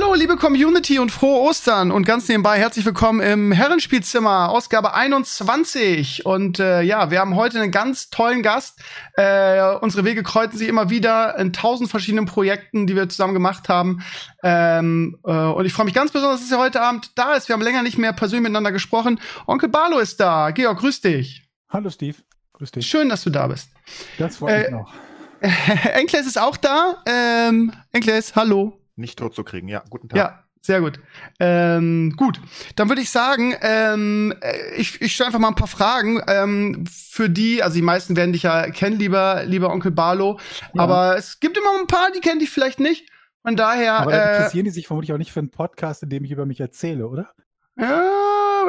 [0.00, 6.24] Hallo, liebe Community und frohe Ostern und ganz nebenbei herzlich willkommen im Herrenspielzimmer, Ausgabe 21.
[6.24, 8.78] Und äh, ja, wir haben heute einen ganz tollen Gast.
[9.14, 13.68] Äh, unsere Wege kreuzen sich immer wieder in tausend verschiedenen Projekten, die wir zusammen gemacht
[13.68, 14.04] haben.
[14.44, 17.48] Ähm, äh, und ich freue mich ganz besonders, dass er heute Abend da ist.
[17.48, 19.18] Wir haben länger nicht mehr persönlich miteinander gesprochen.
[19.48, 20.52] Onkel Barlo ist da.
[20.52, 21.42] Georg, grüß dich.
[21.70, 22.18] Hallo Steve,
[22.52, 22.86] grüß dich.
[22.86, 23.70] Schön, dass du da bist.
[24.16, 24.92] Das freut mich noch.
[25.92, 27.02] Enkles ist auch da.
[27.04, 29.68] Ähm, Enkles, hallo nicht tot zu kriegen.
[29.68, 30.18] Ja, guten Tag.
[30.18, 31.00] Ja, sehr gut.
[31.40, 32.40] Ähm, gut,
[32.76, 36.84] dann würde ich sagen, ähm, äh, ich, ich stelle einfach mal ein paar Fragen ähm,
[36.86, 40.38] für die, also die meisten werden dich ja kennen, lieber, lieber Onkel Barlo,
[40.74, 40.82] ja.
[40.82, 43.08] aber es gibt immer ein paar, die kennen dich vielleicht nicht.
[43.42, 44.00] Von daher.
[44.00, 46.32] Aber dann äh, interessieren die sich vermutlich auch nicht für einen Podcast, in dem ich
[46.32, 47.30] über mich erzähle, oder?
[47.78, 48.02] Ja,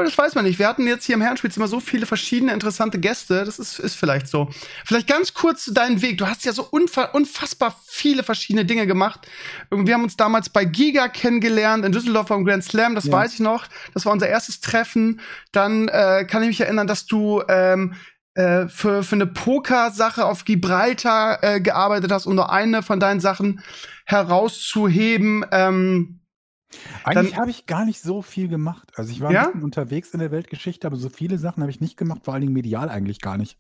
[0.03, 0.59] das weiß man nicht.
[0.59, 3.45] Wir hatten jetzt hier im Herrenspielzimmer so viele verschiedene interessante Gäste.
[3.45, 4.50] Das ist, ist vielleicht so.
[4.86, 6.17] Vielleicht ganz kurz deinen Weg.
[6.17, 9.28] Du hast ja so unfassbar viele verschiedene Dinge gemacht.
[9.72, 12.95] Wir haben uns damals bei Giga kennengelernt in Düsseldorf beim Grand Slam.
[12.95, 13.14] Das ja.
[13.14, 13.66] weiß ich noch.
[13.94, 15.22] Das war unser erstes Treffen.
[15.52, 17.95] Dann äh, kann ich mich erinnern, dass du ähm,
[18.36, 23.19] äh, für, für eine Poker-Sache auf Gibraltar äh, gearbeitet hast, um nur eine von deinen
[23.19, 23.61] Sachen
[24.06, 25.45] herauszuheben.
[25.52, 26.19] Ähm,
[27.03, 28.92] eigentlich habe ich gar nicht so viel gemacht.
[28.95, 29.42] Also ich war ja?
[29.42, 32.34] ein bisschen unterwegs in der Weltgeschichte, aber so viele Sachen habe ich nicht gemacht, vor
[32.34, 33.58] allen Dingen medial eigentlich gar nicht.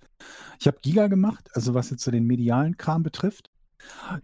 [0.59, 3.49] Ich habe Giga gemacht, also was jetzt so den medialen Kram betrifft.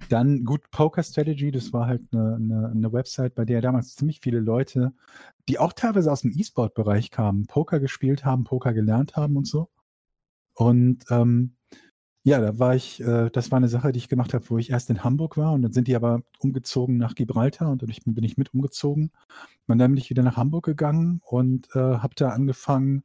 [0.09, 4.19] Dann gut Poker Strategy, das war halt eine, eine, eine Website, bei der damals ziemlich
[4.21, 4.93] viele Leute,
[5.47, 9.69] die auch teilweise aus dem E-Sport-Bereich kamen, Poker gespielt haben, Poker gelernt haben und so.
[10.53, 11.55] Und ähm,
[12.25, 14.71] ja, da war ich, äh, das war eine Sache, die ich gemacht habe, wo ich
[14.71, 18.23] erst in Hamburg war und dann sind die aber umgezogen nach Gibraltar und dann bin
[18.23, 19.11] ich mit umgezogen.
[19.67, 23.03] Und dann bin ich wieder nach Hamburg gegangen und äh, habe da angefangen,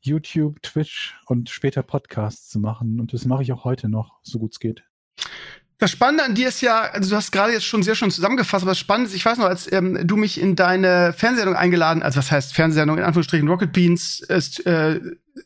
[0.00, 2.98] YouTube, Twitch und später Podcasts zu machen.
[2.98, 4.84] Und das mache ich auch heute noch, so gut es geht.
[5.78, 8.64] Das Spannende an dir ist ja, also du hast gerade jetzt schon sehr schön zusammengefasst,
[8.64, 12.02] aber das Spannende ist, ich weiß noch, als ähm, du mich in deine Fernsehsendung eingeladen,
[12.02, 15.00] also was heißt Fernsehsendung, in Anführungsstrichen Rocket Beans, ist, äh,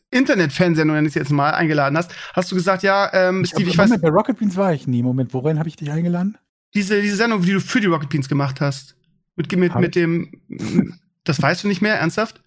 [0.09, 3.91] Internet-Fernsehsendung, wenn ich jetzt mal eingeladen hast, hast du gesagt, ja, ähm, Steve, ich Moment,
[3.91, 4.01] weiß.
[4.01, 5.03] Bei Rocket Beans war ich nie.
[5.03, 6.37] Moment, worin habe ich dich eingeladen?
[6.73, 8.95] Diese, diese Sendung, die du für die Rocket Beans gemacht hast.
[9.35, 10.31] Mit, mit, mit dem,
[11.23, 12.41] das weißt du nicht mehr, ernsthaft?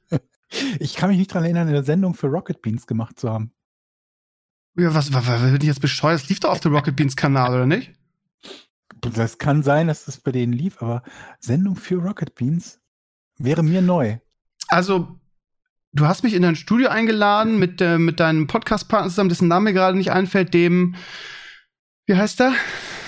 [0.79, 3.53] Ich kann mich nicht dran erinnern, eine Sendung für Rocket Beans gemacht zu haben.
[4.77, 6.21] Ja, was, was, was bin ich jetzt bescheuert?
[6.21, 7.93] Das lief doch auf dem Rocket Beans Kanal, oder nicht?
[9.01, 11.03] Das kann sein, dass das bei denen lief, aber
[11.39, 12.81] Sendung für Rocket Beans
[13.39, 14.19] wäre mir neu.
[14.69, 15.19] Also,
[15.93, 19.71] du hast mich in dein Studio eingeladen mit, äh, mit deinem Podcast-Partner zusammen, dessen Name
[19.71, 20.97] mir gerade nicht einfällt, dem,
[22.07, 22.53] wie heißt der?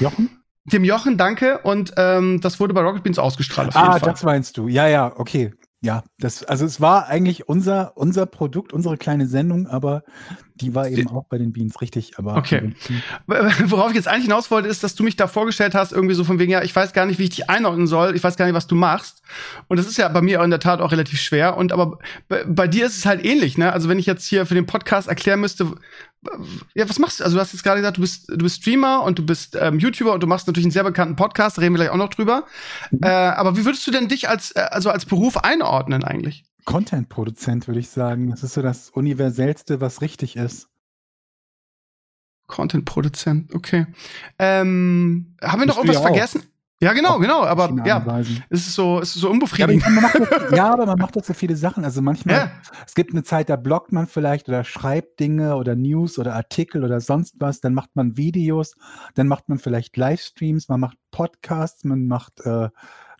[0.01, 0.31] Jochen?
[0.65, 1.59] Dem Jochen, danke.
[1.59, 3.75] Und ähm, das wurde bei Rocket Beans ausgestrahlt.
[3.75, 4.69] ah, das meinst du.
[4.69, 5.55] Ja, ja, okay.
[5.81, 10.03] Ja, das, also es war eigentlich unser, unser Produkt, unsere kleine Sendung, aber
[10.57, 12.19] die war eben auch bei den Beans, richtig.
[12.19, 12.75] Aber okay.
[13.27, 16.25] Worauf ich jetzt eigentlich hinaus wollte, ist, dass du mich da vorgestellt hast, irgendwie so
[16.25, 18.47] von wegen, ja, ich weiß gar nicht, wie ich dich einordnen soll, ich weiß gar
[18.47, 19.23] nicht, was du machst.
[19.69, 21.57] Und das ist ja bei mir in der Tat auch relativ schwer.
[21.57, 23.73] Und aber bei, bei dir ist es halt ähnlich, ne?
[23.73, 25.77] Also wenn ich jetzt hier für den Podcast erklären müsste,
[26.75, 27.25] ja, was machst du?
[27.25, 29.79] Also du hast jetzt gerade gesagt, du bist, du bist Streamer und du bist ähm,
[29.79, 32.11] YouTuber und du machst natürlich einen sehr bekannten Podcast, da reden wir gleich auch noch
[32.11, 32.45] drüber.
[32.91, 33.01] Mhm.
[33.03, 36.45] Äh, aber wie würdest du denn dich als, äh, also als Beruf einordnen eigentlich?
[36.65, 38.31] Content-Produzent, würde ich sagen.
[38.31, 40.69] Das ist so das Universellste, was richtig ist.
[42.47, 43.87] Content-Produzent, okay.
[44.39, 46.43] Ähm, haben wir noch irgendwas vergessen?
[46.81, 49.83] Ja, genau, genau, aber ja, es ist so, es ist so unbefriedigend.
[49.83, 51.85] Ja aber, ja, aber man macht doch so viele Sachen.
[51.85, 52.51] Also manchmal, ja.
[52.87, 56.85] es gibt eine Zeit, da bloggt man vielleicht oder schreibt Dinge oder News oder Artikel
[56.85, 58.77] oder sonst was, dann macht man Videos,
[59.15, 62.69] dann macht man vielleicht Livestreams, man macht Podcasts, man macht äh,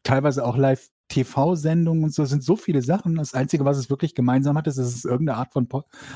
[0.05, 3.17] teilweise auch Live TV-Sendungen und so, das sind so viele Sachen.
[3.17, 5.67] Das Einzige, was es wirklich gemeinsam hat, ist, dass es irgendeine Art von,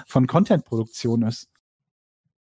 [0.06, 1.48] von Content-Produktion ist.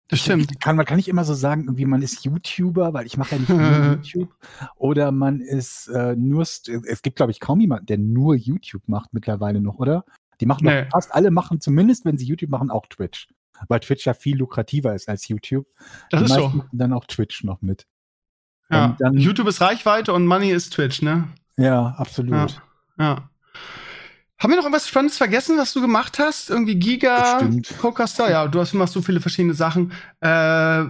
[0.09, 0.59] Das stimmt.
[0.59, 3.39] Kann, man kann nicht immer so sagen, irgendwie man ist YouTuber, weil ich mache ja
[3.39, 3.59] nicht nur
[4.01, 4.35] YouTube.
[4.75, 9.13] Oder man ist äh, nur, es gibt, glaube ich, kaum jemanden, der nur YouTube macht
[9.13, 10.03] mittlerweile noch, oder?
[10.41, 10.81] Die machen nee.
[10.83, 13.27] noch, fast alle machen, zumindest wenn sie YouTube machen, auch Twitch.
[13.67, 15.67] Weil Twitch ja viel lukrativer ist als YouTube.
[16.09, 16.63] Das Die ist so.
[16.71, 17.85] dann auch Twitch noch mit.
[18.71, 21.27] Ja, dann, YouTube ist Reichweite und Money ist Twitch, ne?
[21.57, 22.61] Ja, absolut.
[22.97, 23.03] Ja.
[23.03, 23.29] ja.
[24.39, 26.49] Haben wir noch irgendwas Spannendes vergessen, was du gemacht hast?
[26.49, 27.41] Irgendwie Giga,
[27.81, 28.31] Pokerstar?
[28.31, 29.91] Ja, du hast, machst so viele verschiedene Sachen.
[30.21, 30.83] Äh,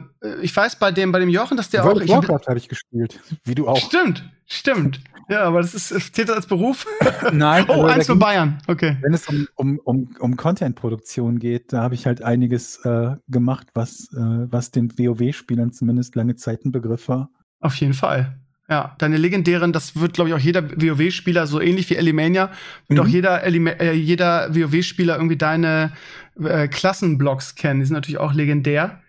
[0.43, 2.17] ich weiß bei dem, bei dem Jochen, dass der World auch.
[2.17, 3.77] Warcraft habe ich gespielt, wie du auch.
[3.77, 5.01] Stimmt, stimmt.
[5.29, 6.85] Ja, aber das ist, zählt das als Beruf?
[7.31, 7.65] Nein.
[7.69, 8.59] oh, eins für Bayern.
[8.67, 8.97] Okay.
[9.01, 13.67] Wenn es um, um, um, um Content-Produktion geht, da habe ich halt einiges äh, gemacht,
[13.73, 17.31] was, äh, was den WoW-Spielern zumindest lange Zeit ein Begriff war.
[17.61, 18.38] Auf jeden Fall.
[18.69, 22.51] Ja, deine legendären, das wird, glaube ich, auch jeder WoW-Spieler, so ähnlich wie Elimania,
[22.87, 23.05] wird mhm.
[23.05, 25.91] auch jeder, äh, jeder WoW-Spieler irgendwie deine
[26.39, 27.79] äh, Klassenblocks kennen.
[27.79, 29.01] Die sind natürlich auch legendär.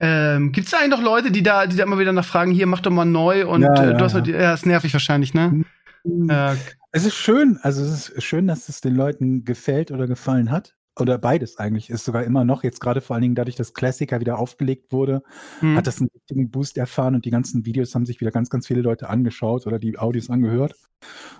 [0.00, 2.80] Ähm, Gibt es eigentlich noch Leute, die da, die da immer wieder nachfragen, hier, mach
[2.80, 5.64] doch mal neu und ja, äh, du hast, ja, ja, ist nervig wahrscheinlich, ne?
[6.04, 6.30] Mhm.
[6.30, 6.54] Äh,
[6.92, 10.77] es ist schön, also es ist schön, dass es den Leuten gefällt oder gefallen hat
[11.00, 14.20] oder beides eigentlich, ist sogar immer noch, jetzt gerade vor allen Dingen dadurch, dass Klassiker
[14.20, 15.22] wieder aufgelegt wurde,
[15.60, 15.76] mhm.
[15.76, 18.66] hat das einen richtigen Boost erfahren und die ganzen Videos haben sich wieder ganz, ganz
[18.66, 20.74] viele Leute angeschaut oder die Audios angehört.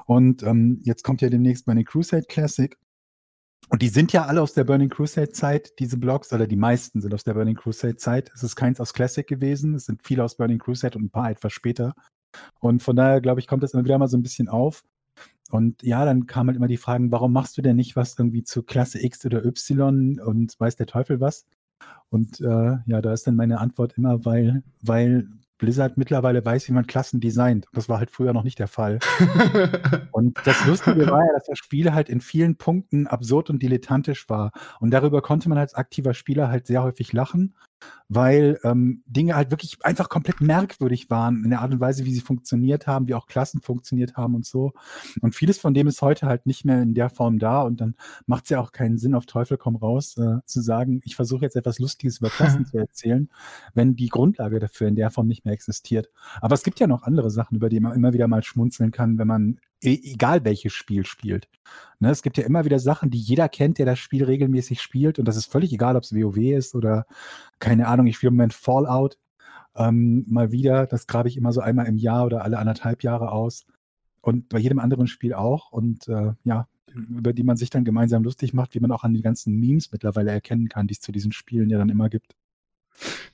[0.06, 2.76] Und ähm, jetzt kommt ja demnächst Burning Crusade Classic.
[3.70, 7.02] Und die sind ja alle aus der Burning Crusade Zeit, diese Blogs, oder die meisten
[7.02, 8.31] sind aus der Burning Crusade Zeit.
[8.34, 11.31] Es ist keins aus Classic gewesen, es sind viele aus Burning Crusade und ein paar
[11.31, 11.94] etwas später.
[12.60, 14.84] Und von daher, glaube ich, kommt das immer wieder mal so ein bisschen auf.
[15.50, 18.42] Und ja, dann kamen halt immer die Fragen, warum machst du denn nicht was irgendwie
[18.42, 21.46] zu Klasse X oder Y und weiß der Teufel was?
[22.10, 25.28] Und äh, ja, da ist dann meine Antwort immer, weil, weil
[25.58, 27.66] Blizzard mittlerweile weiß, wie man Klassen designt.
[27.72, 29.00] Das war halt früher noch nicht der Fall.
[30.12, 34.28] und das Lustige war ja, dass das Spiel halt in vielen Punkten absurd und dilettantisch
[34.28, 34.52] war.
[34.80, 37.54] Und darüber konnte man als aktiver Spieler halt sehr häufig lachen
[38.08, 42.12] weil ähm, Dinge halt wirklich einfach komplett merkwürdig waren in der Art und Weise, wie
[42.12, 44.72] sie funktioniert haben, wie auch Klassen funktioniert haben und so.
[45.20, 47.94] Und vieles von dem ist heute halt nicht mehr in der Form da und dann
[48.26, 51.43] macht es ja auch keinen Sinn, auf Teufel komm raus, äh, zu sagen, ich versuche
[51.43, 53.28] jetzt etwas Lustiges über Klassen zu erzählen,
[53.75, 56.08] wenn die Grundlage dafür in der Form nicht mehr existiert.
[56.40, 59.19] Aber es gibt ja noch andere Sachen, über die man immer wieder mal schmunzeln kann,
[59.19, 61.49] wenn man e egal welches Spiel spielt.
[62.00, 65.19] Ne, es gibt ja immer wieder Sachen, die jeder kennt, der das Spiel regelmäßig spielt.
[65.19, 67.06] Und das ist völlig egal, ob es WoW ist oder,
[67.58, 69.18] keine Ahnung, ich spiele im Moment Fallout.
[69.76, 73.32] Ähm, mal wieder, das grabe ich immer so einmal im Jahr oder alle anderthalb Jahre
[73.32, 73.66] aus.
[74.20, 75.70] Und bei jedem anderen Spiel auch.
[75.70, 79.14] Und äh, ja, über die man sich dann gemeinsam lustig macht, wie man auch an
[79.14, 82.34] die ganzen Memes mittlerweile erkennen kann, die es zu diesen Spielen ja dann immer gibt.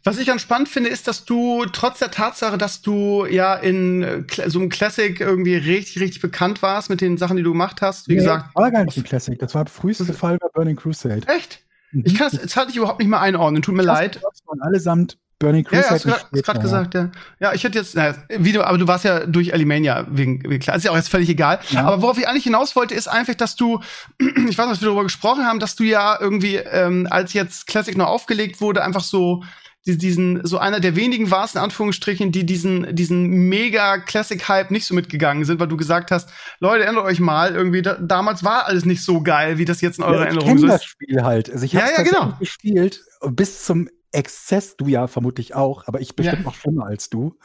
[0.02, 4.02] Was ich ganz spannend finde, ist, dass du trotz der Tatsache, dass du ja in
[4.02, 7.81] äh, so einem Classic irgendwie richtig, richtig bekannt warst mit den Sachen, die du gemacht
[7.81, 8.55] hast, wie nee, gesagt.
[8.55, 11.26] War gar nicht ein Classic, das war der früheste Fall bei Burning Crusade.
[11.26, 11.64] Echt?
[11.94, 12.02] Mhm.
[12.05, 14.20] Ich kann das, das ich überhaupt nicht mehr einordnen, tut mir das leid.
[14.61, 15.87] Allesamt Burning Crusade.
[16.08, 17.11] Ja, hast du gerade gesagt, ja.
[17.41, 20.76] Ja, ich hätte jetzt, naja, Video, aber du warst ja durch Alimania wegen, wegen klar,
[20.76, 21.61] ist ja auch jetzt völlig egal.
[21.70, 21.85] Ja.
[21.85, 23.81] Aber worauf ich eigentlich hinaus wollte, ist einfach, dass du,
[24.19, 27.67] ich weiß nicht, was wir darüber gesprochen haben, dass du ja irgendwie, ähm, als jetzt
[27.67, 29.43] Classic noch aufgelegt wurde, einfach so
[29.87, 34.95] diesen, so einer der wenigen warst, in Anführungsstrichen, die diesen, diesen mega Classic-Hype nicht so
[34.95, 38.87] mitgegangen sind, weil du gesagt hast, Leute, erinnert euch mal, irgendwie, da, damals war alles
[38.87, 40.63] nicht so geil, wie das jetzt in eurer ja, Erinnerung ist.
[40.63, 41.51] Ich das Spiel halt.
[41.51, 42.33] Also ich ja, ja, genau.
[42.39, 46.45] gespielt, bis zum Exzess, du ja vermutlich auch, aber ich bestimmt ja.
[46.45, 47.37] noch schlimmer als du.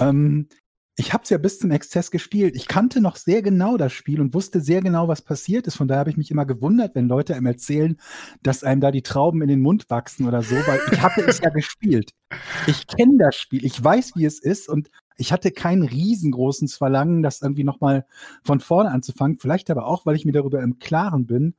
[0.00, 0.48] Ähm,
[1.00, 2.54] ich habe es ja bis zum Exzess gespielt.
[2.54, 5.76] Ich kannte noch sehr genau das Spiel und wusste sehr genau, was passiert ist.
[5.76, 7.96] Von daher habe ich mich immer gewundert, wenn Leute einem erzählen,
[8.42, 11.40] dass einem da die Trauben in den Mund wachsen oder so, weil ich hatte es
[11.40, 12.10] ja gespielt.
[12.66, 17.22] Ich kenne das Spiel, ich weiß, wie es ist und ich hatte kein riesengroßes Verlangen,
[17.22, 18.04] das irgendwie nochmal
[18.44, 19.38] von vorne anzufangen.
[19.38, 21.54] Vielleicht aber auch, weil ich mir darüber im Klaren bin,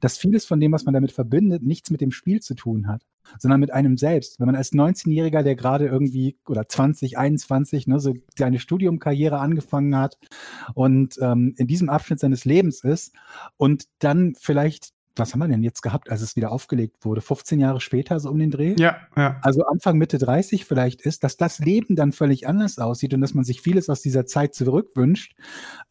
[0.00, 3.02] dass vieles von dem, was man damit verbindet, nichts mit dem Spiel zu tun hat,
[3.38, 4.38] sondern mit einem selbst.
[4.38, 9.96] Wenn man als 19-Jähriger, der gerade irgendwie oder 20, 21, ne, so seine Studiumkarriere angefangen
[9.96, 10.18] hat
[10.74, 13.14] und ähm, in diesem Abschnitt seines Lebens ist
[13.56, 17.20] und dann vielleicht was haben wir denn jetzt gehabt, als es wieder aufgelegt wurde?
[17.20, 18.74] 15 Jahre später, so um den Dreh?
[18.78, 19.38] Ja, ja.
[19.42, 23.34] Also Anfang, Mitte 30 vielleicht ist, dass das Leben dann völlig anders aussieht und dass
[23.34, 25.34] man sich vieles aus dieser Zeit zurückwünscht.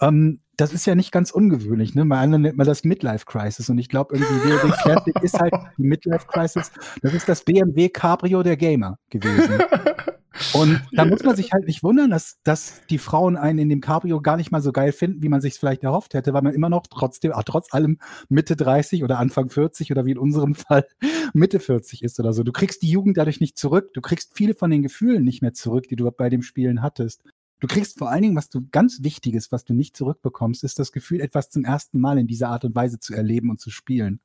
[0.01, 2.05] Ähm, das ist ja nicht ganz ungewöhnlich, ne?
[2.05, 5.53] Bei anderen nennt man das Midlife Crisis und ich glaube irgendwie WoW Classic ist halt
[5.77, 6.71] die Midlife Crisis.
[7.01, 9.59] Das ist das BMW Cabrio der Gamer gewesen.
[10.53, 13.81] Und da muss man sich halt nicht wundern, dass, dass die Frauen einen in dem
[13.81, 16.53] Cabrio gar nicht mal so geil finden, wie man sich vielleicht erhofft hätte, weil man
[16.53, 17.99] immer noch trotzdem, ach, trotz allem
[18.29, 20.85] Mitte 30 oder Anfang 40 oder wie in unserem Fall
[21.33, 22.43] Mitte 40 ist oder so.
[22.43, 23.93] Du kriegst die Jugend dadurch nicht zurück.
[23.93, 27.23] Du kriegst viele von den Gefühlen nicht mehr zurück, die du bei dem Spielen hattest.
[27.59, 30.91] Du kriegst vor allen Dingen, was du ganz Wichtiges, was du nicht zurückbekommst, ist das
[30.91, 34.19] Gefühl, etwas zum ersten Mal in dieser Art und Weise zu erleben und zu spielen.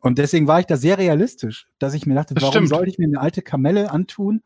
[0.00, 2.68] Und deswegen war ich da sehr realistisch, dass ich mir dachte, das warum stimmt.
[2.68, 4.42] soll ich mir eine alte Kamelle antun,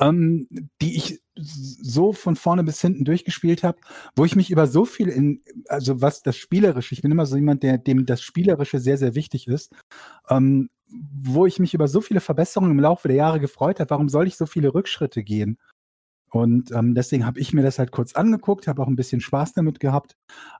[0.00, 0.48] ähm,
[0.82, 3.78] die ich so von vorne bis hinten durchgespielt habe,
[4.16, 7.36] wo ich mich über so viel in, also was das Spielerische, ich bin immer so
[7.36, 9.72] jemand, der dem das Spielerische sehr, sehr wichtig ist,
[10.28, 14.08] ähm, wo ich mich über so viele Verbesserungen im Laufe der Jahre gefreut habe, warum
[14.08, 15.58] soll ich so viele Rückschritte gehen?
[16.30, 19.52] Und ähm, deswegen habe ich mir das halt kurz angeguckt, habe auch ein bisschen Spaß
[19.54, 20.16] damit gehabt.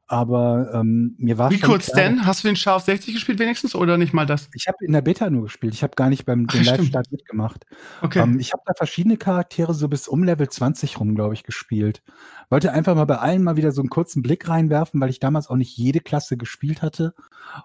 [0.09, 2.27] Aber ähm, mir war Wie kurz klar, denn?
[2.27, 4.49] Hast du den Scharf 60 gespielt wenigstens oder nicht mal das?
[4.53, 5.73] Ich habe in der Beta nur gespielt.
[5.73, 7.67] Ich habe gar nicht beim Live-Start mitgemacht.
[8.03, 8.19] Okay.
[8.19, 12.03] Ähm, ich habe da verschiedene Charaktere so bis um Level 20 rum, glaube ich, gespielt.
[12.49, 15.49] Wollte einfach mal bei allen mal wieder so einen kurzen Blick reinwerfen, weil ich damals
[15.49, 17.15] auch nicht jede Klasse gespielt hatte.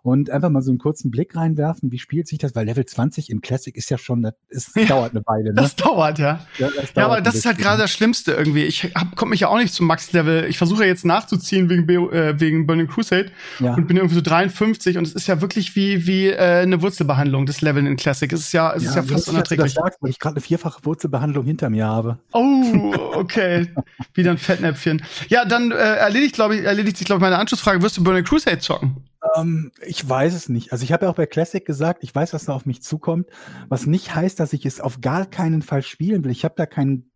[0.04, 2.54] Und einfach mal so einen kurzen Blick reinwerfen, wie spielt sich das?
[2.54, 5.50] Weil Level 20 im Classic ist ja schon, das ist, ja, dauert eine Weile.
[5.50, 5.56] Ne?
[5.56, 6.46] Das dauert, ja.
[6.60, 8.64] Ja, das dauert ja aber das ist halt gerade das Schlimmste irgendwie.
[8.64, 10.46] Ich komme mich ja auch nicht zum Max-Level.
[10.46, 13.74] Ich versuche ja jetzt nachzuziehen wegen, äh, wegen Burning Crusade ja.
[13.74, 17.46] und bin irgendwie so 53 und es ist ja wirklich wie, wie äh, eine Wurzelbehandlung,
[17.46, 18.32] das Leveln in Classic.
[18.32, 19.74] Es ist ja, es ja, ist ja fast unerträglich.
[19.74, 22.20] Das sagst, weil ich gerade eine vierfache Wurzelbehandlung hinter mir habe.
[22.34, 23.68] Oh, okay.
[24.14, 25.02] Wieder ein Fettnäpfchen.
[25.30, 27.82] Ja, dann äh, erledigt, glaube ich, erledigt sich, glaube ich, meine Anschlussfrage.
[27.82, 28.98] Wirst du Burning Crusade zocken?
[29.36, 30.72] Ähm, ich weiß es nicht.
[30.72, 33.28] Also ich habe ja auch bei Classic gesagt, ich weiß, was da auf mich zukommt,
[33.70, 36.32] was nicht heißt, dass ich es auf gar keinen Fall spielen will.
[36.32, 37.12] Ich habe da keinen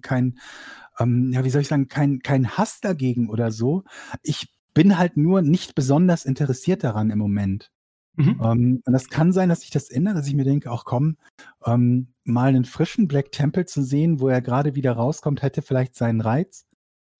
[0.00, 0.38] kein,
[0.98, 3.84] ähm, ja, wie soll ich sagen, kein, kein Hass dagegen oder so.
[4.22, 7.70] Ich bin halt nur nicht besonders interessiert daran im Moment.
[8.16, 8.40] Mhm.
[8.42, 11.16] Ähm, und das kann sein, dass sich das ändert, dass ich mir denke, auch komm,
[11.64, 15.94] ähm, mal einen frischen Black Temple zu sehen, wo er gerade wieder rauskommt, hätte vielleicht
[15.94, 16.66] seinen Reiz.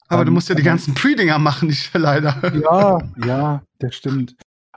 [0.09, 2.53] Aber du musst ja die ganzen Pre-Dinger machen, ich leider.
[2.63, 4.37] Ja, ja, das stimmt.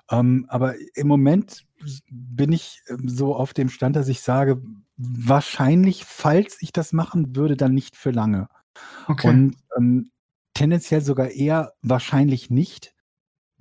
[0.10, 1.66] Ähm, aber im Moment
[2.10, 4.62] bin ich ähm, so auf dem Stand, dass ich sage,
[4.98, 8.48] wahrscheinlich, falls ich das machen würde, dann nicht für lange.
[9.08, 9.30] Okay.
[9.30, 10.12] Und ähm,
[10.54, 12.95] tendenziell sogar eher wahrscheinlich nicht,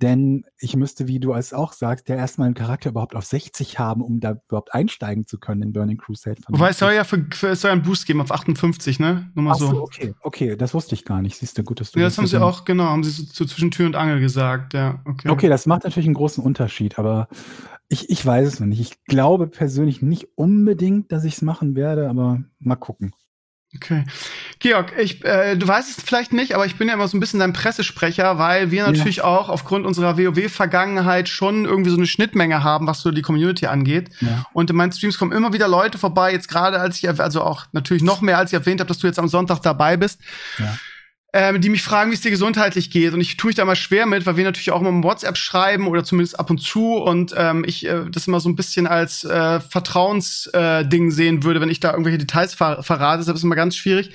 [0.01, 3.79] denn ich müsste, wie du es auch sagst, ja erstmal einen Charakter überhaupt auf 60
[3.79, 6.41] haben, um da überhaupt einsteigen zu können in Burning Crusade.
[6.49, 9.31] Wobei es soll ja für, für, es soll einen Boost geben auf 58, ne?
[9.35, 9.67] Nur mal Ach so.
[9.67, 9.81] so.
[9.81, 11.37] okay, okay, das wusste ich gar nicht.
[11.37, 13.45] Siehst du, gut, dass du Ja, das haben sie auch, genau, haben sie so, so
[13.45, 15.01] zwischen Tür und Angel gesagt, ja.
[15.05, 15.29] Okay.
[15.29, 17.29] okay, das macht natürlich einen großen Unterschied, aber
[17.87, 18.81] ich, ich weiß es noch nicht.
[18.81, 23.13] Ich glaube persönlich nicht unbedingt, dass ich es machen werde, aber mal gucken.
[23.75, 24.05] Okay.
[24.59, 27.19] Georg, ich, äh, du weißt es vielleicht nicht, aber ich bin ja immer so ein
[27.19, 29.23] bisschen dein Pressesprecher, weil wir natürlich ja.
[29.25, 34.09] auch aufgrund unserer WoW-Vergangenheit schon irgendwie so eine Schnittmenge haben, was so die Community angeht.
[34.21, 34.45] Ja.
[34.53, 37.65] Und in meinen Streams kommen immer wieder Leute vorbei, jetzt gerade als ich, also auch
[37.71, 40.21] natürlich noch mehr, als ich erwähnt habe, dass du jetzt am Sonntag dabei bist.
[40.57, 40.75] Ja
[41.35, 43.13] ähm, die mich fragen, wie es dir gesundheitlich geht.
[43.13, 45.35] Und ich tue mich da mal schwer mit, weil wir natürlich auch immer im WhatsApp
[45.35, 48.87] schreiben oder zumindest ab und zu und ähm, ich äh, das immer so ein bisschen
[48.87, 53.19] als äh, Vertrauensding äh, sehen würde, wenn ich da irgendwelche Details ver verrate.
[53.19, 54.11] Deshalb ist immer ganz schwierig.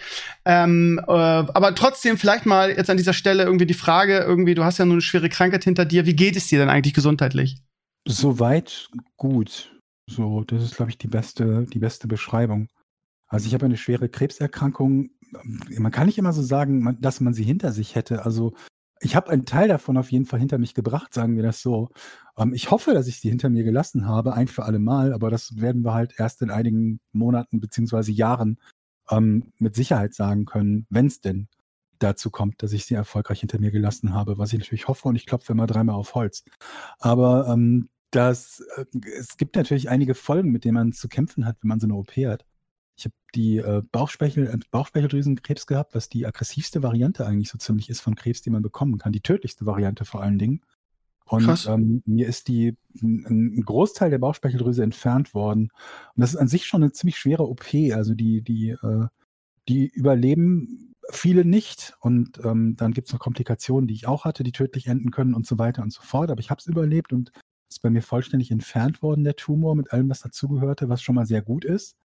[0.47, 4.65] Ähm, äh, aber trotzdem vielleicht mal jetzt an dieser Stelle irgendwie die Frage, irgendwie, du
[4.65, 6.07] hast ja nur eine schwere Krankheit hinter dir.
[6.07, 7.59] Wie geht es dir denn eigentlich gesundheitlich?
[8.09, 9.71] Soweit gut.
[10.07, 12.69] So, das ist, glaube ich, die beste, die beste Beschreibung.
[13.29, 15.11] Also ich habe eine schwere Krebserkrankung
[15.79, 18.25] man kann nicht immer so sagen, dass man sie hinter sich hätte.
[18.25, 18.55] Also
[19.01, 21.89] ich habe einen Teil davon auf jeden Fall hinter mich gebracht, sagen wir das so.
[22.37, 25.31] Ähm, ich hoffe, dass ich sie hinter mir gelassen habe, ein für alle Mal, aber
[25.31, 28.59] das werden wir halt erst in einigen Monaten beziehungsweise Jahren
[29.11, 31.49] ähm, mit Sicherheit sagen können, wenn es denn
[31.99, 35.17] dazu kommt, dass ich sie erfolgreich hinter mir gelassen habe, was ich natürlich hoffe und
[35.17, 36.45] ich klopfe immer dreimal auf Holz.
[36.99, 38.85] Aber ähm, das, äh,
[39.19, 41.95] es gibt natürlich einige Folgen, mit denen man zu kämpfen hat, wenn man so eine
[41.95, 42.45] OP hat.
[43.00, 47.88] Ich habe die äh, Bauchspeichel, äh, Bauchspeicheldrüsenkrebs gehabt, was die aggressivste Variante eigentlich so ziemlich
[47.88, 49.12] ist von Krebs, die man bekommen kann.
[49.12, 50.61] Die tödlichste Variante vor allen Dingen.
[51.25, 55.71] Und ähm, mir ist die ein, Großteil der Bauchspeicheldrüse entfernt worden.
[56.14, 57.73] Und das ist an sich schon eine ziemlich schwere OP.
[57.95, 59.07] Also die, die, äh,
[59.66, 61.95] die überleben viele nicht.
[62.00, 65.35] Und ähm, dann gibt es noch Komplikationen, die ich auch hatte, die tödlich enden können
[65.35, 66.30] und so weiter und so fort.
[66.30, 67.33] Aber ich habe es überlebt und
[67.71, 71.26] ist bei mir vollständig entfernt worden, der Tumor, mit allem, was dazugehörte, was schon mal
[71.26, 71.97] sehr gut ist.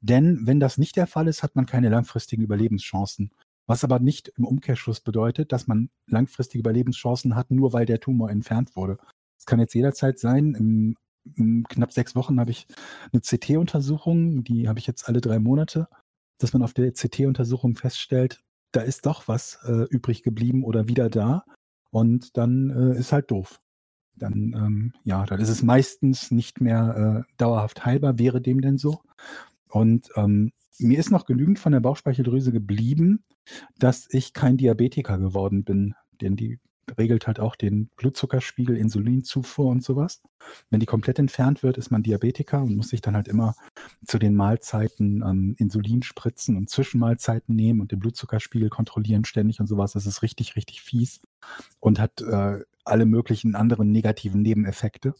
[0.00, 3.30] Denn wenn das nicht der Fall ist, hat man keine langfristigen Überlebenschancen.
[3.66, 8.30] Was aber nicht im Umkehrschluss bedeutet, dass man langfristige Überlebenschancen hat, nur weil der Tumor
[8.30, 8.98] entfernt wurde.
[9.38, 10.54] Es kann jetzt jederzeit sein.
[10.54, 10.96] Im,
[11.36, 12.66] in knapp sechs Wochen habe ich
[13.12, 15.88] eine CT-Untersuchung, die habe ich jetzt alle drei Monate,
[16.38, 21.10] dass man auf der CT-Untersuchung feststellt, da ist doch was äh, übrig geblieben oder wieder
[21.10, 21.44] da.
[21.90, 23.60] Und dann äh, ist halt doof.
[24.16, 28.78] Dann, ähm, ja, dann ist es meistens nicht mehr äh, dauerhaft heilbar, wäre dem denn
[28.78, 29.00] so.
[29.70, 33.24] Und ähm, mir ist noch genügend von der Bauchspeicheldrüse geblieben,
[33.78, 36.58] dass ich kein Diabetiker geworden bin, denn die
[36.98, 40.22] regelt halt auch den Blutzuckerspiegel, Insulinzufuhr und sowas.
[40.70, 43.54] Wenn die komplett entfernt wird, ist man Diabetiker und muss sich dann halt immer
[44.04, 49.66] zu den Mahlzeiten ähm, Insulin spritzen und Zwischenmahlzeiten nehmen und den Blutzuckerspiegel kontrollieren ständig und
[49.66, 49.92] sowas.
[49.92, 51.20] Das ist richtig, richtig fies
[51.78, 55.14] und hat äh, alle möglichen anderen negativen Nebeneffekte.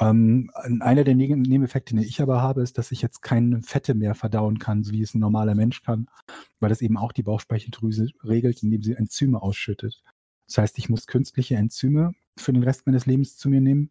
[0.00, 4.14] Ähm, einer der Nebeneffekte, den ich aber habe, ist, dass ich jetzt keine Fette mehr
[4.14, 6.08] verdauen kann, so wie es ein normaler Mensch kann,
[6.58, 10.02] weil das eben auch die Bauchspeicheldrüse regelt, indem sie Enzyme ausschüttet.
[10.46, 13.90] Das heißt, ich muss künstliche Enzyme für den Rest meines Lebens zu mir nehmen,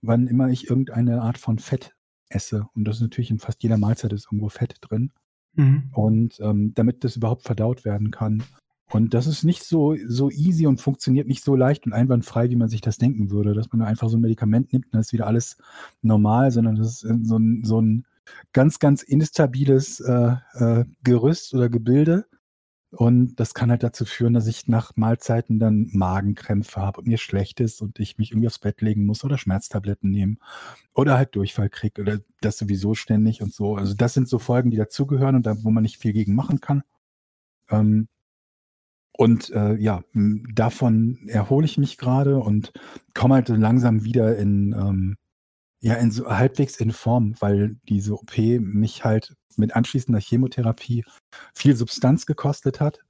[0.00, 1.94] wann immer ich irgendeine Art von Fett
[2.28, 2.68] esse.
[2.74, 5.12] Und das ist natürlich in fast jeder Mahlzeit ist irgendwo Fett drin.
[5.54, 5.90] Mhm.
[5.92, 8.42] Und ähm, damit das überhaupt verdaut werden kann.
[8.92, 12.56] Und das ist nicht so, so easy und funktioniert nicht so leicht und einwandfrei, wie
[12.56, 15.14] man sich das denken würde, dass man einfach so ein Medikament nimmt und dann ist
[15.14, 15.56] wieder alles
[16.02, 18.04] normal, sondern das ist so ein, so ein
[18.52, 22.26] ganz, ganz instabiles äh, äh, Gerüst oder Gebilde.
[22.90, 27.16] Und das kann halt dazu führen, dass ich nach Mahlzeiten dann Magenkrämpfe habe und mir
[27.16, 30.38] schlecht ist und ich mich irgendwie aufs Bett legen muss oder Schmerztabletten nehmen
[30.94, 33.76] oder halt Durchfall kriege oder das sowieso ständig und so.
[33.76, 36.60] Also das sind so Folgen, die dazugehören und da, wo man nicht viel gegen machen
[36.60, 36.82] kann.
[37.70, 38.08] Ähm,
[39.16, 42.72] und äh, ja, davon erhole ich mich gerade und
[43.14, 45.16] komme halt langsam wieder in, ähm,
[45.80, 51.04] ja, in so halbwegs in Form, weil diese OP mich halt mit anschließender Chemotherapie
[51.54, 53.00] viel Substanz gekostet hat.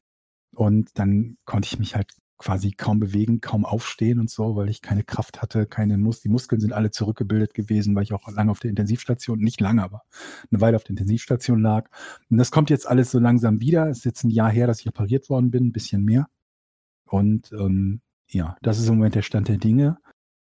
[0.54, 4.82] Und dann konnte ich mich halt quasi kaum bewegen, kaum aufstehen und so, weil ich
[4.82, 8.50] keine Kraft hatte, keine Mus die Muskeln sind alle zurückgebildet gewesen, weil ich auch lange
[8.50, 10.02] auf der Intensivstation, nicht lange, aber
[10.50, 11.88] eine Weile auf der Intensivstation lag.
[12.30, 13.88] Und das kommt jetzt alles so langsam wieder.
[13.88, 16.26] Es ist jetzt ein Jahr her, dass ich operiert worden bin, ein bisschen mehr.
[17.04, 19.98] Und ähm, ja, das ist im Moment der Stand der Dinge.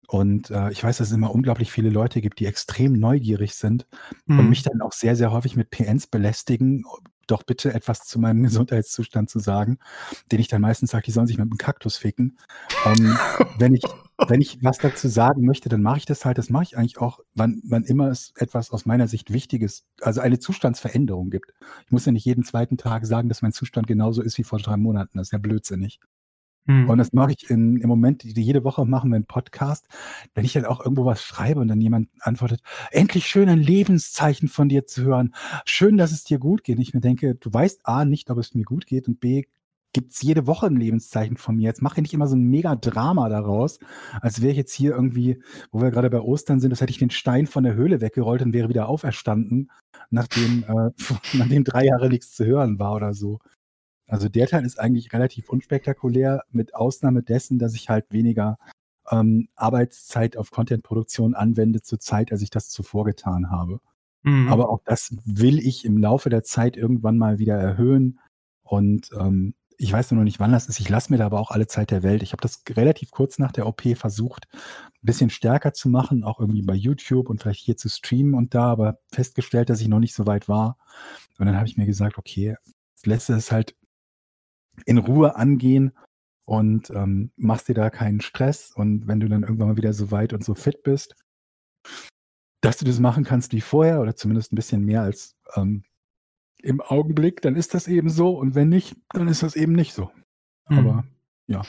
[0.08, 3.88] Und äh, ich weiß, dass es immer unglaublich viele Leute gibt, die extrem neugierig sind
[4.26, 4.40] mhm.
[4.40, 6.86] und mich dann auch sehr, sehr häufig mit PNs belästigen,
[7.28, 9.78] doch bitte etwas zu meinem Gesundheitszustand zu sagen,
[10.32, 12.38] den ich dann meistens sage, die sollen sich mit einem Kaktus ficken.
[12.86, 13.18] Ähm,
[13.58, 13.84] wenn, ich,
[14.28, 16.38] wenn ich was dazu sagen möchte, dann mache ich das halt.
[16.38, 20.22] Das mache ich eigentlich auch, wann, wann immer es etwas aus meiner Sicht Wichtiges, also
[20.22, 21.54] eine Zustandsveränderung gibt.
[21.86, 24.60] Ich muss ja nicht jeden zweiten Tag sagen, dass mein Zustand genauso ist wie vor
[24.60, 25.18] drei Monaten.
[25.18, 26.00] Das ist ja blödsinnig.
[26.66, 26.90] Mhm.
[26.90, 29.88] Und das mache ich in, im Moment, jede Woche machen wir einen Podcast.
[30.34, 34.48] Wenn ich dann auch irgendwo was schreibe und dann jemand antwortet, endlich schön ein Lebenszeichen
[34.48, 35.34] von dir zu hören.
[35.66, 36.78] Schön, dass es dir gut geht.
[36.78, 39.44] Und ich mir denke, du weißt A, nicht, ob es mir gut geht und B,
[39.94, 41.64] gibt es jede Woche ein Lebenszeichen von mir.
[41.64, 43.80] Jetzt mache ich nicht immer so ein mega Drama daraus,
[44.22, 45.42] als wäre ich jetzt hier irgendwie,
[45.72, 48.42] wo wir gerade bei Ostern sind, als hätte ich den Stein von der Höhle weggerollt
[48.42, 49.72] und wäre wieder auferstanden,
[50.10, 50.90] nachdem, äh,
[51.34, 53.40] nachdem drei Jahre nichts zu hören war oder so.
[54.08, 58.58] Also der Teil ist eigentlich relativ unspektakulär, mit Ausnahme dessen, dass ich halt weniger
[59.10, 63.80] ähm, Arbeitszeit auf Contentproduktion anwende zur Zeit, als ich das zuvor getan habe.
[64.24, 64.48] Mhm.
[64.50, 68.20] Aber auch das will ich im Laufe der Zeit irgendwann mal wieder erhöhen.
[68.64, 70.80] Und ähm, ich weiß nur noch nicht, wann das ist.
[70.80, 72.24] Ich lasse mir da aber auch alle Zeit der Welt.
[72.24, 76.40] Ich habe das relativ kurz nach der OP versucht, ein bisschen stärker zu machen, auch
[76.40, 80.00] irgendwie bei YouTube und vielleicht hier zu streamen und da, aber festgestellt, dass ich noch
[80.00, 80.78] nicht so weit war.
[81.38, 82.56] Und dann habe ich mir gesagt, okay,
[83.04, 83.76] lässt es halt
[84.86, 85.92] in Ruhe angehen
[86.46, 88.72] und ähm, machst dir da keinen Stress.
[88.72, 91.16] Und wenn du dann irgendwann mal wieder so weit und so fit bist,
[92.62, 95.84] dass du das machen kannst wie vorher oder zumindest ein bisschen mehr als ähm,
[96.62, 98.38] im Augenblick, dann ist das eben so.
[98.38, 100.12] Und wenn nicht, dann ist das eben nicht so.
[100.70, 100.78] Mhm.
[100.78, 101.04] Aber
[101.48, 101.62] ja.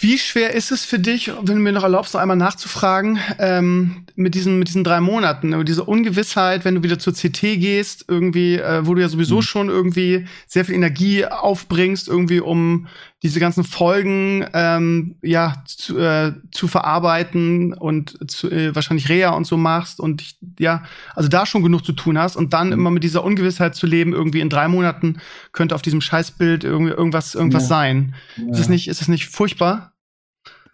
[0.00, 4.04] Wie schwer ist es für dich, wenn du mir noch erlaubst, noch einmal nachzufragen, ähm,
[4.16, 8.56] mit, diesen, mit diesen drei Monaten, diese Ungewissheit, wenn du wieder zur CT gehst, irgendwie,
[8.56, 9.42] äh, wo du ja sowieso mhm.
[9.42, 12.88] schon irgendwie sehr viel Energie aufbringst, irgendwie um
[13.24, 19.46] diese ganzen Folgen ähm, ja zu, äh, zu verarbeiten und zu, äh, wahrscheinlich Reha und
[19.46, 20.82] so machst und ja,
[21.14, 22.72] also da schon genug zu tun hast und dann mhm.
[22.74, 25.16] immer mit dieser Ungewissheit zu leben, irgendwie in drei Monaten
[25.52, 27.68] könnte auf diesem Scheißbild irgendwie irgendwas, irgendwas ja.
[27.68, 28.14] sein.
[28.36, 28.52] Ja.
[28.52, 29.94] Ist es nicht, ist es nicht furchtbar?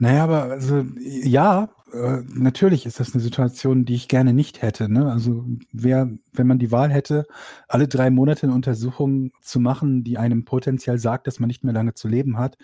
[0.00, 4.90] Naja, aber also ja, äh, natürlich ist das eine Situation, die ich gerne nicht hätte.
[4.90, 5.10] Ne?
[5.10, 7.26] Also wer, wenn man die Wahl hätte,
[7.68, 11.74] alle drei Monate eine Untersuchung zu machen, die einem potenziell sagt, dass man nicht mehr
[11.74, 12.56] lange zu leben hat,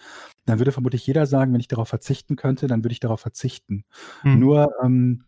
[0.45, 3.85] dann würde vermutlich jeder sagen, wenn ich darauf verzichten könnte, dann würde ich darauf verzichten.
[4.23, 4.39] Hm.
[4.39, 5.25] Nur ähm,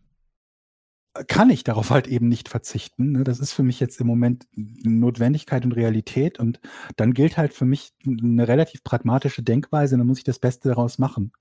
[1.26, 3.12] kann ich darauf halt eben nicht verzichten.
[3.12, 3.24] Ne?
[3.24, 6.60] Das ist für mich jetzt im Moment Notwendigkeit und Realität und
[6.96, 10.98] dann gilt halt für mich eine relativ pragmatische Denkweise, dann muss ich das Beste daraus
[10.98, 11.32] machen.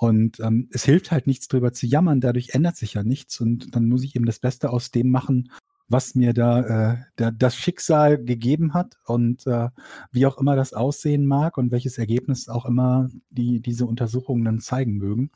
[0.00, 3.40] Und ähm, es hilft halt nichts drüber zu jammern, dadurch ändert sich ja nichts.
[3.40, 5.50] Und dann muss ich eben das Beste aus dem machen,
[5.88, 9.70] was mir da äh, der, das Schicksal gegeben hat und äh,
[10.12, 14.60] wie auch immer das aussehen mag und welches Ergebnis auch immer die, diese Untersuchungen dann
[14.60, 15.32] zeigen mögen.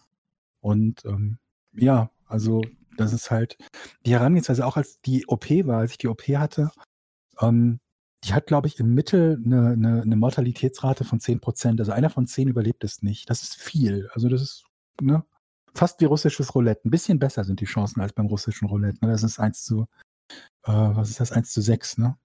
[0.61, 1.39] Und ähm,
[1.73, 2.63] ja, also
[2.97, 3.59] das ist halt
[4.07, 6.71] die Herangehensweise, auch als die OP war, als ich die OP hatte,
[7.41, 7.81] ähm,
[8.25, 11.81] die hat, glaube ich, im Mittel eine, eine, eine Mortalitätsrate von 10 Prozent.
[11.81, 13.29] Also einer von zehn überlebt es nicht.
[13.29, 14.09] Das ist viel.
[14.13, 14.65] Also das ist
[15.01, 15.25] ne,
[15.75, 16.87] fast wie russisches Roulette.
[16.87, 19.05] Ein bisschen besser sind die Chancen als beim russischen Roulette.
[19.05, 19.11] Ne?
[19.11, 19.87] Das ist 1 zu,
[20.65, 21.99] äh, was ist das, 1 zu 6.
[21.99, 22.17] Ne?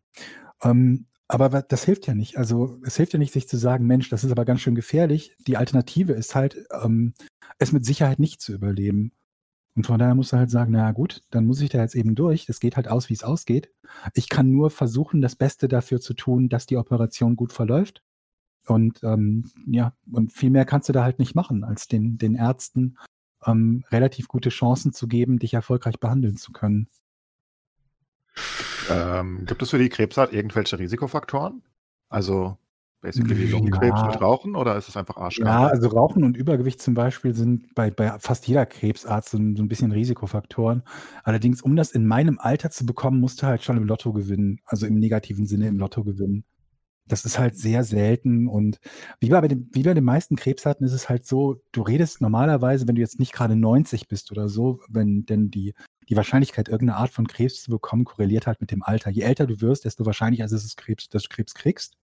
[0.63, 2.37] Ähm, aber das hilft ja nicht.
[2.37, 5.35] Also es hilft ja nicht, sich zu sagen, Mensch, das ist aber ganz schön gefährlich.
[5.39, 7.13] Die Alternative ist halt, ähm,
[7.57, 9.11] es mit Sicherheit nicht zu überleben.
[9.77, 12.15] Und von daher musst du halt sagen, na gut, dann muss ich da jetzt eben
[12.15, 12.49] durch.
[12.49, 13.69] Es geht halt aus, wie es ausgeht.
[14.15, 18.01] Ich kann nur versuchen, das Beste dafür zu tun, dass die Operation gut verläuft.
[18.65, 22.33] Und ähm, ja, und viel mehr kannst du da halt nicht machen, als den, den
[22.33, 22.97] Ärzten
[23.45, 26.89] ähm, relativ gute Chancen zu geben, dich erfolgreich behandeln zu können.
[28.89, 31.61] Ähm, gibt es für die Krebsart irgendwelche Risikofaktoren?
[32.09, 32.57] Also
[33.01, 34.07] basically wie Lungenkrebs Ja.
[34.07, 35.47] mit Rauchen oder ist es einfach arschkalt?
[35.47, 39.55] Ja, also Rauchen und Übergewicht zum Beispiel sind bei, bei fast jeder Krebsart so, ein-
[39.55, 40.83] so ein bisschen Risikofaktoren.
[41.23, 44.59] Allerdings, um das in meinem Alter zu bekommen, musst du halt schon im Lotto gewinnen.
[44.65, 46.43] Also im negativen Sinne im Lotto gewinnen.
[47.09, 48.79] Das ist halt sehr selten und
[49.21, 52.85] wie bei, den, wie bei den meisten Krebsarten ist es halt so, du redest normalerweise,
[52.85, 55.73] wenn du jetzt nicht gerade 90 bist oder so, wenn denn die,
[56.09, 59.09] die Wahrscheinlichkeit, irgendeine Art von Krebs zu bekommen, korreliert halt mit dem Alter.
[59.09, 60.75] Je älter du wirst, desto wahrscheinlicher ist es,
[61.09, 61.95] dass du Krebs kriegst.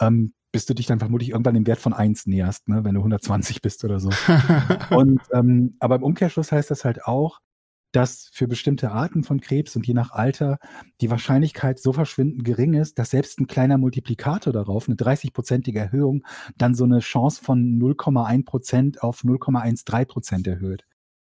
[0.00, 3.00] Ähm, bis du dich dann vermutlich irgendwann dem Wert von 1 näherst, ne, wenn du
[3.00, 4.10] 120 bist oder so.
[4.90, 7.40] Und ähm, aber im Umkehrschluss heißt das halt auch,
[7.94, 10.58] dass für bestimmte Arten von Krebs und je nach Alter
[11.00, 16.24] die Wahrscheinlichkeit so verschwindend gering ist, dass selbst ein kleiner Multiplikator darauf, eine 30-prozentige Erhöhung,
[16.56, 20.84] dann so eine Chance von 0,1 Prozent auf 0,13 Prozent erhöht.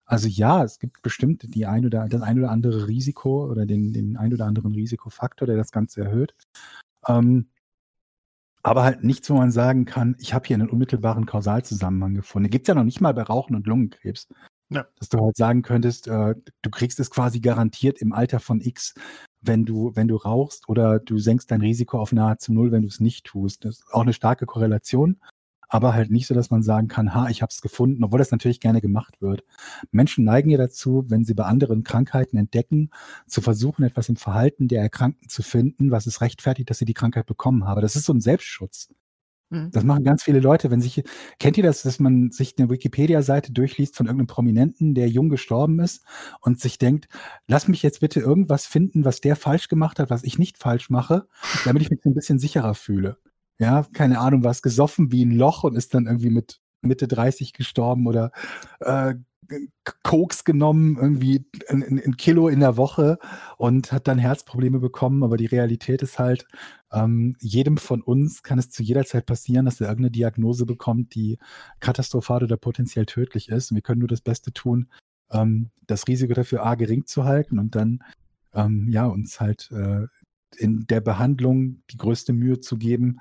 [0.06, 3.94] Also ja, es gibt bestimmt die ein oder, das ein oder andere Risiko oder den,
[3.94, 6.34] den ein oder anderen Risikofaktor, der das Ganze erhöht.
[7.08, 7.50] Ähm,
[8.70, 12.52] aber halt nichts, wo man sagen kann, ich habe hier einen unmittelbaren Kausalzusammenhang gefunden.
[12.52, 14.28] Gibt es ja noch nicht mal bei Rauchen und Lungenkrebs.
[14.70, 14.86] Ja.
[15.00, 18.94] Dass du halt sagen könntest, äh, du kriegst es quasi garantiert im Alter von X,
[19.42, 22.88] wenn du, wenn du rauchst, oder du senkst dein Risiko auf nahezu null, wenn du
[22.88, 23.66] es nicht tust.
[23.66, 25.20] Das ist auch eine starke Korrelation,
[25.70, 28.32] aber halt nicht so, dass man sagen kann, ha, ich habe es gefunden, obwohl das
[28.32, 29.44] natürlich gerne gemacht wird.
[29.92, 32.90] Menschen neigen ja dazu, wenn sie bei anderen Krankheiten entdecken,
[33.28, 36.94] zu versuchen, etwas im Verhalten der Erkrankten zu finden, was es rechtfertigt, dass sie die
[36.94, 37.82] Krankheit bekommen haben.
[37.82, 38.90] Das ist so ein Selbstschutz.
[39.50, 39.72] Mhm.
[39.72, 41.04] Das machen ganz viele Leute, wenn sich,
[41.40, 45.80] kennt ihr das, dass man sich eine Wikipedia-Seite durchliest von irgendeinem Prominenten, der jung gestorben
[45.80, 46.04] ist
[46.42, 47.08] und sich denkt,
[47.48, 50.90] lass mich jetzt bitte irgendwas finden, was der falsch gemacht hat, was ich nicht falsch
[50.90, 51.28] mache,
[51.66, 53.18] damit ich mich ein bisschen sicherer fühle.
[53.60, 57.54] Ja, keine Ahnung, was gesoffen wie ein Loch und ist dann irgendwie mit Mitte 30
[57.54, 58.32] gestorben oder
[58.80, 59.16] äh,
[60.04, 63.18] Koks genommen, irgendwie ein, ein, Kilo in der Woche
[63.58, 65.24] und hat dann Herzprobleme bekommen.
[65.24, 66.46] Aber die Realität ist halt,
[66.92, 71.16] ähm, jedem von uns kann es zu jeder Zeit passieren, dass er irgendeine Diagnose bekommt,
[71.16, 71.40] die
[71.80, 73.72] katastrophal oder potenziell tödlich ist.
[73.72, 74.88] Und wir können nur das Beste tun,
[75.32, 78.04] ähm, das Risiko dafür A gering zu halten und dann
[78.54, 80.08] ähm, ja uns halt äh,
[80.58, 83.20] in der Behandlung die größte Mühe zu geben,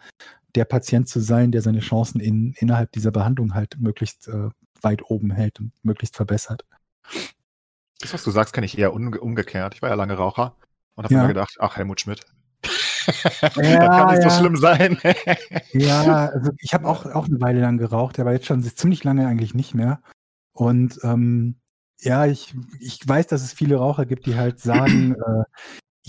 [0.55, 4.49] der Patient zu sein, der seine Chancen in, innerhalb dieser Behandlung halt möglichst äh,
[4.83, 6.65] weit oben hält und möglichst verbessert.
[8.01, 9.75] Das, was du sagst, kenne ich eher umgekehrt.
[9.75, 10.57] Ich war ja lange Raucher
[10.95, 11.21] und habe Ja.
[11.21, 12.25] immer gedacht, ach, Helmut Schmidt.
[12.63, 14.31] das Ja, kann nicht ja.
[14.31, 14.99] so schlimm sein.
[15.73, 19.27] Ja, also ich habe auch, auch eine Weile lang geraucht, aber jetzt schon ziemlich lange
[19.27, 20.01] eigentlich nicht mehr.
[20.53, 21.57] Und ähm,
[22.01, 25.45] ja, ich, ich weiß, dass es viele Raucher gibt, die halt sagen, äh,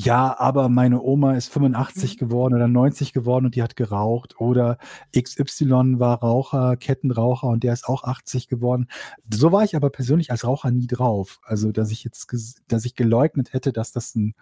[0.02, 4.40] ja, aber meine Oma ist 85 geworden oder 90 geworden und die hat geraucht.
[4.40, 4.78] Oder
[5.14, 8.88] XY war Raucher, Kettenraucher und der ist auch 80 geworden.
[9.30, 11.42] So war ich aber persönlich als Raucher nie drauf.
[11.44, 12.34] Also, dass ich jetzt,
[12.70, 14.36] dass ich geleugnet hätte, dass das ein,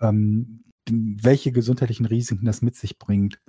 [0.00, 3.40] ähm, welche gesundheitlichen Risiken das mit sich bringt.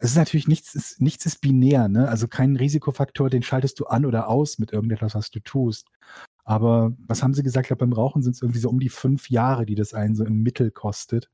[0.00, 2.08] Es ist natürlich nichts, ist, nichts ist binär, ne?
[2.08, 5.88] Also kein Risikofaktor, den schaltest du an oder aus mit irgendetwas, was du tust.
[6.44, 7.66] Aber was haben sie gesagt?
[7.66, 10.14] Ich glaube, beim Rauchen sind es irgendwie so um die fünf Jahre, die das einen
[10.14, 11.28] so im Mittel kostet.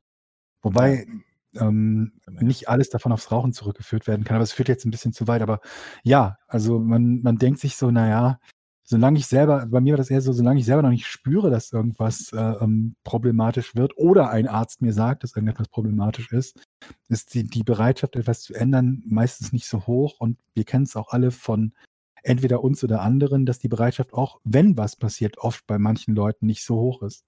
[0.62, 1.06] Wobei
[1.54, 4.36] ähm, nicht alles davon aufs Rauchen zurückgeführt werden kann.
[4.36, 5.42] Aber es führt jetzt ein bisschen zu weit.
[5.42, 5.60] Aber
[6.02, 8.38] ja, also man, man denkt sich so, naja,
[8.84, 11.50] solange ich selber, bei mir war das eher so, solange ich selber noch nicht spüre,
[11.50, 16.60] dass irgendwas äh, ähm, problematisch wird oder ein Arzt mir sagt, dass irgendetwas problematisch ist,
[17.08, 20.18] ist die, die Bereitschaft, etwas zu ändern, meistens nicht so hoch.
[20.18, 21.72] Und wir kennen es auch alle von
[22.22, 26.46] entweder uns oder anderen, dass die Bereitschaft auch, wenn was passiert, oft bei manchen Leuten
[26.46, 27.24] nicht so hoch ist.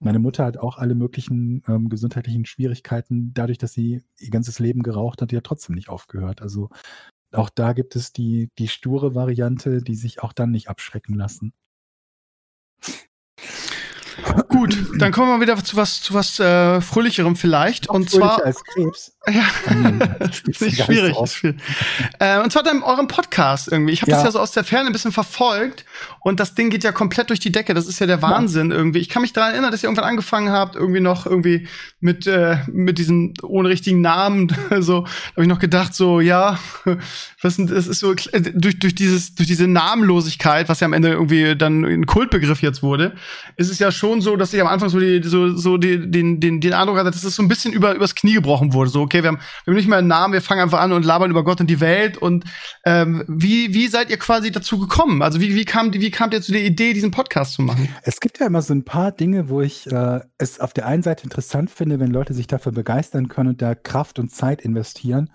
[0.00, 4.82] Meine Mutter hat auch alle möglichen ähm, gesundheitlichen Schwierigkeiten, dadurch, dass sie ihr ganzes Leben
[4.82, 6.42] geraucht hat, die hat trotzdem nicht aufgehört.
[6.42, 6.68] Also
[7.36, 11.52] auch da gibt es die, die sture Variante, die sich auch dann nicht abschrecken lassen.
[14.48, 17.88] Gut, dann kommen wir wieder zu was, zu was äh, fröhlicherem vielleicht.
[17.88, 19.10] Und zwar als Krebs.
[19.26, 21.16] Ja, Hm, das ist nicht schwierig.
[21.18, 21.56] ist schwierig.
[22.18, 23.94] Äh, und zwar dann eurem Podcast irgendwie.
[23.94, 24.26] Ich habe das Ja.
[24.26, 25.86] ja so aus der Ferne ein bisschen verfolgt
[26.20, 27.72] und das Ding geht ja komplett durch die Decke.
[27.72, 28.98] Das ist ja der Wahnsinn irgendwie.
[28.98, 31.68] Ich kann mich daran erinnern, dass ihr irgendwann angefangen habt, irgendwie noch irgendwie
[32.00, 34.54] mit äh, mit diesen ohne richtigen Namen.
[34.80, 36.58] so habe ich noch gedacht, so ja,
[37.40, 40.92] was sind, es ist so äh, durch durch dieses durch diese Namenlosigkeit, was ja am
[40.92, 43.14] Ende irgendwie dann ein Kultbegriff jetzt wurde,
[43.56, 46.40] ist es ja schon so, dass ich am Anfang so die so so die, den
[46.40, 48.90] den den Eindruck hatte, dass es so ein bisschen über übers Knie gebrochen wurde.
[48.90, 51.04] So okay, wir haben wir haben nicht mehr einen Namen, wir fangen einfach an und
[51.04, 52.18] labern über Gott und die Welt.
[52.18, 52.44] Und
[52.84, 55.22] ähm, wie, wie seid ihr quasi dazu gekommen?
[55.22, 57.88] Also wie, wie, kam, wie kamt ihr zu der Idee, diesen Podcast zu machen?
[58.02, 61.02] Es gibt ja immer so ein paar Dinge, wo ich äh, es auf der einen
[61.02, 65.30] Seite interessant finde, wenn Leute sich dafür begeistern können und da Kraft und Zeit investieren,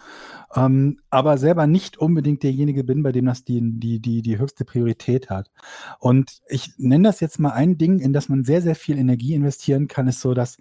[0.56, 4.66] ähm, aber selber nicht unbedingt derjenige bin, bei dem das die, die, die, die höchste
[4.66, 5.52] Priorität hat.
[6.00, 9.34] Und ich nenne das jetzt mal ein Ding, in das man sehr, sehr viel Energie
[9.34, 10.58] investieren kann, ist so, dass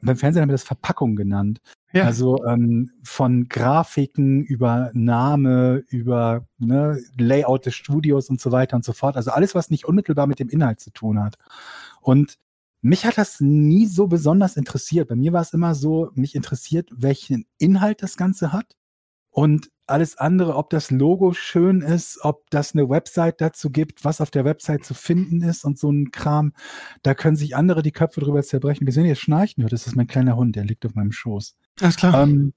[0.00, 1.60] beim Fernsehen haben wir das Verpackung genannt.
[1.92, 2.04] Ja.
[2.04, 8.84] Also ähm, von Grafiken über Name, über ne, Layout des Studios und so weiter und
[8.84, 9.16] so fort.
[9.16, 11.36] Also alles, was nicht unmittelbar mit dem Inhalt zu tun hat.
[12.00, 12.38] Und
[12.80, 15.08] mich hat das nie so besonders interessiert.
[15.08, 18.76] Bei mir war es immer so, mich interessiert, welchen Inhalt das Ganze hat.
[19.32, 24.20] Und alles andere, ob das Logo schön ist, ob das eine Website dazu gibt, was
[24.20, 26.52] auf der Website zu finden ist und so ein Kram,
[27.02, 28.86] da können sich andere die Köpfe drüber zerbrechen.
[28.86, 31.56] Wir sehen jetzt schnarchen, das ist mein kleiner Hund, der liegt auf meinem Schoß.
[31.80, 32.22] Alles klar.
[32.22, 32.52] Ähm,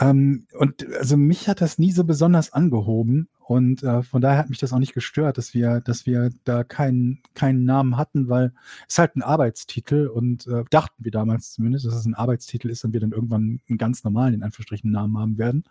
[0.00, 4.48] ähm, und also mich hat das nie so besonders angehoben und äh, von daher hat
[4.48, 8.52] mich das auch nicht gestört, dass wir, dass wir da keinen, keinen Namen hatten, weil
[8.88, 12.84] es halt ein Arbeitstitel und äh, dachten wir damals zumindest, dass es ein Arbeitstitel ist
[12.84, 15.64] und wir dann irgendwann einen ganz normalen, in Anführungsstrichen, Namen haben werden.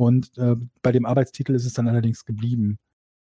[0.00, 2.78] Und äh, bei dem Arbeitstitel ist es dann allerdings geblieben.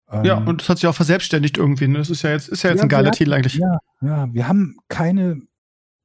[0.08, 1.88] Ähm, ja, und es hat sich auch verselbstständigt irgendwie.
[1.88, 1.98] Ne?
[1.98, 3.54] Das ist ja jetzt, ist ja jetzt ja, ein geiler hatten, Titel eigentlich.
[3.54, 5.40] Ja, ja, wir haben keine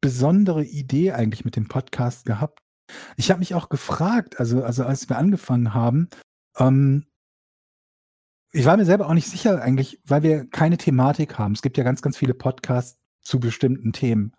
[0.01, 2.63] besondere Idee eigentlich mit dem Podcast gehabt.
[3.17, 6.09] Ich habe mich auch gefragt, also, also als wir angefangen haben,
[6.57, 7.05] ähm,
[8.51, 11.51] ich war mir selber auch nicht sicher eigentlich, weil wir keine Thematik haben.
[11.51, 14.33] Es gibt ja ganz, ganz viele Podcasts zu bestimmten Themen.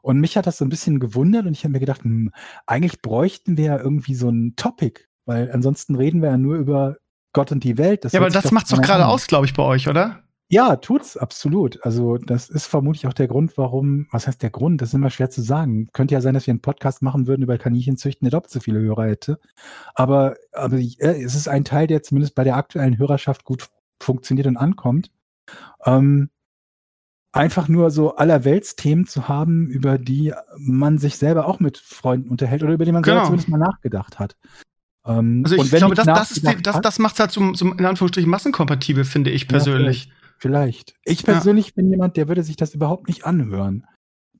[0.00, 2.30] Und mich hat das so ein bisschen gewundert und ich habe mir gedacht, hm,
[2.66, 6.96] eigentlich bräuchten wir ja irgendwie so ein Topic, weil ansonsten reden wir ja nur über
[7.32, 8.04] Gott und die Welt.
[8.04, 10.22] Das ja, aber das macht's doch gerade aus, glaube ich, bei euch, oder?
[10.48, 11.84] Ja, tut's absolut.
[11.84, 14.80] Also das ist vermutlich auch der Grund, warum, was heißt der Grund?
[14.80, 15.88] Das ist immer schwer zu sagen.
[15.92, 18.78] Könnte ja sein, dass wir einen Podcast machen würden über Kaninchenzüchten, der doppelt so viele
[18.78, 19.40] Hörer hätte.
[19.94, 23.68] Aber, aber es ist ein Teil, der zumindest bei der aktuellen Hörerschaft gut
[24.00, 25.10] funktioniert und ankommt.
[25.84, 26.30] Ähm,
[27.32, 32.62] einfach nur so allerweltsthemen zu haben, über die man sich selber auch mit Freunden unterhält
[32.62, 33.16] oder über die man genau.
[33.16, 34.36] selber zumindest mal nachgedacht hat.
[35.06, 37.78] Ähm, also ich glaube, das, das, ist die, das, das macht es halt zum, zum,
[37.78, 40.06] in Anführungsstrichen, massenkompatibel, finde ich persönlich.
[40.06, 40.94] Ja, vielleicht.
[41.04, 41.72] Ich persönlich ja.
[41.76, 43.86] bin jemand, der würde sich das überhaupt nicht anhören.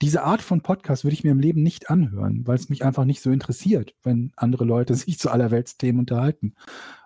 [0.03, 3.07] Diese Art von Podcast würde ich mir im Leben nicht anhören, weil es mich einfach
[3.07, 6.55] nicht so interessiert, wenn andere Leute sich zu allerweltsthemen unterhalten.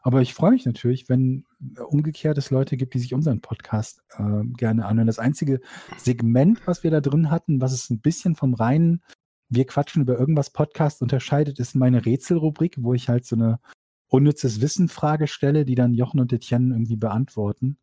[0.03, 1.45] Aber ich freue mich natürlich, wenn
[1.87, 5.07] umgekehrt es Leute gibt, die sich unseren Podcast äh, gerne anhören.
[5.07, 5.61] Das einzige
[5.99, 9.03] Segment, was wir da drin hatten, was es ein bisschen vom reinen
[9.51, 13.59] wir quatschen über irgendwas Podcast unterscheidet, ist meine Rätselrubrik, wo ich halt so eine
[14.09, 17.77] unnützes Wissen-Frage stelle, die dann Jochen und Etienne irgendwie beantworten.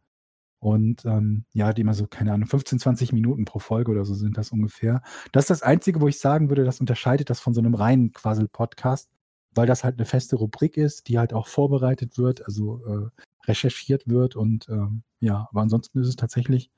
[0.59, 4.15] Und ähm, ja, die immer so, keine Ahnung, 15, 20 Minuten pro Folge oder so
[4.15, 5.01] sind das ungefähr.
[5.31, 8.11] Das ist das Einzige, wo ich sagen würde, das unterscheidet das von so einem reinen
[8.11, 9.09] Quassel-Podcast,
[9.53, 14.07] weil das halt eine feste Rubrik ist, die halt auch vorbereitet wird, also äh, recherchiert
[14.07, 14.35] wird.
[14.35, 16.71] Und ähm, ja, aber ansonsten ist es tatsächlich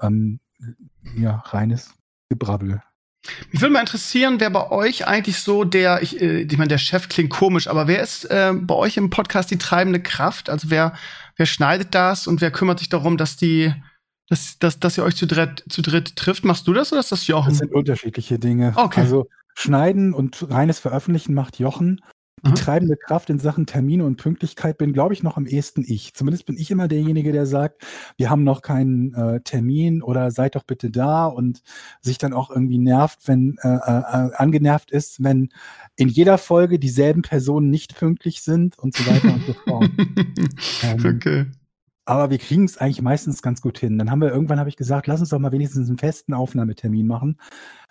[0.00, 0.40] ähm,
[1.16, 1.94] ja, reines
[2.28, 2.82] Gebrabbel.
[3.50, 6.78] Mich würde mal interessieren, wer bei euch eigentlich so der, ich, äh, ich meine, der
[6.78, 10.50] Chef klingt komisch, aber wer ist äh, bei euch im Podcast die treibende Kraft?
[10.50, 10.94] Also wer,
[11.36, 13.72] wer schneidet das und wer kümmert sich darum, dass die,
[14.28, 16.44] dass, dass, dass ihr euch zu dritt, zu dritt trifft?
[16.44, 17.50] Machst du das oder ist das Jochen?
[17.50, 18.72] Das sind unterschiedliche Dinge.
[18.76, 19.00] Okay.
[19.00, 22.00] Also Schneiden und reines Veröffentlichen macht Jochen.
[22.44, 22.54] Die mhm.
[22.56, 26.14] treibende Kraft in Sachen Termine und Pünktlichkeit bin, glaube ich, noch am ehesten ich.
[26.14, 27.82] Zumindest bin ich immer derjenige, der sagt,
[28.16, 31.62] wir haben noch keinen äh, Termin oder seid doch bitte da und
[32.00, 35.48] sich dann auch irgendwie nervt, wenn äh, äh, angenervt ist, wenn
[35.96, 39.90] in jeder Folge dieselben Personen nicht pünktlich sind und so weiter und so fort.
[40.82, 41.46] ähm, okay.
[42.06, 43.98] Aber wir kriegen es eigentlich meistens ganz gut hin.
[43.98, 47.06] Dann haben wir irgendwann, habe ich gesagt, lass uns doch mal wenigstens einen festen Aufnahmetermin
[47.06, 47.38] machen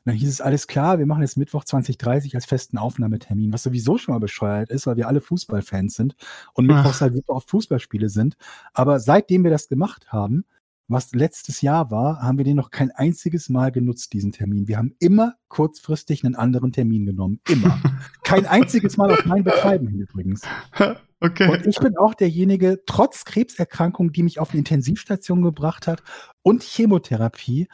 [0.05, 3.97] dann hieß es, alles klar, wir machen jetzt Mittwoch 2030 als festen Aufnahmetermin, was sowieso
[3.97, 6.15] schon mal bescheuert ist, weil wir alle Fußballfans sind
[6.53, 8.35] und Mittwochs halt super oft Fußballspiele sind.
[8.73, 10.45] Aber seitdem wir das gemacht haben,
[10.93, 14.67] was letztes Jahr war, haben wir den noch kein einziges Mal genutzt, diesen Termin.
[14.67, 17.39] Wir haben immer kurzfristig einen anderen Termin genommen.
[17.49, 17.81] Immer.
[18.23, 20.41] kein einziges Mal auf mein Betreiben hin übrigens.
[21.23, 21.49] Okay.
[21.49, 26.03] Und ich bin auch derjenige, trotz Krebserkrankung, die mich auf eine Intensivstation gebracht hat
[26.41, 27.69] und Chemotherapie,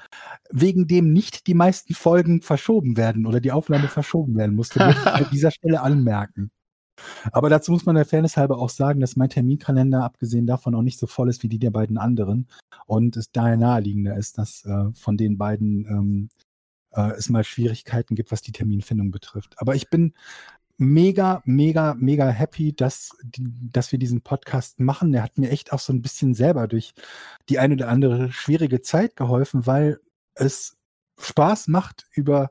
[0.52, 5.02] wegen dem nicht die meisten Folgen verschoben werden oder die Aufnahme verschoben werden musste, möchte
[5.02, 6.52] ich an dieser Stelle anmerken.
[7.32, 10.82] Aber dazu muss man der Fairness halber auch sagen, dass mein Terminkalender, abgesehen davon, auch
[10.82, 12.48] nicht so voll ist wie die der beiden anderen.
[12.86, 16.30] Und es daher naheliegender ist, dass äh, von den beiden ähm,
[16.92, 19.56] äh, es mal Schwierigkeiten gibt, was die Terminfindung betrifft.
[19.58, 20.14] Aber ich bin
[20.78, 25.12] mega, mega, mega happy, dass, dass wir diesen Podcast machen.
[25.12, 26.94] Der hat mir echt auch so ein bisschen selber durch
[27.50, 30.00] die eine oder andere schwierige Zeit geholfen, weil
[30.36, 30.78] es
[31.20, 32.50] Spaß macht, über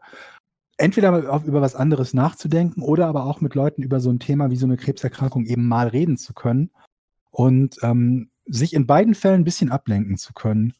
[0.78, 4.56] entweder über was anderes nachzudenken oder aber auch mit Leuten über so ein Thema wie
[4.56, 6.70] so eine Krebserkrankung eben mal reden zu können
[7.30, 10.72] und ähm, sich in beiden Fällen ein bisschen ablenken zu können.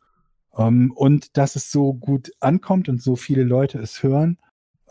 [0.57, 4.39] Ähm, und dass es so gut ankommt und so viele Leute es hören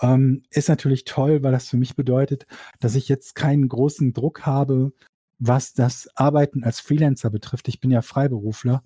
[0.02, 2.46] ähm, ist natürlich toll, weil das für mich bedeutet,
[2.80, 4.94] dass ich jetzt keinen großen Druck habe,
[5.40, 7.68] was das Arbeiten als Freelancer betrifft.
[7.68, 8.84] Ich bin ja Freiberufler,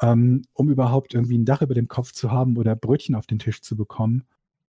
[0.00, 3.38] ähm, um überhaupt irgendwie ein Dach über dem Kopf zu haben oder Brötchen auf den
[3.38, 4.24] Tisch zu bekommen.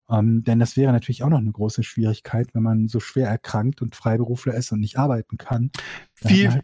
[0.10, 3.82] Ähm, denn das wäre natürlich auch noch eine große Schwierigkeit, wenn man so schwer erkrankt
[3.82, 5.72] und Freiberufler ist und nicht arbeiten kann.
[6.22, 6.64] Wie, halt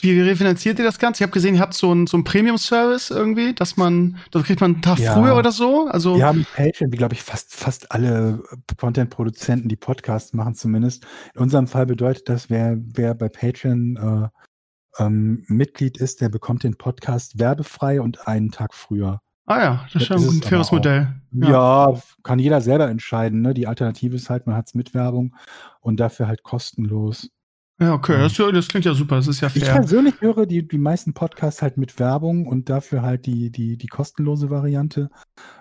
[0.00, 1.18] wie refinanziert ihr das Ganze?
[1.18, 4.74] Ich habe gesehen, ihr habt so einen so Premium-Service irgendwie, dass man, das kriegt man
[4.74, 5.14] einen Tag ja.
[5.14, 5.88] früher oder so.
[5.88, 8.42] Also wir haben Patreon, wie glaube ich fast, fast alle
[8.76, 11.06] Content-Produzenten, die Podcasts machen zumindest.
[11.34, 16.62] In unserem Fall bedeutet das, wer, wer bei Patreon äh, ähm, Mitglied ist, der bekommt
[16.62, 19.20] den Podcast werbefrei und einen Tag früher.
[19.46, 21.08] Ah ja, das ist schon ein faires Modell.
[21.32, 21.90] Ja.
[21.90, 22.02] ja.
[22.24, 23.42] kann jeder selber entscheiden.
[23.42, 23.54] Ne?
[23.54, 25.34] Die Alternative ist halt, man hat es mit Werbung
[25.80, 27.30] und dafür halt kostenlos.
[27.78, 28.22] Ja, okay, ja.
[28.22, 29.62] Das, das, klingt ja super, das ist ja fair.
[29.62, 33.76] Ich persönlich höre die, die meisten Podcasts halt mit Werbung und dafür halt die, die,
[33.76, 35.10] die kostenlose Variante,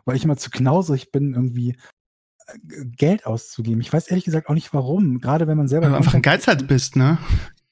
[0.06, 1.76] weil ich immer zu knauserig bin, irgendwie
[2.48, 3.82] äh, Geld auszugeben.
[3.82, 5.88] Ich weiß ehrlich gesagt auch nicht warum, gerade wenn man selber.
[5.88, 7.18] Weil du einfach ein Geizhals bist, ne?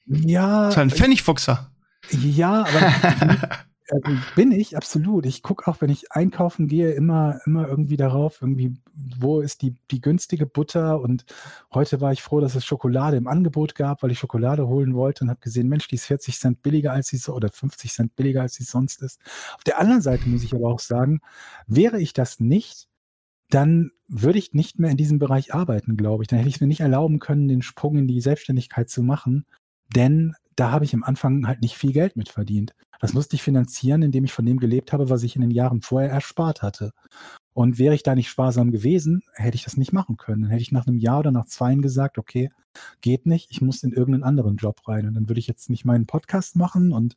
[0.06, 0.66] Ja.
[0.66, 1.72] Das ist ein Pfennigfuchser.
[2.10, 3.48] Ja, aber
[3.90, 5.26] Also bin ich, absolut.
[5.26, 9.76] Ich gucke auch, wenn ich einkaufen gehe, immer, immer irgendwie darauf, irgendwie, wo ist die,
[9.90, 11.00] die günstige Butter?
[11.02, 11.26] Und
[11.72, 15.24] heute war ich froh, dass es Schokolade im Angebot gab, weil ich Schokolade holen wollte
[15.24, 18.16] und habe gesehen, Mensch, die ist 40 Cent billiger als sie so oder 50 Cent
[18.16, 19.20] billiger als sie sonst ist.
[19.54, 21.20] Auf der anderen Seite muss ich aber auch sagen,
[21.66, 22.88] wäre ich das nicht,
[23.50, 26.28] dann würde ich nicht mehr in diesem Bereich arbeiten, glaube ich.
[26.28, 29.44] Dann hätte ich es mir nicht erlauben können, den Sprung in die Selbstständigkeit zu machen,
[29.94, 32.74] denn da habe ich am Anfang halt nicht viel Geld mit verdient.
[33.00, 35.82] Das musste ich finanzieren, indem ich von dem gelebt habe, was ich in den Jahren
[35.82, 36.92] vorher erspart hatte.
[37.52, 40.42] Und wäre ich da nicht sparsam gewesen, hätte ich das nicht machen können.
[40.42, 42.50] Dann hätte ich nach einem Jahr oder nach zwei gesagt, okay,
[43.00, 45.06] geht nicht, ich muss in irgendeinen anderen Job rein.
[45.06, 47.16] Und dann würde ich jetzt nicht meinen Podcast machen und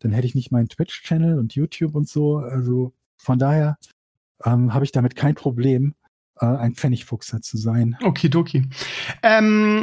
[0.00, 2.38] dann hätte ich nicht meinen Twitch-Channel und YouTube und so.
[2.38, 3.78] Also von daher
[4.44, 5.94] ähm, habe ich damit kein Problem,
[6.40, 7.96] äh, ein Pfennigfuchser zu sein.
[8.02, 8.68] Okidoki.
[9.22, 9.82] Ähm,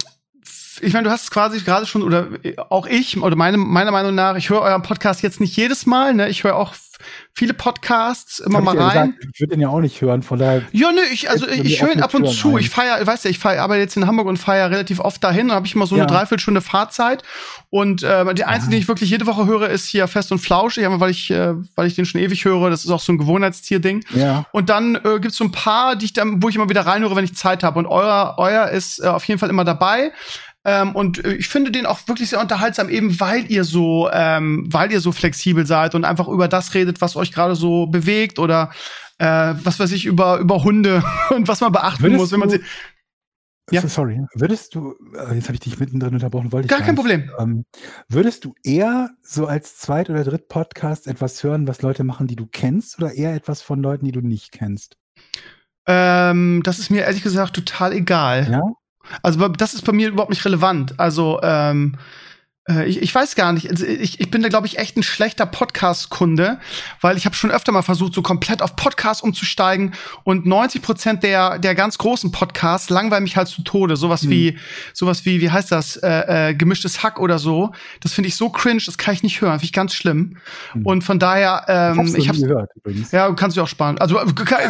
[0.81, 2.27] ich meine, du hast quasi gerade schon, oder
[2.69, 6.13] auch ich, oder meine, meiner Meinung nach, ich höre euren Podcast jetzt nicht jedes Mal,
[6.13, 6.29] ne?
[6.29, 6.73] Ich höre auch
[7.33, 8.95] viele Podcasts immer mal rein.
[8.95, 10.61] Ja gesagt, ich würde den ja auch nicht hören, von daher.
[10.71, 12.55] Ja, ne, ich, also ich, ich höre ihn ab und zu.
[12.55, 12.59] Ein.
[12.59, 15.49] Ich feiere, weißt du, ich feier, arbeite jetzt in Hamburg und feiere relativ oft dahin.
[15.49, 16.03] Da habe ich immer so ja.
[16.03, 17.23] eine Dreiviertelstunde Fahrzeit.
[17.69, 18.77] Und äh, die einzige, ja.
[18.77, 21.87] die ich wirklich jede Woche höre, ist hier Fest und Flauschig, weil ich, äh, weil
[21.87, 22.69] ich den schon ewig höre.
[22.69, 24.05] Das ist auch so ein Gewohnheitstier-Ding.
[24.15, 24.45] Ja.
[24.51, 26.85] Und dann äh, gibt es so ein paar, die ich dann, wo ich immer wieder
[26.85, 27.79] reinhöre, wenn ich Zeit habe.
[27.79, 30.11] Und euer, euer ist äh, auf jeden Fall immer dabei.
[30.65, 34.65] Ähm, und äh, ich finde den auch wirklich sehr unterhaltsam, eben weil ihr so, ähm,
[34.71, 38.39] weil ihr so flexibel seid und einfach über das redet, was euch gerade so bewegt
[38.39, 38.71] oder
[39.17, 42.49] äh, was weiß ich, über, über Hunde und was man beachten Würdest muss, wenn man
[42.49, 42.61] sie.
[43.71, 43.81] Ja.
[43.87, 46.95] Sorry, würdest du, äh, jetzt habe ich dich mittendrin unterbrochen, wollte ich gar, gar kein
[46.95, 47.31] Problem.
[47.39, 47.65] Ähm,
[48.09, 52.45] würdest du eher so als Zweit- oder Dritt-Podcast etwas hören, was Leute machen, die du
[52.45, 54.97] kennst, oder eher etwas von Leuten, die du nicht kennst?
[55.87, 58.51] Ähm, das ist mir ehrlich gesagt total egal.
[58.51, 58.61] Ja?
[59.21, 60.99] Also das ist bei mir überhaupt nicht relevant.
[60.99, 61.97] Also ähm, äh,
[62.85, 63.69] ich, ich weiß gar nicht.
[63.69, 66.59] Also ich, ich bin da, glaube ich, echt ein schlechter Podcast-Kunde,
[67.01, 71.23] weil ich habe schon öfter mal versucht, so komplett auf Podcasts umzusteigen und 90 Prozent
[71.23, 73.97] der, der ganz großen Podcasts langweilen mich halt zu Tode.
[73.97, 74.29] Sowas mhm.
[74.29, 74.57] wie,
[74.93, 77.73] sowas wie, wie heißt das, äh, äh, gemischtes Hack oder so.
[77.99, 79.59] Das finde ich so cringe, das kann ich nicht hören.
[79.59, 80.37] Finde ich ganz schlimm.
[80.73, 80.85] Mhm.
[80.85, 83.11] Und von daher, ähm, ich habe gehört übrigens.
[83.11, 83.97] Ja, kannst du auch sparen.
[83.97, 84.17] Also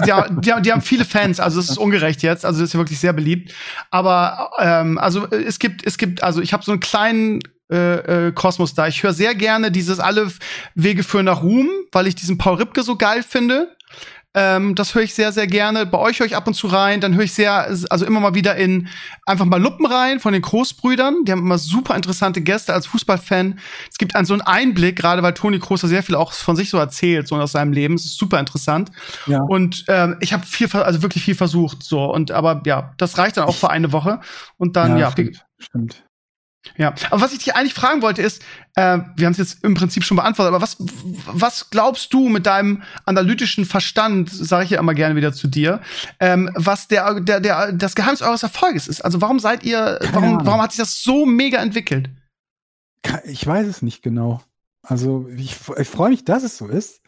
[0.07, 2.43] ja, die, die haben viele Fans, also es ist ungerecht jetzt.
[2.43, 3.53] Also das ist ja wirklich sehr beliebt.
[3.91, 7.39] Aber ähm, also es gibt, es gibt, also ich habe so einen kleinen
[7.71, 8.87] äh, äh, Kosmos da.
[8.87, 10.31] Ich höre sehr gerne dieses Alle
[10.75, 13.75] Wege führen nach Ruhm, weil ich diesen Paul Ripke so geil finde.
[14.35, 15.85] Ähm, das höre ich sehr, sehr gerne.
[15.85, 17.01] Bei euch höre ich ab und zu rein.
[17.01, 17.53] Dann höre ich sehr,
[17.89, 18.87] also immer mal wieder in
[19.25, 21.23] einfach mal Luppen rein von den Großbrüdern.
[21.25, 23.59] Die haben immer super interessante Gäste als Fußballfan.
[23.91, 26.71] Es gibt einen so einen Einblick, gerade weil Toni Kroos sehr viel auch von sich
[26.71, 27.95] so erzählt, so aus seinem Leben.
[27.95, 28.91] Das ist super interessant.
[29.27, 29.41] Ja.
[29.41, 31.83] Und ähm, ich habe viel, also wirklich viel versucht.
[31.83, 34.19] So und aber ja, das reicht dann auch für eine Woche.
[34.57, 35.45] Und dann ja, ja stimmt.
[35.59, 36.02] stimmt.
[36.77, 38.41] Ja, aber was ich dich eigentlich fragen wollte ist,
[38.75, 40.77] äh, wir haben es jetzt im Prinzip schon beantwortet, aber was,
[41.27, 45.81] was glaubst du mit deinem analytischen Verstand, sage ich ja immer gerne wieder zu dir,
[46.19, 49.01] ähm, was der, der, der, das Geheimnis eures Erfolges ist?
[49.01, 52.09] Also warum seid ihr, warum, warum hat sich das so mega entwickelt?
[53.25, 54.41] Ich weiß es nicht genau.
[54.81, 57.01] Also ich, ich freue mich, dass es so ist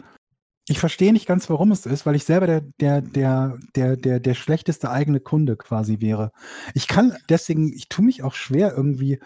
[0.67, 4.19] ich verstehe nicht ganz, warum es ist, weil ich selber der, der, der, der, der,
[4.19, 6.31] der schlechteste eigene Kunde quasi wäre.
[6.73, 9.19] Ich kann deswegen, ich tue mich auch schwer, irgendwie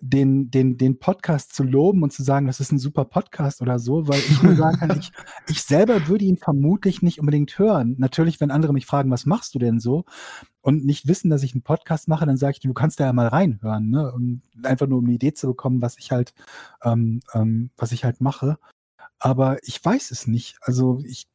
[0.00, 3.80] den, den, den Podcast zu loben und zu sagen, das ist ein super Podcast oder
[3.80, 5.10] so, weil ich nur sagen kann, ich,
[5.48, 7.96] ich selber würde ihn vermutlich nicht unbedingt hören.
[7.98, 10.04] Natürlich, wenn andere mich fragen, was machst du denn so?
[10.60, 13.12] Und nicht wissen, dass ich einen Podcast mache, dann sage ich, du kannst da ja
[13.12, 14.12] mal reinhören, ne?
[14.12, 16.34] Und einfach nur um eine Idee zu bekommen, was ich halt,
[16.84, 18.58] ähm, ähm, was ich halt mache.
[19.18, 20.56] Aber ich weiß es nicht.
[20.60, 21.28] Also ich,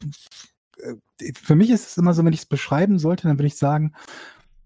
[0.79, 3.57] äh, für mich ist es immer so, wenn ich es beschreiben sollte, dann würde ich
[3.57, 3.93] sagen,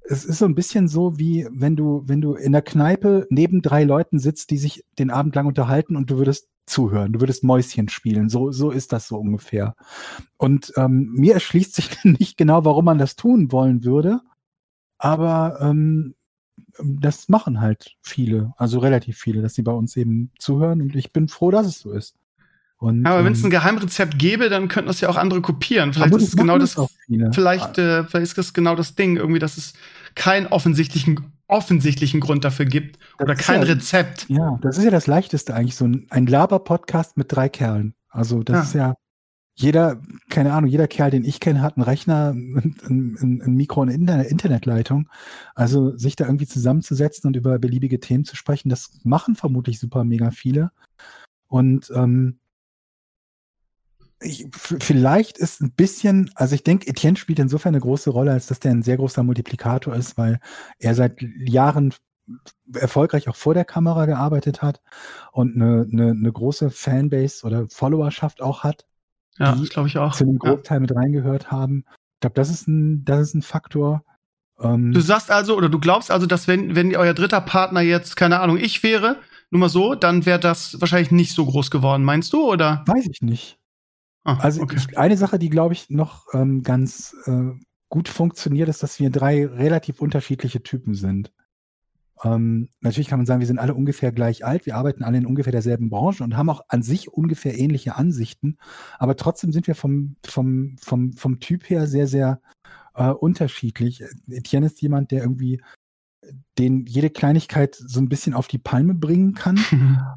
[0.09, 3.61] es ist so ein bisschen so, wie wenn du, wenn du in der Kneipe neben
[3.61, 7.43] drei Leuten sitzt, die sich den Abend lang unterhalten und du würdest zuhören, du würdest
[7.43, 8.29] Mäuschen spielen.
[8.29, 9.75] So, so ist das so ungefähr.
[10.37, 14.21] Und ähm, mir erschließt sich nicht genau, warum man das tun wollen würde,
[14.97, 16.15] aber ähm,
[16.79, 21.13] das machen halt viele, also relativ viele, dass sie bei uns eben zuhören und ich
[21.13, 22.15] bin froh, dass es so ist.
[22.79, 25.93] Und, aber wenn es ein ähm, Geheimrezept gäbe, dann könnten das ja auch andere kopieren.
[25.93, 26.75] Vielleicht ist es genau das.
[27.31, 29.73] Vielleicht, äh, vielleicht ist das genau das Ding, irgendwie, dass es
[30.13, 34.25] keinen offensichtlichen, offensichtlichen Grund dafür gibt das oder kein ja, Rezept.
[34.29, 37.95] Ja, das ist ja das Leichteste eigentlich, so ein, ein Laber-Podcast mit drei Kerlen.
[38.09, 38.61] Also das ja.
[38.63, 38.93] ist ja
[39.59, 39.99] jeder,
[40.29, 43.89] keine Ahnung, jeder Kerl, den ich kenne, hat einen Rechner, ein, ein, ein Mikro und
[43.89, 45.09] eine Internetleitung.
[45.55, 50.03] Also sich da irgendwie zusammenzusetzen und über beliebige Themen zu sprechen, das machen vermutlich super
[50.03, 50.71] mega viele.
[51.47, 52.37] Und ähm,
[54.21, 58.47] ich, vielleicht ist ein bisschen, also ich denke, Etienne spielt insofern eine große Rolle, als
[58.47, 60.39] dass der ein sehr großer Multiplikator ist, weil
[60.79, 61.93] er seit Jahren
[62.73, 64.81] erfolgreich auch vor der Kamera gearbeitet hat
[65.31, 68.85] und eine, eine, eine große Fanbase oder Followerschaft auch hat.
[69.37, 70.15] Ja, das glaube ich auch.
[70.15, 70.81] Zu einem Großteil ja.
[70.81, 71.85] mit reingehört haben.
[72.15, 74.03] Ich glaube, das ist ein, das ist ein Faktor.
[74.59, 78.15] Ähm, du sagst also, oder du glaubst also, dass wenn, wenn euer dritter Partner jetzt,
[78.17, 79.17] keine Ahnung, ich wäre,
[79.51, 82.83] nur mal so, dann wäre das wahrscheinlich nicht so groß geworden, meinst du, oder?
[82.87, 83.59] Weiß ich nicht.
[84.27, 84.75] Ah, also okay.
[84.75, 87.51] ich, eine Sache, die, glaube ich, noch ähm, ganz äh,
[87.87, 91.31] gut funktioniert, ist, dass wir drei relativ unterschiedliche Typen sind.
[92.25, 95.25] Ähm, natürlich kann man sagen, wir sind alle ungefähr gleich alt, wir arbeiten alle in
[95.25, 98.57] ungefähr derselben Branche und haben auch an sich ungefähr ähnliche Ansichten,
[98.99, 102.41] aber trotzdem sind wir vom, vom, vom, vom Typ her sehr, sehr
[102.95, 104.03] äh, unterschiedlich.
[104.27, 105.61] Etienne ist jemand, der irgendwie
[106.57, 109.57] den jede Kleinigkeit so ein bisschen auf die Palme bringen kann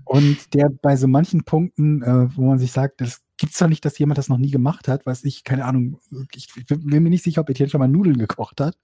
[0.05, 3.69] und der bei so manchen Punkten, äh, wo man sich sagt, das gibt es doch
[3.69, 5.99] nicht, dass jemand das noch nie gemacht hat, weiß ich, keine Ahnung,
[6.35, 8.77] ich, ich bin mir nicht sicher, ob Etienne schon mal Nudeln gekocht hat.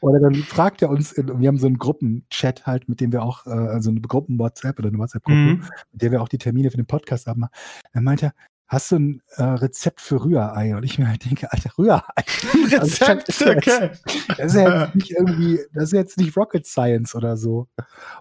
[0.00, 3.46] Oder dann fragt er uns, wir haben so einen Gruppenchat halt, mit dem wir auch,
[3.46, 5.64] äh, also eine Gruppen-WhatsApp oder eine WhatsApp-Gruppe, mhm.
[5.90, 7.44] mit der wir auch die Termine für den Podcast haben.
[7.92, 8.32] Dann meint er,
[8.68, 10.76] hast du ein äh, Rezept für Rührei?
[10.76, 12.00] Und ich mir halt denke, Alter, Rührei.
[12.70, 13.90] Rezept, also, okay.
[14.28, 17.66] Das ist ja jetzt nicht irgendwie, das ist jetzt nicht Rocket Science oder so.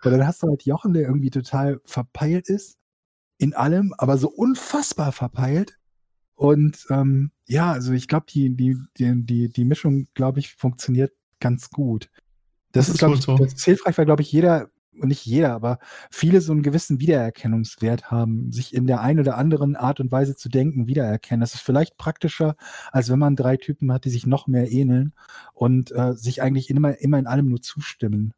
[0.03, 2.78] Und dann hast du halt Jochen, der irgendwie total verpeilt ist
[3.39, 5.79] in allem, aber so unfassbar verpeilt.
[6.35, 11.13] Und ähm, ja, also ich glaube, die, die, die, die, die Mischung, glaube ich, funktioniert
[11.39, 12.11] ganz gut.
[12.71, 13.37] Das, das ist, glaube ich, so.
[13.37, 15.79] das ist hilfreich, weil, glaube ich, jeder, nicht jeder, aber
[16.11, 20.35] viele so einen gewissen Wiedererkennungswert haben, sich in der einen oder anderen Art und Weise
[20.35, 21.41] zu denken, wiedererkennen.
[21.41, 22.55] Das ist vielleicht praktischer,
[22.91, 25.13] als wenn man drei Typen hat, die sich noch mehr ähneln
[25.53, 28.33] und äh, sich eigentlich immer, immer in allem nur zustimmen.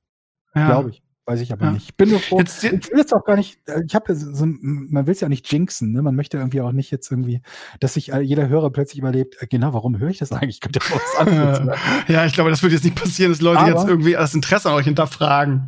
[0.54, 0.68] Ja.
[0.68, 1.04] Glaube ich.
[1.26, 1.72] Weiß ich aber ja.
[1.74, 1.90] nicht.
[1.90, 2.40] Ich bin nur froh.
[2.40, 5.28] Jetzt, ich will jetzt auch gar nicht, äh, ich habe so, man will es ja
[5.28, 6.02] auch nicht jinxen, ne?
[6.02, 7.42] Man möchte irgendwie auch nicht jetzt irgendwie,
[7.80, 10.62] dass sich jeder Hörer plötzlich überlebt, äh, genau, warum höre ich das eigentlich?
[10.62, 13.70] Könnte ja was anderes Ja, ich glaube, das wird jetzt nicht passieren, dass Leute aber,
[13.70, 15.68] jetzt irgendwie das Interesse an euch hinterfragen.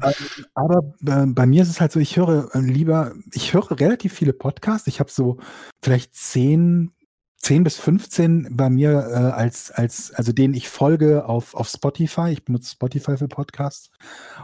[0.56, 4.14] Aber äh, bei mir ist es halt so, ich höre äh, lieber, ich höre relativ
[4.14, 4.88] viele Podcasts.
[4.88, 5.38] Ich habe so
[5.84, 6.92] vielleicht zehn
[7.44, 12.30] 10 bis 15 bei mir äh, als, als, also denen ich folge auf, auf Spotify.
[12.32, 13.92] Ich benutze Spotify für Podcasts.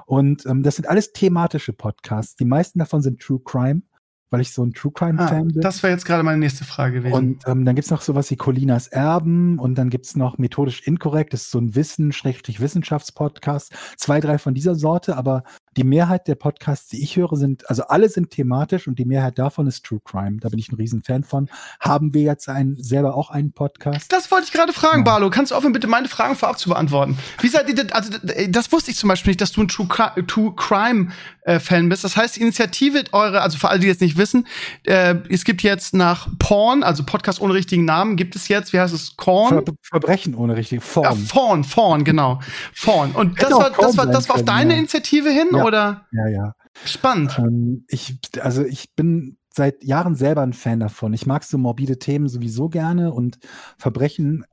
[0.05, 2.35] Und ähm, das sind alles thematische Podcasts.
[2.35, 3.81] Die meisten davon sind True Crime
[4.29, 5.61] weil ich so ein True Crime-Fan ah, bin.
[5.61, 7.13] Das wäre jetzt gerade meine nächste Frage gewesen.
[7.13, 11.33] Und ähm, dann gibt's noch sowas wie Colinas Erben und dann gibt's noch Methodisch Inkorrekt,
[11.33, 13.73] das ist so ein Wissen, Schrägstrich Wissenschaftspodcast.
[13.97, 15.43] Zwei, drei von dieser Sorte, aber
[15.77, 19.39] die Mehrheit der Podcasts, die ich höre, sind, also alle sind thematisch und die Mehrheit
[19.39, 20.37] davon ist True Crime.
[20.39, 21.49] Da bin ich ein Riesenfan von.
[21.79, 24.11] Haben wir jetzt einen, selber auch einen Podcast?
[24.11, 25.03] Das wollte ich gerade fragen, ja.
[25.03, 25.29] Barlo.
[25.29, 27.17] Kannst du aufhören, bitte meine Fragen vorab zu beantworten?
[27.41, 28.11] Wie seid ihr denn, also
[28.49, 29.87] das wusste ich zum Beispiel nicht, dass du ein True,
[30.27, 31.09] True Crime
[31.49, 32.03] äh, Fan bist.
[32.03, 34.47] Das heißt, die Initiative eure, also für alle, die jetzt nicht wissen,
[34.83, 38.79] äh, es gibt jetzt nach Porn, also Podcast ohne richtigen Namen, gibt es jetzt, wie
[38.79, 39.65] heißt es, Korn?
[39.65, 41.05] Ver Verbrechen ohne richtigen Form.
[41.05, 42.39] Ja, Forn, Forn, genau.
[42.73, 43.11] Forn.
[43.11, 44.79] Und das war, das war, das war auf deine ja.
[44.79, 45.65] Initiative hin, ja.
[45.65, 46.07] oder?
[46.11, 46.55] Ja, ja.
[46.85, 47.37] Spannend.
[47.39, 51.13] Ähm, ich, also ich bin seit Jahren selber ein Fan davon.
[51.13, 53.39] Ich mag so morbide Themen sowieso gerne und
[53.77, 54.45] Verbrechen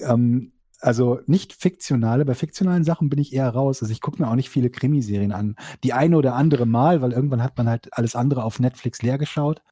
[0.00, 0.51] ähm,
[0.82, 3.82] also nicht fiktionale, bei fiktionalen Sachen bin ich eher raus.
[3.82, 5.56] Also ich gucke mir auch nicht viele Krimiserien an.
[5.84, 9.16] Die eine oder andere Mal, weil irgendwann hat man halt alles andere auf Netflix leer
[9.16, 9.62] geschaut.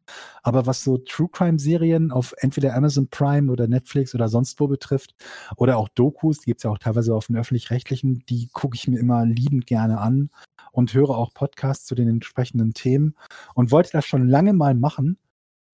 [0.43, 5.15] Aber was so True Crime-Serien auf entweder Amazon Prime oder Netflix oder sonst wo betrifft,
[5.57, 8.87] oder auch Dokus, die gibt es ja auch teilweise auf den öffentlich-rechtlichen, die gucke ich
[8.87, 10.31] mir immer liebend gerne an
[10.73, 13.17] und höre auch Podcasts zu den entsprechenden Themen
[13.55, 15.19] und wollte das schon lange mal machen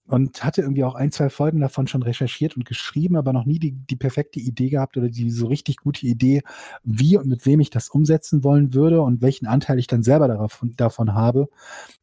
[0.08, 3.58] und hatte irgendwie auch ein, zwei Folgen davon schon recherchiert und geschrieben, aber noch nie
[3.58, 6.42] die, die perfekte Idee gehabt oder die so richtig gute Idee,
[6.84, 10.28] wie und mit wem ich das umsetzen wollen würde und welchen Anteil ich dann selber
[10.28, 11.48] davon, davon habe,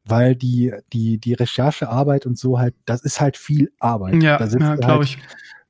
[0.06, 4.22] weil die, die, die Recherchearbeit und so halt, das ist halt viel Arbeit.
[4.22, 5.18] Ja, da ja glaube halt ich.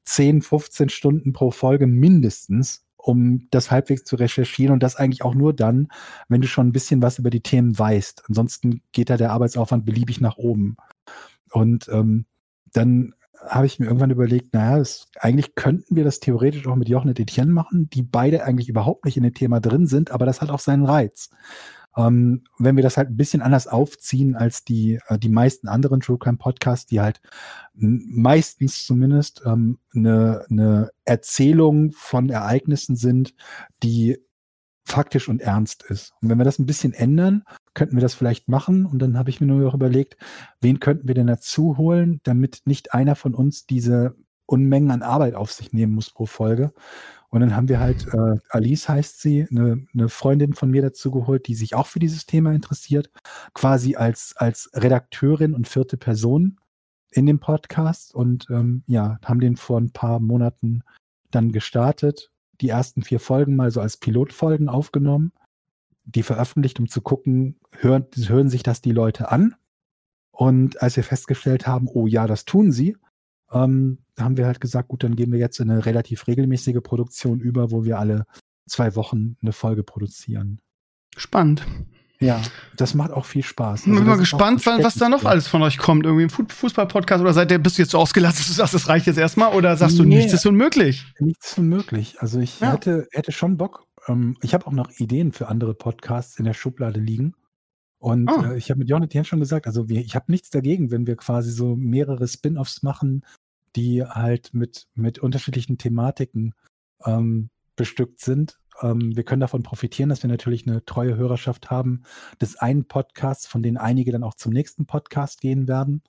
[0.05, 5.35] 10, 15 Stunden pro Folge mindestens, um das halbwegs zu recherchieren und das eigentlich auch
[5.35, 5.89] nur dann,
[6.29, 8.23] wenn du schon ein bisschen was über die Themen weißt.
[8.27, 10.77] Ansonsten geht da der Arbeitsaufwand beliebig nach oben.
[11.53, 12.25] Und ähm,
[12.73, 13.13] dann
[13.47, 17.09] habe ich mir irgendwann überlegt, naja, das, eigentlich könnten wir das theoretisch auch mit Jochen
[17.09, 20.41] und Etienne machen, die beide eigentlich überhaupt nicht in dem Thema drin sind, aber das
[20.41, 21.29] hat auch seinen Reiz.
[21.95, 25.99] Ähm, wenn wir das halt ein bisschen anders aufziehen als die, äh, die meisten anderen
[25.99, 27.21] True Crime Podcasts, die halt
[27.75, 33.35] meistens zumindest ähm, eine, eine Erzählung von Ereignissen sind,
[33.83, 34.17] die
[34.85, 36.13] faktisch und ernst ist.
[36.21, 38.85] Und wenn wir das ein bisschen ändern, könnten wir das vielleicht machen.
[38.85, 40.17] Und dann habe ich mir nur noch überlegt,
[40.61, 44.15] wen könnten wir denn dazu holen, damit nicht einer von uns diese
[44.45, 46.73] Unmengen an Arbeit auf sich nehmen muss pro Folge.
[47.29, 51.09] Und dann haben wir halt, äh, Alice heißt sie, eine, eine Freundin von mir dazu
[51.09, 53.09] geholt, die sich auch für dieses Thema interessiert,
[53.55, 56.59] quasi als, als Redakteurin und vierte Person
[57.09, 60.83] in dem Podcast und ähm, ja, haben den vor ein paar Monaten
[61.31, 62.31] dann gestartet,
[62.61, 65.31] die ersten vier Folgen mal so als Pilotfolgen aufgenommen,
[66.05, 69.55] die veröffentlicht, um zu gucken, hören, hören sich das die Leute an?
[70.31, 72.97] Und als wir festgestellt haben, oh ja, das tun sie,
[73.51, 77.39] ähm, haben wir halt gesagt, gut, dann gehen wir jetzt in eine relativ regelmäßige Produktion
[77.39, 78.25] über, wo wir alle
[78.67, 80.59] zwei Wochen eine Folge produzieren.
[81.15, 81.65] Spannend.
[82.23, 82.41] Ja,
[82.77, 83.81] das macht auch viel Spaß.
[83.81, 86.05] Also, ich bin mal gespannt, was da noch alles von euch kommt.
[86.05, 88.87] Irgendwie ein Fußball-Podcast oder seid ihr, bist du jetzt so ausgelassen, dass du sagst, das
[88.87, 89.53] reicht jetzt erstmal?
[89.53, 91.05] Oder sagst du, nichts ist unmöglich?
[91.19, 92.15] Nichts ist unmöglich.
[92.19, 92.71] Also ich ja.
[92.71, 93.85] hätte, hätte schon Bock.
[94.07, 97.33] Ähm, ich habe auch noch Ideen für andere Podcasts in der Schublade liegen.
[97.99, 98.43] Und oh.
[98.43, 101.15] äh, ich habe mit Jonathan schon gesagt, also wir, ich habe nichts dagegen, wenn wir
[101.15, 103.25] quasi so mehrere Spin-offs machen,
[103.75, 106.53] die halt mit, mit unterschiedlichen Thematiken
[107.05, 108.59] ähm, bestückt sind.
[108.81, 112.03] Ähm, wir können davon profitieren, dass wir natürlich eine treue Hörerschaft haben
[112.41, 116.03] des einen Podcasts, von denen einige dann auch zum nächsten Podcast gehen werden.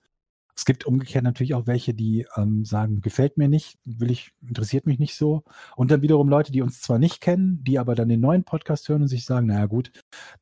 [0.57, 4.87] Es gibt umgekehrt natürlich auch welche, die ähm, sagen, gefällt mir nicht, will ich, interessiert
[4.87, 5.43] mich nicht so.
[5.75, 8.89] Und dann wiederum Leute, die uns zwar nicht kennen, die aber dann den neuen Podcast
[8.89, 9.91] hören und sich sagen, naja gut,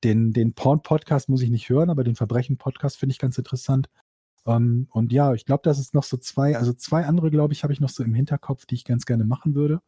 [0.04, 3.88] den, den Porn-Podcast muss ich nicht hören, aber den Verbrechen-Podcast finde ich ganz interessant.
[4.46, 7.62] Ähm, und ja, ich glaube, das ist noch so zwei, also zwei andere, glaube ich,
[7.62, 9.80] habe ich noch so im Hinterkopf, die ich ganz gerne machen würde.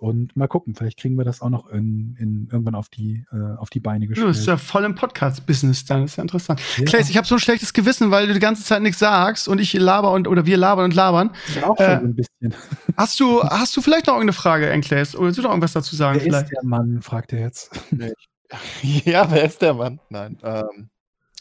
[0.00, 3.56] Und mal gucken, vielleicht kriegen wir das auch noch in, in irgendwann auf die, äh,
[3.56, 4.28] auf die Beine gestellt.
[4.28, 6.60] Du bist ja voll im Podcast-Business dann, das ist ja interessant.
[6.76, 6.84] Ja.
[6.84, 9.60] Claes, ich habe so ein schlechtes Gewissen, weil du die ganze Zeit nichts sagst und
[9.60, 11.34] ich laber und oder wir labern und labern.
[11.48, 12.54] Ich auch äh, ein bisschen.
[12.96, 15.16] Hast du, hast du vielleicht noch irgendeine Frage, Enkles?
[15.16, 16.20] Oder willst du noch irgendwas dazu sagen?
[16.20, 16.44] Wer vielleicht?
[16.44, 17.70] ist der Mann, fragt er jetzt.
[19.04, 19.98] ja, wer ist der Mann?
[20.10, 20.38] Nein.
[20.44, 20.90] Ähm,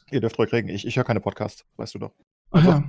[0.10, 0.70] ihr dürft ruhig reden.
[0.70, 2.12] Ich, ich höre keine Podcasts, weißt du doch.
[2.50, 2.84] Ach ja.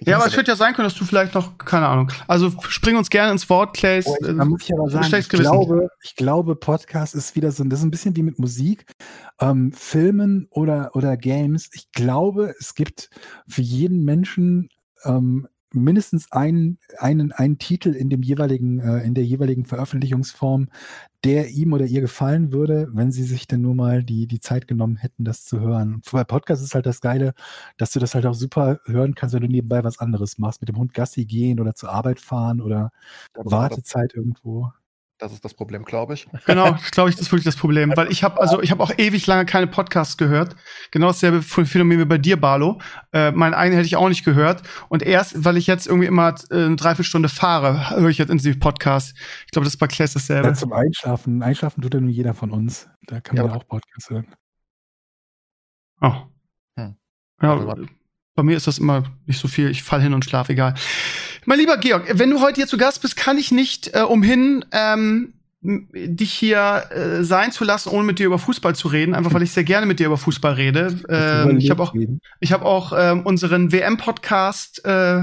[0.00, 2.10] Ja, aber es könnte ja sein können, dass du vielleicht noch, keine Ahnung.
[2.26, 4.06] Also spring uns gerne ins Wort, Clays.
[4.06, 7.80] Oh, da muss ich aber sagen, ich glaube, ich glaube, Podcast ist wieder so, das
[7.80, 8.86] ist ein bisschen wie mit Musik,
[9.40, 11.70] ähm, Filmen oder, oder Games.
[11.72, 13.10] Ich glaube, es gibt
[13.46, 14.68] für jeden Menschen
[15.04, 20.68] ähm, mindestens einen, einen, einen Titel in dem jeweiligen, äh, in der jeweiligen Veröffentlichungsform,
[21.24, 24.66] der ihm oder ihr gefallen würde, wenn sie sich denn nur mal die, die Zeit
[24.66, 26.02] genommen hätten, das zu hören.
[26.10, 27.34] Bei Podcast ist halt das Geile,
[27.76, 30.68] dass du das halt auch super hören kannst, wenn du nebenbei was anderes machst, mit
[30.68, 32.90] dem Hund Gassi gehen oder zur Arbeit fahren oder
[33.34, 34.70] Wartezeit irgendwo.
[35.22, 36.26] Das ist das Problem, glaube ich.
[36.46, 38.90] Genau, glaube ich, das ist wirklich das Problem, weil ich habe also ich habe auch
[38.98, 40.56] ewig lange keine Podcasts gehört.
[40.90, 42.80] Genau dasselbe Phänomen wie bei dir, Barlo.
[43.12, 46.34] Äh, mein eigenen hätte ich auch nicht gehört und erst, weil ich jetzt irgendwie immer
[46.50, 49.14] äh, eine Dreiviertelstunde fahre, höre ich jetzt intensiv Podcasts.
[49.46, 50.48] Ich glaube, das ist bei Class dasselbe.
[50.48, 51.40] Ja, zum Einschlafen.
[51.40, 52.88] Einschlafen tut ja nur jeder von uns.
[53.06, 54.26] Da kann man ja auch Podcasts hören.
[56.00, 56.14] Oh.
[56.76, 56.96] Hm.
[57.40, 57.86] Ja, also,
[58.34, 59.70] bei mir ist das immer nicht so viel.
[59.70, 60.74] Ich fall hin und schlaf, egal.
[61.44, 64.64] Mein lieber Georg, wenn du heute hier zu Gast bist, kann ich nicht äh, umhin,
[64.72, 69.32] ähm, dich hier äh, sein zu lassen, ohne mit dir über Fußball zu reden, einfach
[69.32, 70.98] weil ich sehr gerne mit dir über Fußball rede.
[71.08, 71.94] Ähm, ich habe auch,
[72.40, 75.20] ich hab auch ähm, unseren WM-Podcast äh,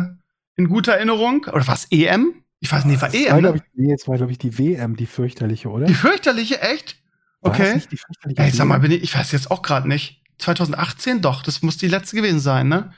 [0.55, 1.45] in guter Erinnerung.
[1.51, 2.33] Oder was, EM?
[2.61, 3.31] Ich weiß nicht, war EM.
[3.31, 3.53] War, ne?
[3.55, 5.87] ich, nee, jetzt war, glaube ich, die WM, die fürchterliche, oder?
[5.87, 6.97] Die fürchterliche, echt?
[7.41, 7.81] Okay.
[8.35, 10.18] Ey, sag mal, bin ich, ich weiß jetzt auch gerade nicht.
[10.39, 11.21] 2018?
[11.21, 12.93] Doch, das muss die letzte gewesen sein, ne?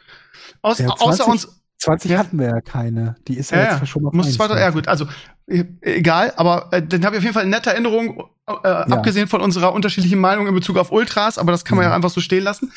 [0.61, 1.61] Aus, ja, 20, außer uns.
[1.79, 2.19] 20 ja.
[2.19, 3.15] hatten wir ja keine.
[3.27, 5.07] Die ist ja, ja jetzt schon mal muss 20, Ja, gut, also
[5.47, 9.27] e, egal, aber äh, dann habe ich auf jeden Fall eine nette Erinnerung, äh, abgesehen
[9.27, 12.21] von unserer unterschiedlichen Meinung in Bezug auf Ultras, aber das kann man ja einfach so
[12.21, 12.71] stehen lassen.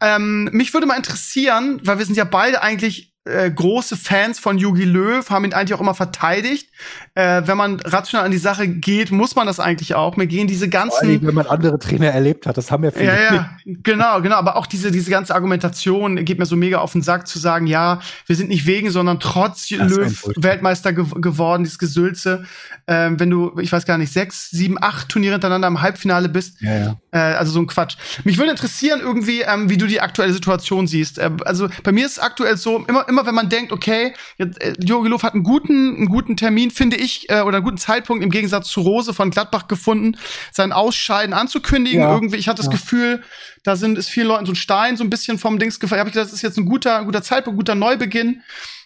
[0.00, 4.58] Ähm, mich würde mal interessieren, weil wir sind ja beide eigentlich äh, große Fans von
[4.58, 6.68] Yugi Löw, haben ihn eigentlich auch immer verteidigt.
[7.14, 10.16] Äh, wenn man rational an die Sache geht, muss man das eigentlich auch.
[10.16, 11.06] Mir gehen diese ganzen.
[11.06, 13.06] Allem, wenn man andere Trainer erlebt hat, das haben wir viele.
[13.06, 14.36] Ja, ja, genau, genau.
[14.36, 17.66] Aber auch diese, diese ganze Argumentation geht mir so mega auf den Sack zu sagen,
[17.66, 22.44] ja, wir sind nicht wegen, sondern trotz das Löw Weltmeister ge geworden, dieses Gesülze.
[22.86, 26.60] Ähm, wenn du, ich weiß gar nicht, sechs, sieben, acht Turniere hintereinander im Halbfinale bist.
[26.60, 26.96] Ja, ja.
[27.10, 27.96] Äh, also so ein Quatsch.
[28.24, 31.18] Mich würde interessieren irgendwie, ähm, wie du die aktuelle Situation siehst.
[31.18, 34.60] Äh, also bei mir ist aktuell so, immer, immer immer, wenn man denkt, okay, jetzt,
[34.60, 37.78] äh, Jogi Löw hat einen guten, einen guten Termin, finde ich, äh, oder einen guten
[37.78, 40.16] Zeitpunkt im Gegensatz zu Rose von Gladbach gefunden,
[40.52, 42.00] sein Ausscheiden anzukündigen.
[42.00, 42.12] Ja.
[42.12, 42.72] Irgendwie, ich hatte das ja.
[42.72, 43.22] Gefühl,
[43.66, 45.98] da sind ist vielen Leuten so ein Stein so ein bisschen vom Dings gefallen.
[45.98, 48.42] Habe ich gedacht, das ist jetzt ein guter, guter Zeitpunkt, guter Neubeginn.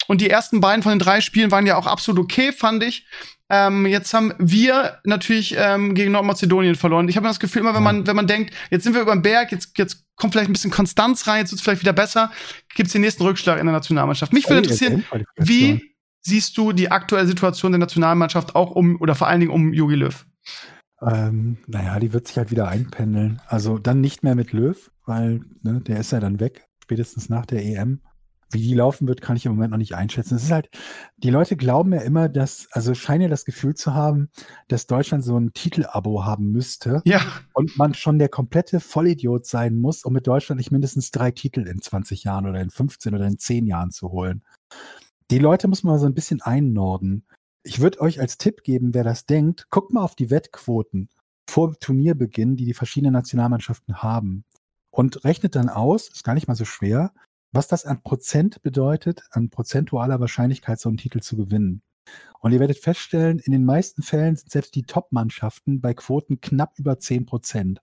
[0.07, 3.07] Und die ersten beiden von den drei Spielen waren ja auch absolut okay, fand ich.
[3.51, 7.09] Ähm, jetzt haben wir natürlich ähm, gegen Nordmazedonien verloren.
[7.09, 9.23] Ich habe das Gefühl, immer wenn man, wenn man denkt, jetzt sind wir über den
[9.23, 12.31] Berg, jetzt, jetzt kommt vielleicht ein bisschen Konstanz rein, jetzt wird es vielleicht wieder besser,
[12.75, 14.33] gibt es den nächsten Rückschlag in der Nationalmannschaft.
[14.33, 15.05] Mich würde interessieren,
[15.37, 19.75] wie siehst du die aktuelle Situation der Nationalmannschaft auch um oder vor allen Dingen um
[19.75, 20.25] Jogi Löw?
[21.03, 23.41] Ähm, naja, die wird sich halt wieder einpendeln.
[23.47, 27.47] Also dann nicht mehr mit Löw, weil ne, der ist ja dann weg, spätestens nach
[27.47, 28.01] der EM.
[28.53, 30.35] Wie die laufen wird, kann ich im Moment noch nicht einschätzen.
[30.35, 30.69] Es ist halt,
[31.19, 34.29] die Leute glauben ja immer, dass, also scheinen ja das Gefühl zu haben,
[34.67, 37.01] dass Deutschland so ein Titelabo haben müsste.
[37.05, 37.21] Ja.
[37.55, 41.61] Und man schon der komplette Vollidiot sein muss, um mit Deutschland nicht mindestens drei Titel
[41.61, 44.43] in 20 Jahren oder in 15 oder in 10 Jahren zu holen.
[45.31, 47.25] Die Leute muss man so ein bisschen einnorden.
[47.63, 51.11] Ich würde euch als Tipp geben, wer das denkt, guckt mal auf die Wettquoten
[51.49, 54.45] vor Turnierbeginn, die die verschiedenen Nationalmannschaften haben.
[54.91, 57.13] Und rechnet dann aus, ist gar nicht mal so schwer,
[57.53, 61.83] was das an Prozent bedeutet, an prozentualer Wahrscheinlichkeit, so einen Titel zu gewinnen.
[62.41, 66.79] Und ihr werdet feststellen, in den meisten Fällen sind selbst die Top-Mannschaften bei Quoten knapp
[66.79, 67.83] über 10 Prozent.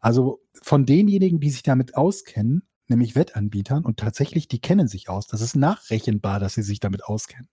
[0.00, 5.26] Also von denjenigen, die sich damit auskennen, nämlich Wettanbietern, und tatsächlich, die kennen sich aus.
[5.26, 7.48] Das ist nachrechenbar, dass sie sich damit auskennen.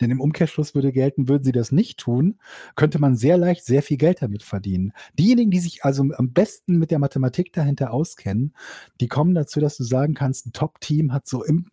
[0.00, 2.38] Denn im Umkehrschluss würde gelten, würden sie das nicht tun,
[2.74, 4.92] könnte man sehr leicht sehr viel Geld damit verdienen.
[5.18, 8.54] Diejenigen, die sich also am besten mit der Mathematik dahinter auskennen,
[9.00, 11.68] die kommen dazu, dass du sagen kannst, ein Top-Team hat so im,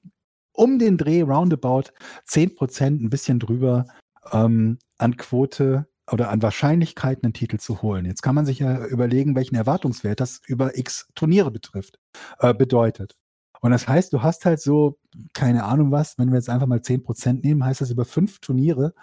[0.53, 1.91] um den Dreh roundabout
[2.25, 3.85] 10 Prozent, ein bisschen drüber
[4.31, 8.05] ähm, an Quote oder an Wahrscheinlichkeiten einen Titel zu holen.
[8.05, 11.99] Jetzt kann man sich ja überlegen, welchen Erwartungswert das über x Turniere betrifft,
[12.39, 13.15] äh, bedeutet.
[13.61, 14.97] Und das heißt, du hast halt so,
[15.33, 18.93] keine Ahnung was, wenn wir jetzt einfach mal 10% nehmen, heißt das über fünf Turniere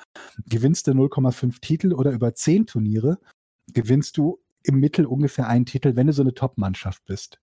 [0.46, 3.18] gewinnst du 0,5 Titel oder über zehn Turniere
[3.72, 7.38] gewinnst du im Mittel ungefähr einen Titel, wenn du so eine Top-Mannschaft bist.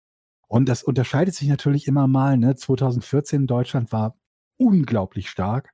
[0.47, 2.38] Und das unterscheidet sich natürlich immer mal.
[2.38, 2.55] Ne?
[2.55, 4.18] 2014 Deutschland war
[4.66, 5.74] unglaublich stark.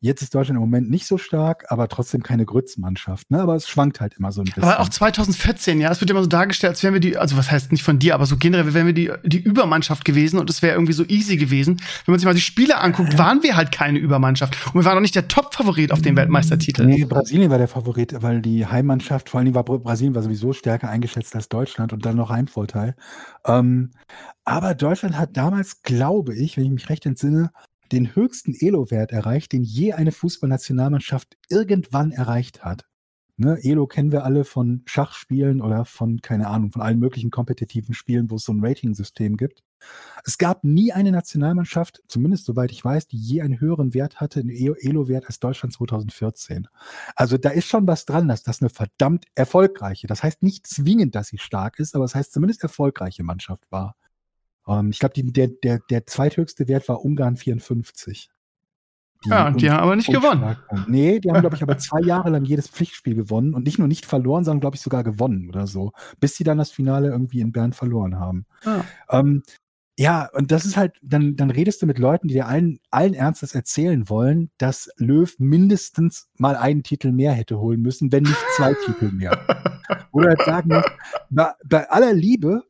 [0.00, 3.30] Jetzt ist Deutschland im Moment nicht so stark, aber trotzdem keine Grützmannschaft.
[3.30, 3.40] Ne?
[3.40, 4.62] Aber es schwankt halt immer so ein bisschen.
[4.62, 7.50] Aber auch 2014, ja, es wird immer so dargestellt, als wären wir die, also was
[7.50, 10.60] heißt nicht von dir, aber so generell wären wir die, die Übermannschaft gewesen und es
[10.60, 11.80] wäre irgendwie so easy gewesen.
[12.04, 14.66] Wenn man sich mal die Spiele anguckt, waren wir halt keine Übermannschaft.
[14.66, 16.84] Und wir waren auch nicht der Top-Favorit auf den mm, Weltmeistertitel.
[16.84, 20.90] Nee, Brasilien war der Favorit, weil die Heimmannschaft, vor allem war Brasilien war sowieso stärker
[20.90, 22.96] eingeschätzt als Deutschland und dann noch Heimvorteil.
[23.46, 23.92] Ähm,
[24.44, 27.50] aber Deutschland hat damals, glaube ich, wenn ich mich recht entsinne,
[27.92, 32.86] den höchsten Elo-Wert erreicht, den je eine Fußballnationalmannschaft irgendwann erreicht hat.
[33.38, 37.92] Ne, Elo kennen wir alle von Schachspielen oder von, keine Ahnung, von allen möglichen kompetitiven
[37.92, 39.62] Spielen, wo es so ein Rating-System gibt.
[40.24, 44.40] Es gab nie eine Nationalmannschaft, zumindest soweit ich weiß, die je einen höheren Wert hatte,
[44.40, 46.66] einen Elo-Wert als Deutschland 2014.
[47.14, 51.14] Also da ist schon was dran, dass das eine verdammt erfolgreiche, das heißt nicht zwingend,
[51.14, 53.96] dass sie stark ist, aber es das heißt zumindest erfolgreiche Mannschaft war.
[54.68, 58.30] Ähm, ich glaube, der, der, der zweithöchste Wert war Ungarn 54.
[59.24, 60.56] Die ja, und die haben aber nicht gewonnen.
[60.88, 63.88] Nee, die haben, glaube ich, aber zwei Jahre lang jedes Pflichtspiel gewonnen und nicht nur
[63.88, 67.40] nicht verloren, sondern, glaube ich, sogar gewonnen oder so, bis sie dann das Finale irgendwie
[67.40, 68.46] in Bern verloren haben.
[68.64, 69.42] Ja, ähm,
[69.98, 73.14] ja und das ist halt, dann, dann redest du mit Leuten, die dir allen, allen
[73.14, 78.44] Ernstes erzählen wollen, dass Löw mindestens mal einen Titel mehr hätte holen müssen, wenn nicht
[78.56, 79.38] zwei Titel mehr.
[80.12, 80.82] Oder halt sagen,
[81.30, 82.62] bei, bei aller Liebe,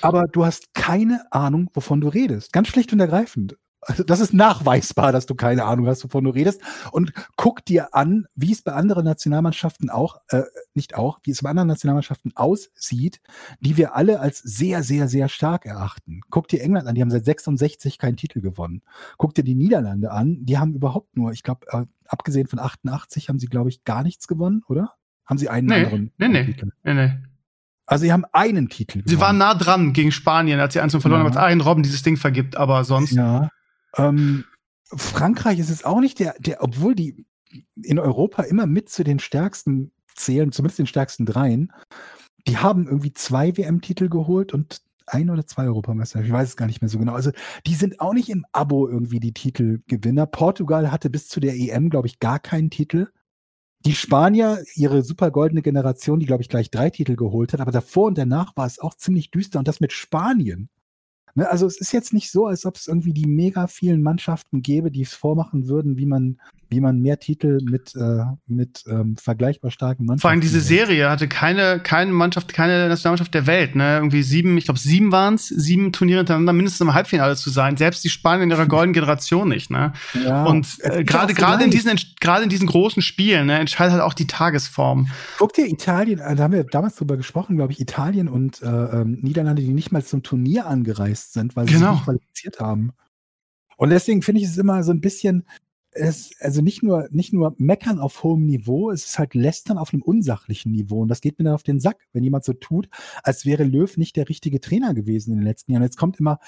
[0.00, 2.52] aber du hast keine Ahnung, wovon du redest.
[2.52, 3.56] Ganz schlicht und ergreifend.
[3.86, 6.60] Also das ist nachweisbar, dass du keine Ahnung hast, wovon du redest.
[6.90, 10.42] Und guck dir an, wie es bei anderen Nationalmannschaften auch, äh,
[10.74, 13.20] nicht auch, wie es bei anderen Nationalmannschaften aussieht,
[13.60, 16.22] die wir alle als sehr, sehr, sehr stark erachten.
[16.30, 18.82] Guck dir England an, die haben seit 66 keinen Titel gewonnen.
[19.18, 23.28] Guck dir die Niederlande an, die haben überhaupt nur, ich glaube, äh, abgesehen von 88
[23.28, 24.94] haben sie, glaube ich, gar nichts gewonnen, oder?
[25.24, 26.70] Haben sie einen nee, anderen nee, nee, Titel?
[26.82, 27.12] Nee, nee.
[27.86, 29.02] Also sie haben einen Titel.
[29.04, 31.24] Sie waren nah dran gegen Spanien, als sie eins verloren ja.
[31.24, 33.12] haben, als Arjen Robben dieses Ding vergibt, aber sonst.
[33.12, 33.48] Ja.
[33.96, 34.44] Ähm,
[34.84, 37.24] Frankreich ist es auch nicht der, der, obwohl die
[37.82, 41.72] in Europa immer mit zu den stärksten zählen, zumindest den stärksten dreien,
[42.46, 46.20] die haben irgendwie zwei WM-Titel geholt und ein oder zwei Europameister.
[46.22, 47.12] Ich weiß es gar nicht mehr so genau.
[47.12, 47.30] Also
[47.66, 50.26] die sind auch nicht im Abo irgendwie die Titelgewinner.
[50.26, 53.08] Portugal hatte bis zu der EM, glaube ich, gar keinen Titel
[53.86, 57.70] die Spanier, ihre super goldene Generation, die, glaube ich, gleich drei Titel geholt hat, aber
[57.70, 60.68] davor und danach war es auch ziemlich düster und das mit Spanien.
[61.36, 64.62] Ne, also es ist jetzt nicht so, als ob es irgendwie die mega vielen Mannschaften
[64.62, 69.16] gäbe, die es vormachen würden, wie man wie man mehr Titel mit, äh, mit ähm,
[69.16, 70.20] vergleichbar starken Mannschaften.
[70.20, 73.96] Vor allem diese Serie hatte keine, keine Mannschaft, keine Nationalmannschaft der Welt, ne?
[73.96, 77.76] Irgendwie sieben, ich glaube sieben waren es, sieben Turniere hintereinander mindestens im Halbfinale zu sein.
[77.76, 79.92] Selbst die Spanier in ihrer goldenen Generation nicht, ne?
[80.14, 84.02] Ja, und äh, gerade gerade in diesen gerade in diesen großen Spielen, ne, entscheidet halt
[84.02, 85.08] auch die Tagesform.
[85.38, 89.18] Guck dir Italien, da haben wir damals drüber gesprochen, glaube ich, Italien und äh, ähm,
[89.22, 91.92] Niederlande, die nicht mal zum Turnier angereist sind, weil sie genau.
[91.92, 92.92] sich nicht qualifiziert haben.
[93.76, 95.44] Und deswegen finde ich es immer so ein bisschen,
[95.96, 99.92] es, also nicht nur, nicht nur meckern auf hohem Niveau, es ist halt lästern auf
[99.92, 101.00] einem unsachlichen Niveau.
[101.00, 102.88] Und das geht mir dann auf den Sack, wenn jemand so tut,
[103.22, 105.82] als wäre Löw nicht der richtige Trainer gewesen in den letzten Jahren.
[105.82, 106.38] Jetzt kommt immer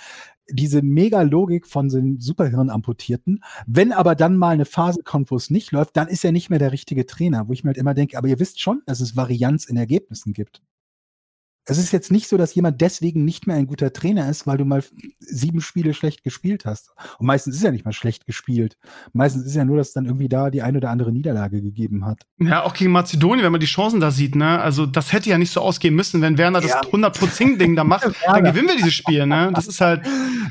[0.51, 3.42] diese Mega-Logik von den Superhirn-Amputierten.
[3.66, 6.51] Wenn aber dann mal eine Phase kommt, wo es nicht läuft, dann ist er nicht
[6.51, 9.01] mehr der richtige Trainer, wo ich mir halt immer denke, aber ihr wisst schon, dass
[9.01, 10.62] es Varianz in Ergebnissen gibt
[11.70, 14.56] es ist jetzt nicht so, dass jemand deswegen nicht mehr ein guter Trainer ist, weil
[14.56, 14.82] du mal
[15.20, 16.92] sieben Spiele schlecht gespielt hast.
[17.18, 18.78] Und meistens ist er nicht mal schlecht gespielt.
[19.12, 22.22] Meistens ist ja nur, dass dann irgendwie da die eine oder andere Niederlage gegeben hat.
[22.38, 24.58] Ja, auch gegen Mazedonien, wenn man die Chancen da sieht, ne?
[24.60, 26.80] Also, das hätte ja nicht so ausgehen müssen, wenn Werner ja.
[26.80, 29.50] das 100%-Ding da macht, dann gewinnen wir dieses Spiel, ne?
[29.54, 30.00] Das ist halt.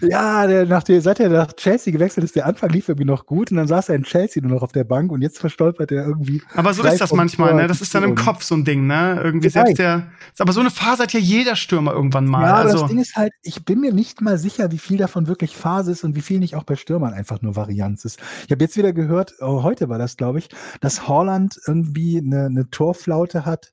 [0.02, 3.26] Ja, der, nach der, seit er nach Chelsea gewechselt ist, der Anfang lief irgendwie noch
[3.26, 5.92] gut und dann saß er in Chelsea nur noch auf der Bank und jetzt verstolpert
[5.92, 6.44] er irgendwie.
[6.54, 7.66] Aber so ist das manchmal, ne?
[7.66, 9.20] Das ist dann im Kopf so ein Ding, ne?
[9.24, 10.12] Irgendwie selbst der.
[10.38, 12.44] Aber so eine Phase hat ja jeder Stürmer irgendwann mal.
[12.44, 15.28] Ja, also, das Ding ist halt, ich bin mir nicht mal sicher, wie viel davon
[15.28, 18.20] wirklich Phase ist und wie viel nicht auch bei Stürmern einfach nur Varianz ist.
[18.46, 20.50] Ich habe jetzt wieder gehört, oh, heute war das, glaube ich,
[20.82, 23.72] dass Holland irgendwie eine, eine Torflaute hat,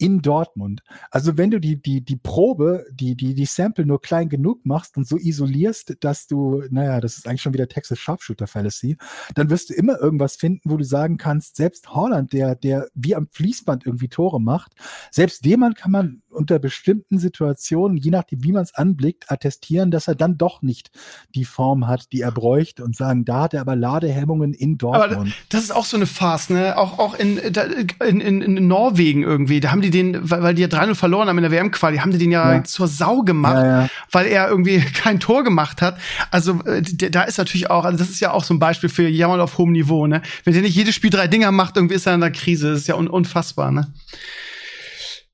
[0.00, 0.82] in Dortmund.
[1.10, 4.96] Also wenn du die, die, die Probe, die, die, die Sample nur klein genug machst
[4.96, 8.96] und so isolierst, dass du, naja, das ist eigentlich schon wieder Texas Sharpshooter Fallacy,
[9.34, 13.14] dann wirst du immer irgendwas finden, wo du sagen kannst, selbst Holland, der, der wie
[13.14, 14.72] am Fließband irgendwie Tore macht,
[15.10, 20.08] selbst dem kann man unter bestimmten Situationen, je nachdem, wie man es anblickt, attestieren, dass
[20.08, 20.90] er dann doch nicht
[21.34, 25.12] die Form hat, die er bräuchte und sagen, da hat er aber Ladehemmungen in Dortmund.
[25.12, 26.76] Aber das ist auch so eine Farce, ne?
[26.76, 29.60] Auch, auch in, in, in, in Norwegen irgendwie.
[29.60, 32.12] Da haben die den, weil, weil die ja 3-0 verloren haben in der WM-Quali, haben
[32.12, 33.88] die den ja, ja, zur Sau gemacht, ja, ja.
[34.10, 35.98] weil er irgendwie kein Tor gemacht hat.
[36.30, 39.08] Also äh, da ist natürlich auch, also das ist ja auch so ein Beispiel für
[39.08, 40.22] Jammern auf hohem Niveau, ne?
[40.44, 42.70] Wenn der nicht jedes Spiel drei Dinger macht, irgendwie ist er in der Krise.
[42.70, 43.92] Das ist ja un unfassbar, ne?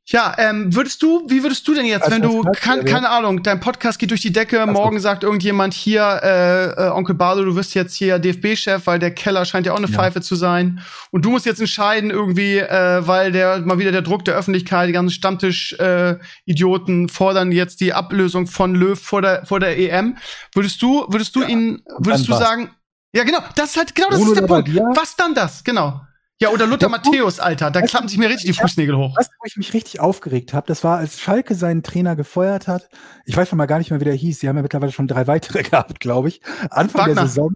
[0.08, 3.42] Ja, ähm, würdest du, wie würdest du denn jetzt, also, wenn du, kann, keine Ahnung,
[3.42, 7.44] dein Podcast geht durch die Decke, also, morgen sagt irgendjemand hier, äh, äh, Onkel Bardo,
[7.44, 9.92] du wirst jetzt hier DFB-Chef, weil der Keller scheint ja auch eine ja.
[9.92, 10.80] Pfeife zu sein.
[11.10, 14.88] Und du musst jetzt entscheiden irgendwie, äh, weil der mal wieder der Druck der Öffentlichkeit,
[14.88, 20.18] die ganzen Stammtisch-Idioten äh, fordern jetzt die Ablösung von Löw vor der, vor der EM.
[20.54, 21.48] Würdest du, würdest du ja.
[21.48, 22.38] ihn, würdest du was?
[22.38, 22.70] sagen,
[23.12, 24.68] ja genau, das ist halt, genau das Bruno ist der Punkt.
[24.94, 25.64] Was dann das?
[25.64, 26.05] Genau.
[26.38, 29.14] Ja, oder Luther Matthäus, Alter, da klappen sich mir richtig die Fußnägel hoch.
[29.16, 30.66] Du, wo ich mich richtig aufgeregt habe?
[30.66, 32.90] Das war, als Schalke seinen Trainer gefeuert hat.
[33.24, 34.40] Ich weiß schon mal gar nicht mehr, wie der hieß.
[34.40, 36.42] Sie haben ja mittlerweile schon drei weitere gehabt, glaube ich.
[36.70, 37.14] Anfang Wagner.
[37.14, 37.54] der Saison.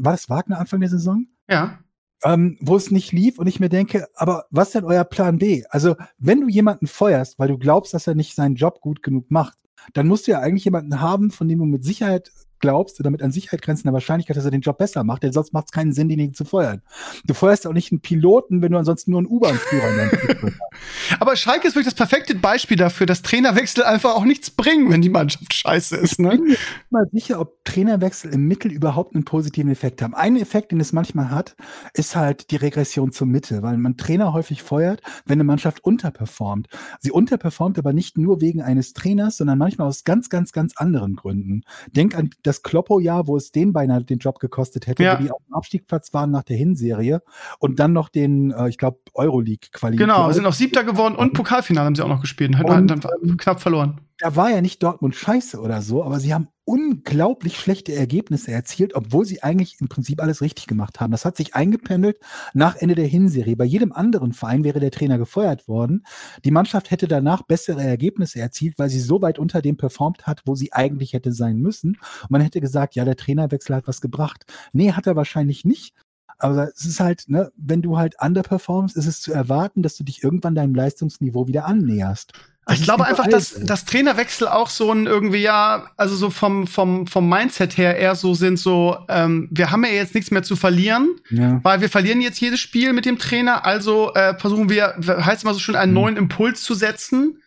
[0.00, 1.26] War das Wagner Anfang der Saison?
[1.50, 1.80] Ja.
[2.24, 5.38] Ähm, wo es nicht lief und ich mir denke, aber was ist denn euer Plan
[5.38, 5.64] B?
[5.68, 9.30] Also, wenn du jemanden feuerst, weil du glaubst, dass er nicht seinen Job gut genug
[9.30, 9.58] macht,
[9.92, 12.30] dann musst du ja eigentlich jemanden haben, von dem du mit Sicherheit
[12.62, 15.52] glaubst oder mit an Sicherheit grenzender Wahrscheinlichkeit, dass er den Job besser macht, denn sonst
[15.52, 16.80] macht es keinen Sinn, den zu feuern.
[17.26, 20.10] Du feuerst auch nicht einen Piloten, wenn du ansonsten nur einen U-Bahn-Führer
[20.42, 20.52] hast.
[21.20, 25.02] Aber Schalke ist wirklich das perfekte Beispiel dafür, dass Trainerwechsel einfach auch nichts bringen, wenn
[25.02, 26.18] die Mannschaft scheiße ist.
[26.20, 26.34] Ne?
[26.34, 30.14] Ich bin mir nicht mal sicher, ob Trainerwechsel im Mittel überhaupt einen positiven Effekt haben.
[30.14, 31.56] Ein Effekt, den es manchmal hat,
[31.94, 36.68] ist halt die Regression zur Mitte, weil man Trainer häufig feuert, wenn eine Mannschaft unterperformt.
[37.00, 41.16] Sie unterperformt aber nicht nur wegen eines Trainers, sondern manchmal aus ganz, ganz, ganz anderen
[41.16, 41.62] Gründen.
[41.90, 45.18] Denk an das das Kloppo-Jahr, wo es den beinahe den Job gekostet hätte, ja.
[45.18, 47.22] wo die auf dem Abstiegsplatz waren nach der Hinserie
[47.58, 50.06] und dann noch den, äh, ich glaube, Euroleague-Qualität.
[50.06, 52.56] Genau, sind auch Siebter geworden und Pokalfinale haben sie auch noch gespielt.
[52.56, 54.00] Hatten dann ähm, knapp verloren.
[54.22, 58.94] Da war ja nicht Dortmund scheiße oder so, aber sie haben unglaublich schlechte Ergebnisse erzielt,
[58.94, 61.10] obwohl sie eigentlich im Prinzip alles richtig gemacht haben.
[61.10, 62.18] Das hat sich eingependelt
[62.54, 63.56] nach Ende der Hinserie.
[63.56, 66.04] Bei jedem anderen Verein wäre der Trainer gefeuert worden.
[66.44, 70.42] Die Mannschaft hätte danach bessere Ergebnisse erzielt, weil sie so weit unter dem performt hat,
[70.46, 71.96] wo sie eigentlich hätte sein müssen.
[72.22, 74.44] Und man hätte gesagt, ja, der Trainerwechsel hat was gebracht.
[74.72, 75.96] Nee, hat er wahrscheinlich nicht.
[76.38, 80.04] Aber es ist halt, ne, wenn du halt underperformst, ist es zu erwarten, dass du
[80.04, 82.32] dich irgendwann deinem Leistungsniveau wieder annäherst.
[82.66, 86.68] Das ich glaube einfach, dass das Trainerwechsel auch so ein irgendwie ja, also so vom
[86.68, 90.44] vom vom Mindset her eher so sind so, ähm, wir haben ja jetzt nichts mehr
[90.44, 91.58] zu verlieren, ja.
[91.64, 95.54] weil wir verlieren jetzt jedes Spiel mit dem Trainer, also äh, versuchen wir, heißt immer
[95.54, 96.00] so schön, einen mhm.
[96.00, 97.38] neuen Impuls zu setzen.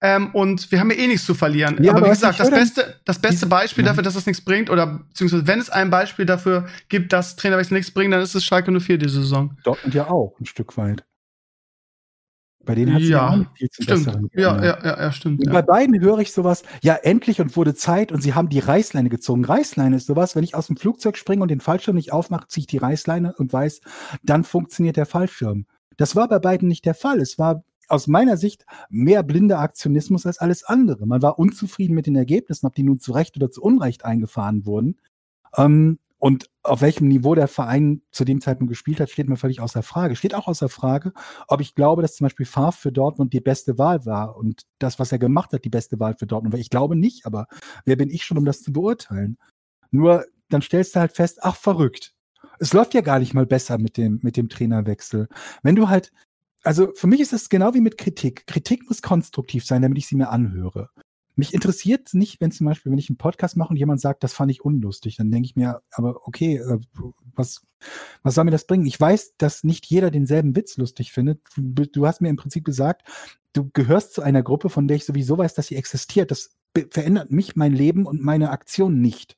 [0.00, 1.82] Ähm, und wir haben ja eh nichts zu verlieren.
[1.82, 4.68] Ja, aber, aber wie gesagt, das beste, das beste Beispiel dafür, dass das nichts bringt,
[4.68, 8.44] oder beziehungsweise wenn es ein Beispiel dafür gibt, dass Trainerwechsel nichts bringen, dann ist es
[8.44, 9.56] Schalke 04 diese Saison.
[9.64, 11.04] Dortmund ja auch, ein Stück weit.
[12.64, 14.04] Bei denen hat es Ja, ja viel zum Stimmt.
[14.06, 15.40] Besseren Ja, ja, ja, ja, stimmt.
[15.40, 15.52] Und Ja.
[15.52, 19.08] Bei beiden höre ich sowas, ja, endlich und wurde Zeit und sie haben die Reißleine
[19.08, 19.44] gezogen.
[19.44, 22.62] Reißleine ist sowas, wenn ich aus dem Flugzeug springe und den Fallschirm nicht aufmache, ziehe
[22.62, 23.80] ich die Reißleine und weiß,
[24.22, 25.66] dann funktioniert der Fallschirm.
[25.96, 27.20] Das war bei beiden nicht der Fall.
[27.20, 31.06] Es war aus meiner Sicht mehr blinder Aktionismus als alles andere.
[31.06, 34.64] Man war unzufrieden mit den Ergebnissen, ob die nun zu Recht oder zu Unrecht eingefahren
[34.66, 34.96] wurden.
[35.56, 39.60] Ähm, und auf welchem Niveau der Verein zu dem Zeitpunkt gespielt hat, steht mir völlig
[39.60, 40.16] außer Frage.
[40.16, 41.12] Steht auch außer Frage,
[41.48, 44.98] ob ich glaube, dass zum Beispiel Favre für Dortmund die beste Wahl war und das,
[44.98, 46.60] was er gemacht hat, die beste Wahl für Dortmund war.
[46.60, 47.46] Ich glaube nicht, aber
[47.84, 49.36] wer bin ich schon, um das zu beurteilen?
[49.90, 52.14] Nur dann stellst du halt fest, ach verrückt.
[52.58, 55.28] Es läuft ja gar nicht mal besser mit dem, mit dem Trainerwechsel.
[55.62, 56.10] Wenn du halt,
[56.62, 58.46] also für mich ist es genau wie mit Kritik.
[58.46, 60.88] Kritik muss konstruktiv sein, damit ich sie mir anhöre.
[61.36, 64.32] Mich interessiert nicht, wenn zum Beispiel, wenn ich einen Podcast mache und jemand sagt, das
[64.32, 66.78] fand ich unlustig, dann denke ich mir, aber okay, äh,
[67.34, 67.66] was,
[68.22, 68.86] was soll mir das bringen?
[68.86, 71.40] Ich weiß, dass nicht jeder denselben Witz lustig findet.
[71.56, 73.08] Du, hast mir im Prinzip gesagt,
[73.52, 76.30] du gehörst zu einer Gruppe, von der ich sowieso weiß, dass sie existiert.
[76.30, 76.50] Das
[76.90, 79.36] verändert mich, mein Leben und meine Aktion nicht.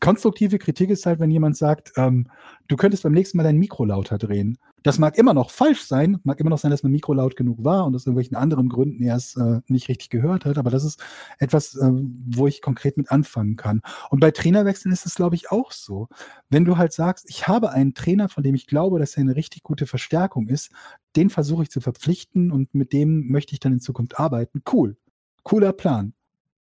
[0.00, 2.26] Konstruktive Kritik ist halt, wenn jemand sagt, ähm,
[2.68, 4.58] du könntest beim nächsten Mal dein Mikro lauter drehen.
[4.82, 7.64] Das mag immer noch falsch sein, mag immer noch sein, dass mein Mikro laut genug
[7.64, 10.84] war und aus irgendwelchen anderen Gründen er es äh, nicht richtig gehört hat, aber das
[10.84, 11.02] ist
[11.38, 13.80] etwas, äh, wo ich konkret mit anfangen kann.
[14.10, 16.08] Und bei Trainerwechseln ist es, glaube ich, auch so.
[16.50, 19.36] Wenn du halt sagst, ich habe einen Trainer, von dem ich glaube, dass er eine
[19.36, 20.70] richtig gute Verstärkung ist,
[21.16, 24.62] den versuche ich zu verpflichten und mit dem möchte ich dann in Zukunft arbeiten.
[24.70, 24.98] Cool.
[25.44, 26.12] Cooler Plan.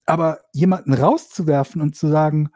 [0.06, 2.50] Aber jemanden rauszuwerfen und zu sagen,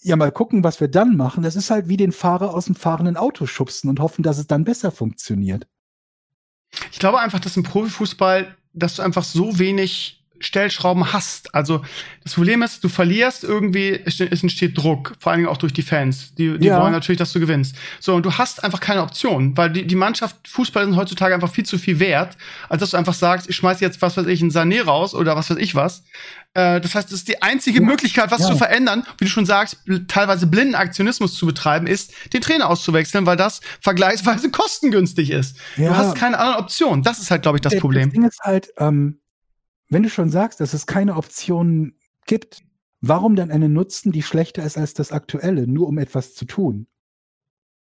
[0.00, 2.74] ja, mal gucken, was wir dann machen, das ist halt wie den Fahrer aus dem
[2.74, 5.66] fahrenden Auto schubsen und hoffen, dass es dann besser funktioniert.
[6.92, 11.54] Ich glaube einfach, dass im Profifußball, dass du einfach so wenig Stellschrauben hast.
[11.54, 11.82] Also
[12.24, 15.82] das Problem ist, du verlierst irgendwie, es entsteht Druck, vor allen Dingen auch durch die
[15.82, 16.34] Fans.
[16.34, 16.80] Die, die Ja.
[16.80, 17.76] wollen natürlich, dass du gewinnst.
[18.00, 21.50] So, und du hast einfach keine Option, weil die, die Mannschaft, Fußball sind heutzutage einfach
[21.52, 22.36] viel zu viel wert,
[22.68, 25.36] als dass du einfach sagst, ich schmeiß jetzt, was weiß ich, einen Sané raus oder
[25.36, 26.02] was weiß ich was.
[26.54, 27.86] Äh, das heißt, das ist die einzige Ja.
[27.86, 28.48] Möglichkeit, was Ja.
[28.48, 29.78] zu verändern, wie du schon sagst,
[30.08, 35.56] teilweise blinden Aktionismus zu betreiben, ist, den Trainer auszuwechseln, weil das vergleichsweise kostengünstig ist.
[35.76, 37.02] Du hast keine andere Option.
[37.02, 38.04] Das ist halt, glaube ich, das Problem.
[38.08, 39.20] Das Ding ist halt, ähm,
[39.88, 41.94] wenn du schon sagst, dass es keine Option
[42.26, 42.62] gibt,
[43.00, 46.86] warum dann eine nutzen, die schlechter ist als das aktuelle, nur um etwas zu tun?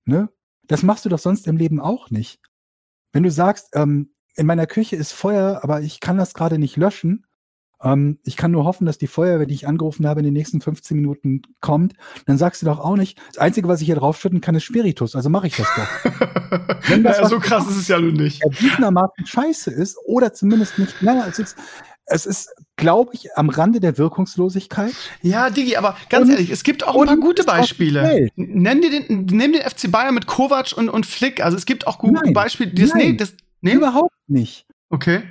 [0.05, 0.29] Ne?
[0.63, 2.39] Das machst du doch sonst im Leben auch nicht.
[3.11, 6.75] Wenn du sagst, ähm, in meiner Küche ist Feuer, aber ich kann das gerade nicht
[6.75, 7.25] löschen,
[7.81, 10.61] ähm, ich kann nur hoffen, dass die Feuerwehr, die ich angerufen habe, in den nächsten
[10.61, 11.93] 15 Minuten kommt,
[12.25, 15.15] dann sagst du doch auch nicht, das Einzige, was ich hier draufschütten kann, ist Spiritus,
[15.15, 16.11] also mache ich das doch.
[16.89, 18.41] Wenn das ja, so krass ist es ja nun nicht.
[18.43, 21.57] erwiesenermaßen scheiße ist oder zumindest nicht, naja, es ist,
[22.07, 24.93] es ist, glaube ich, am Rande der Wirkungslosigkeit.
[25.21, 28.29] Ja, Digi, aber ganz Und- ehrlich, es gibt auch ein paar gute Beispiele.
[28.35, 31.43] Nenn dir den, nimm den FC Bayern mit Kovac und, und Flick.
[31.43, 32.33] Also es gibt auch gute Nein.
[32.33, 32.71] Beispiele.
[32.73, 33.11] Das, Nein.
[33.11, 33.73] nee, das, nee?
[33.73, 34.65] Überhaupt nicht.
[34.89, 35.23] Okay.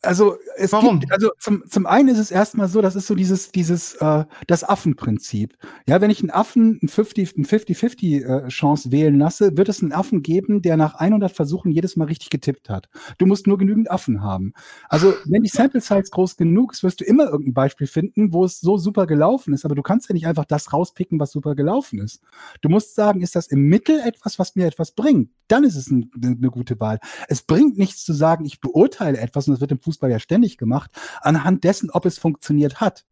[0.00, 1.00] Also es Warum?
[1.00, 4.24] gibt, also zum, zum einen ist es erstmal so, das ist so dieses, dieses, äh,
[4.46, 5.56] das Affenprinzip.
[5.88, 9.82] Ja, wenn ich einen Affen ein 50, ein 50-50 äh, Chance wählen lasse, wird es
[9.82, 12.88] einen Affen geben, der nach 100 Versuchen jedes Mal richtig getippt hat.
[13.18, 14.52] Du musst nur genügend Affen haben.
[14.88, 18.44] Also wenn die Sample Size groß genug ist, wirst du immer irgendein Beispiel finden, wo
[18.44, 19.64] es so super gelaufen ist.
[19.64, 22.22] Aber du kannst ja nicht einfach das rauspicken, was super gelaufen ist.
[22.60, 25.30] Du musst sagen, ist das im Mittel etwas, was mir etwas bringt?
[25.48, 27.00] Dann ist es ein, eine gute Wahl.
[27.28, 30.58] Es bringt nichts zu sagen, ich beurteile etwas, und das wird im Fußball ja ständig
[30.58, 30.90] gemacht,
[31.22, 33.06] anhand dessen, ob es funktioniert hat.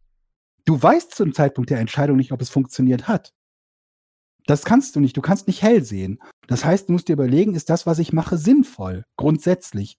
[0.66, 3.32] Du weißt zum Zeitpunkt der Entscheidung nicht, ob es funktioniert hat.
[4.46, 5.16] Das kannst du nicht.
[5.16, 6.18] Du kannst nicht hell sehen.
[6.46, 9.04] Das heißt, du musst dir überlegen, ist das, was ich mache, sinnvoll?
[9.16, 9.98] Grundsätzlich.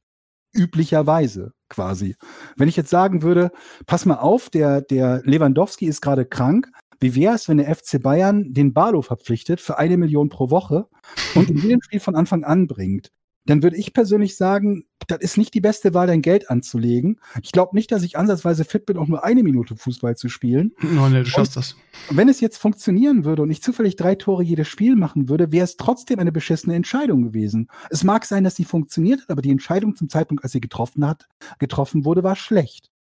[0.53, 2.15] Üblicherweise quasi.
[2.55, 3.51] Wenn ich jetzt sagen würde,
[3.85, 6.69] pass mal auf, der, der Lewandowski ist gerade krank.
[6.99, 10.87] Wie wäre es, wenn der FC Bayern den Barlow verpflichtet für eine Million pro Woche
[11.35, 13.11] und in jedem Spiel von Anfang an bringt?
[13.47, 17.19] Dann würde ich persönlich sagen, das ist nicht die beste Wahl, dein Geld anzulegen.
[17.41, 20.73] Ich glaube nicht, dass ich ansatzweise fit bin, auch nur eine Minute Fußball zu spielen.
[20.83, 21.75] Oh, nee, du schaffst das.
[22.09, 25.63] Wenn es jetzt funktionieren würde und ich zufällig drei Tore jedes Spiel machen würde, wäre
[25.63, 27.69] es trotzdem eine beschissene Entscheidung gewesen.
[27.89, 31.05] Es mag sein, dass sie funktioniert hat, aber die Entscheidung zum Zeitpunkt, als sie getroffen
[31.07, 31.27] hat,
[31.57, 32.91] getroffen wurde, war schlecht.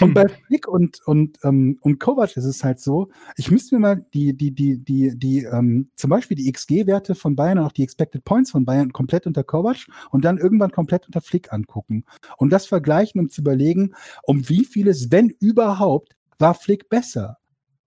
[0.00, 3.80] Und bei Flick und, und, ähm, und Kovac ist es halt so, ich müsste mir
[3.80, 7.72] mal die, die, die, die, die, ähm, zum Beispiel die XG-Werte von Bayern und auch
[7.72, 12.04] die Expected Points von Bayern komplett unter Kovac und dann irgendwann komplett unter Flick angucken.
[12.36, 17.38] Und das vergleichen, um zu überlegen, um wie vieles, wenn überhaupt, war Flick besser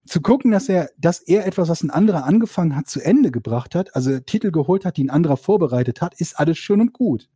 [0.05, 3.75] zu gucken, dass er, dass er etwas, was ein anderer angefangen hat, zu Ende gebracht
[3.75, 7.27] hat, also Titel geholt hat, die ein anderer vorbereitet hat, ist alles schön und gut.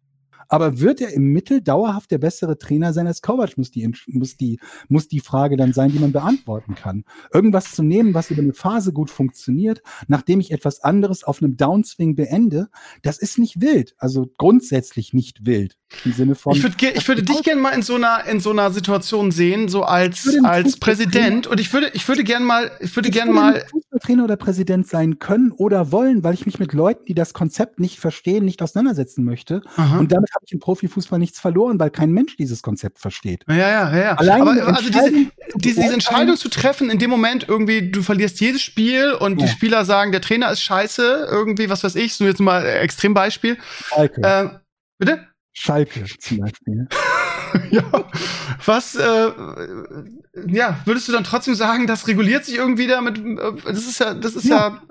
[0.50, 4.36] Aber wird er im Mittel dauerhaft der bessere Trainer sein als Kovac, muss die, muss
[4.36, 7.06] die, muss die Frage dann sein, die man beantworten kann.
[7.34, 11.56] Irgendwas zu nehmen, was über eine Phase gut funktioniert, nachdem ich etwas anderes auf einem
[11.56, 12.70] Downswing beende,
[13.04, 13.96] das ist nicht wild.
[13.98, 15.78] Also grundsätzlich nicht wild.
[16.06, 16.56] Im Sinne von.
[16.56, 19.70] Ich, würd, ich würde dich gerne mal in so einer, in so einer Situation sehen,
[19.70, 21.48] so als, als Präsident.
[21.48, 23.66] Und ich würde, ich würde gerne mal, ich würde gerne mal.
[23.72, 27.80] Fußballtrainer oder Präsident sein können oder wollen, weil ich mich mit Leuten, die das Konzept
[27.80, 29.62] nicht verstehen, nicht auseinandersetzen möchte.
[29.76, 29.98] Aha.
[29.98, 33.44] Und damit habe ich im Profifußball nichts verloren, weil kein Mensch dieses Konzept versteht.
[33.50, 34.14] Ja, ja, ja.
[34.14, 35.32] Allein Aber also diese, diese,
[35.82, 39.46] diese Entscheidung zu treffen, in dem Moment irgendwie, du verlierst jedes Spiel und ja.
[39.46, 43.58] die Spieler sagen, der Trainer ist scheiße, irgendwie, was weiß ich, so jetzt mal Extrembeispiel.
[43.92, 44.22] Okay.
[44.22, 44.50] Äh,
[44.98, 45.28] bitte?
[45.52, 46.88] Schalke zum Beispiel.
[47.72, 47.84] ja.
[48.66, 49.32] Was, äh,
[50.48, 53.18] ja, würdest du dann trotzdem sagen, das reguliert sich irgendwie damit?
[53.18, 54.70] Äh, das ist ja, das ist ja.
[54.70, 54.82] ja,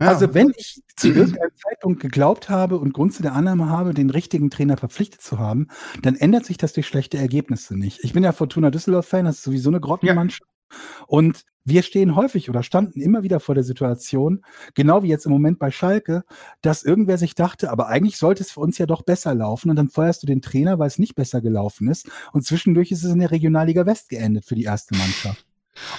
[0.00, 0.08] ja.
[0.08, 4.10] Also wenn ich zu irgendeinem Zeitpunkt geglaubt habe und Grund zu der Annahme habe, den
[4.10, 5.68] richtigen Trainer verpflichtet zu haben,
[6.02, 8.04] dann ändert sich das durch schlechte Ergebnisse nicht.
[8.04, 10.50] Ich bin ja Fortuna Düsseldorf-Fan, das ist sowieso eine Grottenmannschaft.
[10.70, 10.78] Ja.
[11.06, 14.44] Und wir stehen häufig oder standen immer wieder vor der Situation,
[14.74, 16.24] genau wie jetzt im Moment bei Schalke,
[16.60, 19.76] dass irgendwer sich dachte, aber eigentlich sollte es für uns ja doch besser laufen und
[19.76, 23.12] dann feuerst du den Trainer, weil es nicht besser gelaufen ist und zwischendurch ist es
[23.12, 25.45] in der Regionalliga West geendet für die erste Mannschaft.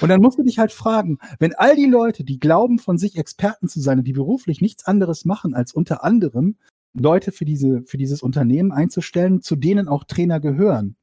[0.01, 3.17] Und dann musst du dich halt fragen, wenn all die Leute, die glauben, von sich
[3.17, 6.55] Experten zu sein und die beruflich nichts anderes machen, als unter anderem
[6.99, 10.95] Leute für, diese, für dieses Unternehmen einzustellen, zu denen auch Trainer gehören.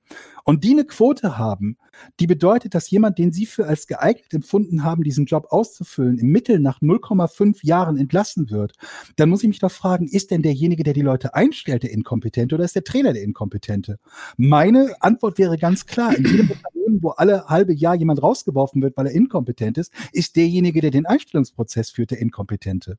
[0.44, 1.78] Und die eine Quote haben,
[2.20, 6.28] die bedeutet, dass jemand, den sie für als geeignet empfunden haben, diesen Job auszufüllen, im
[6.28, 8.74] Mittel nach 0,5 Jahren entlassen wird,
[9.16, 12.54] dann muss ich mich doch fragen, ist denn derjenige, der die Leute einstellt, der Inkompetente
[12.56, 13.98] oder ist der Trainer der Inkompetente?
[14.36, 16.48] Meine Antwort wäre ganz klar, in jedem
[16.84, 20.90] Unternehmen, wo alle halbe Jahr jemand rausgeworfen wird, weil er inkompetent ist, ist derjenige, der
[20.90, 22.98] den Einstellungsprozess führt, der Inkompetente.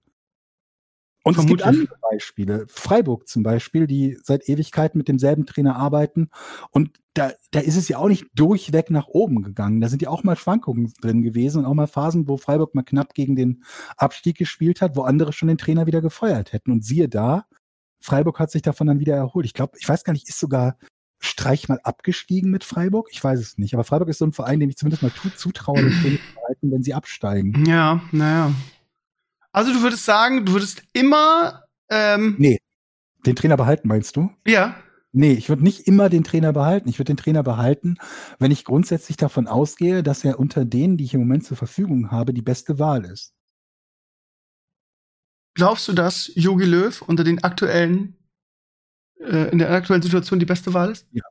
[1.23, 1.65] Und Vermutlich.
[1.65, 2.65] es gibt andere Beispiele.
[2.67, 6.29] Freiburg zum Beispiel, die seit Ewigkeiten mit demselben Trainer arbeiten.
[6.69, 9.81] Und da, da ist es ja auch nicht durchweg nach oben gegangen.
[9.81, 12.83] Da sind ja auch mal Schwankungen drin gewesen und auch mal Phasen, wo Freiburg mal
[12.83, 13.63] knapp gegen den
[13.97, 16.71] Abstieg gespielt hat, wo andere schon den Trainer wieder gefeuert hätten.
[16.71, 17.47] Und siehe da,
[18.01, 19.47] Freiburg hat sich davon dann wieder erholt.
[19.47, 20.77] Ich glaube, ich weiß gar nicht, ist sogar
[21.20, 23.09] Streich mal abgestiegen mit Freiburg?
[23.11, 23.74] Ich weiß es nicht.
[23.74, 26.72] Aber Freiburg ist so ein Verein, dem ich zumindest mal zutraue, den Trainer zu halten,
[26.72, 27.66] wenn sie absteigen.
[27.66, 28.51] Ja, naja.
[29.51, 31.63] Also du würdest sagen, du würdest immer.
[31.89, 32.59] Ähm nee.
[33.26, 34.30] Den Trainer behalten, meinst du?
[34.45, 34.76] Ja.
[35.18, 36.89] Nee, ich würde nicht immer den Trainer behalten.
[36.89, 37.95] Ich würde den Trainer behalten,
[38.38, 42.11] wenn ich grundsätzlich davon ausgehe, dass er unter denen, die ich im Moment zur Verfügung
[42.11, 43.34] habe, die beste Wahl ist.
[45.53, 48.18] Glaubst du, dass Jogi Löw unter den aktuellen,
[49.20, 51.07] äh, in der aktuellen Situation die beste Wahl ist?
[51.11, 51.24] Ja.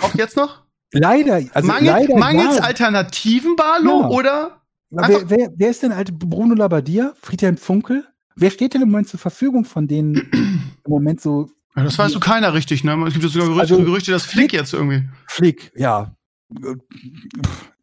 [0.00, 0.64] Auch jetzt noch?
[0.92, 1.40] Leider.
[1.52, 2.62] Also Mangel, leider Mangels ja.
[2.62, 4.08] Alternativen, Barlo, ja.
[4.08, 4.60] oder?
[4.90, 7.14] Wer, wer, wer, ist denn alte Bruno Labbadia?
[7.20, 8.06] Friedhelm Funkel?
[8.36, 10.14] Wer steht denn im Moment zur Verfügung von denen
[10.84, 11.50] im Moment so?
[11.76, 12.92] Ja, das weißt du keiner richtig, ne?
[13.06, 15.08] Es gibt sogar Gerüchte, also, Gerüchte dass Flick, Flick jetzt irgendwie.
[15.26, 16.14] Flick, ja.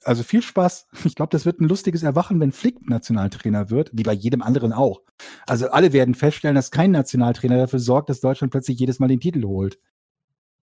[0.04, 0.88] Also viel Spaß.
[1.06, 4.74] Ich glaube, das wird ein lustiges Erwachen, wenn Flick Nationaltrainer wird, wie bei jedem anderen
[4.74, 5.02] auch.
[5.46, 9.20] Also alle werden feststellen, dass kein Nationaltrainer dafür sorgt, dass Deutschland plötzlich jedes Mal den
[9.20, 9.80] Titel holt.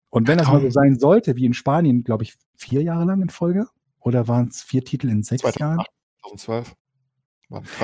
[0.09, 3.21] Und wenn das mal so sein sollte, wie in Spanien, glaube ich, vier Jahre lang
[3.21, 3.67] in Folge,
[3.99, 5.59] oder waren es vier Titel in sechs 2008.
[5.59, 5.85] Jahren?
[6.21, 6.75] 2012.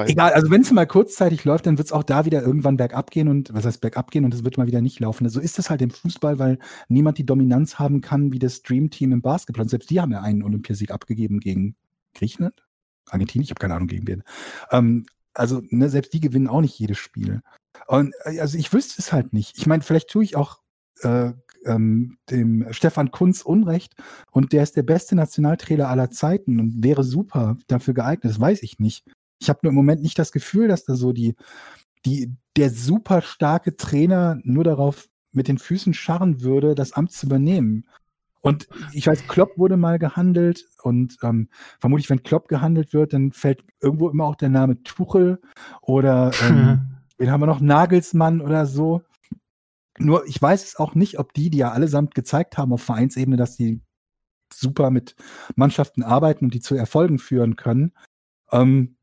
[0.08, 3.12] Egal, also wenn es mal kurzzeitig läuft, dann wird es auch da wieder irgendwann bergab
[3.12, 5.30] gehen und was heißt bergab gehen und es wird mal wieder nicht laufen.
[5.30, 6.60] So ist es halt im Fußball, weil
[6.90, 9.64] niemand die Dominanz haben kann wie das Dream-Team im Basketball.
[9.64, 11.76] Und selbst die haben ja einen Olympiasieg abgegeben gegen
[12.14, 12.66] Griechenland,
[13.10, 14.24] Argentinien, ich habe keine Ahnung gegen wen.
[14.72, 17.42] Ähm, also ne, selbst die gewinnen auch nicht jedes Spiel.
[17.88, 19.58] Und äh, also ich wüsste es halt nicht.
[19.58, 20.60] Ich meine, vielleicht tue ich auch
[21.02, 21.32] äh,
[21.66, 23.96] ähm, dem Stefan Kunz Unrecht
[24.32, 28.32] und der ist der beste Nationaltrainer aller Zeiten und wäre super dafür geeignet.
[28.32, 29.06] Das weiß ich nicht.
[29.44, 31.36] Ich habe nur im Moment nicht das Gefühl, dass da so die,
[32.06, 37.26] die, der super starke Trainer nur darauf mit den Füßen scharren würde, das Amt zu
[37.26, 37.86] übernehmen.
[38.42, 43.32] Und ich weiß, Klopp wurde mal gehandelt und ähm, vermutlich, wenn Klopp gehandelt wird, dann
[43.32, 45.42] fällt irgendwo immer auch der Name Tuchel
[45.82, 47.62] oder ähm, wen haben wir noch?
[47.62, 49.02] Nagelsmann oder so.
[49.98, 53.38] Nur ich weiß es auch nicht, ob die, die ja allesamt gezeigt haben auf Vereinsebene,
[53.38, 53.82] dass sie
[54.54, 55.16] super mit
[55.56, 57.94] Mannschaften arbeiten und die zu Erfolgen führen können.
[58.52, 58.98] Ähm,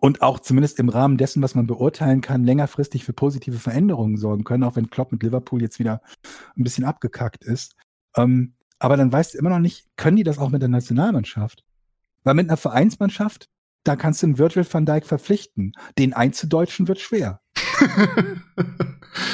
[0.00, 4.44] und auch zumindest im Rahmen dessen, was man beurteilen kann, längerfristig für positive Veränderungen sorgen
[4.44, 6.00] können, auch wenn Klopp mit Liverpool jetzt wieder
[6.56, 7.74] ein bisschen abgekackt ist.
[8.16, 11.64] Ähm, aber dann weißt du immer noch nicht, können die das auch mit der Nationalmannschaft?
[12.22, 13.48] Weil mit einer Vereinsmannschaft,
[13.84, 15.72] da kannst du einen Virgil van Dijk verpflichten.
[15.98, 17.40] Den einzudeutschen wird schwer.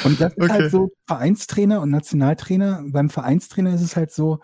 [0.03, 0.61] Und das ist halt okay.
[0.61, 2.83] halt so Vereinstrainer und Nationaltrainer.
[2.87, 4.39] Beim Vereinstrainer ist es halt so,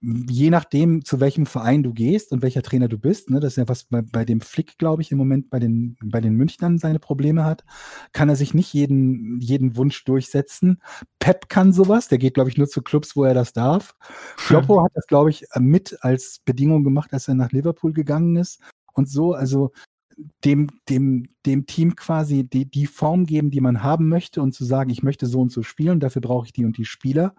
[0.00, 3.56] je nachdem, zu welchem Verein du gehst und welcher Trainer du bist, ne, das ist
[3.56, 6.78] ja was bei, bei dem Flick, glaube ich, im Moment bei den, bei den Münchnern
[6.78, 7.64] seine Probleme hat,
[8.12, 10.82] kann er sich nicht jeden, jeden Wunsch durchsetzen.
[11.18, 13.96] Pep kann sowas, der geht, glaube ich, nur zu Clubs, wo er das darf.
[14.36, 18.60] Kloppo hat das, glaube ich, mit als Bedingung gemacht, als er nach Liverpool gegangen ist
[18.92, 19.32] und so.
[19.32, 19.72] Also
[20.44, 24.64] dem, dem, dem Team quasi die, die Form geben, die man haben möchte und zu
[24.64, 27.34] sagen, ich möchte so und so spielen, dafür brauche ich die und die Spieler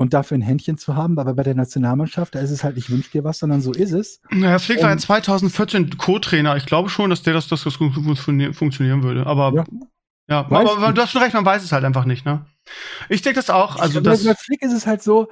[0.00, 1.18] und dafür ein Händchen zu haben.
[1.18, 3.92] Aber bei der Nationalmannschaft, da ist es halt, ich wünsche dir was, sondern so ist
[3.92, 4.22] es.
[4.30, 6.56] Naja, Flick war ja 2014 Co-Trainer.
[6.56, 9.26] Ich glaube schon, dass der das, das, das funktionieren würde.
[9.26, 9.64] Aber ja,
[10.30, 12.46] ja aber, aber, du hast schon recht, man weiß es halt einfach nicht, ne?
[13.10, 13.76] Ich denke das auch.
[13.76, 15.28] Also das bei Flick ist es halt so,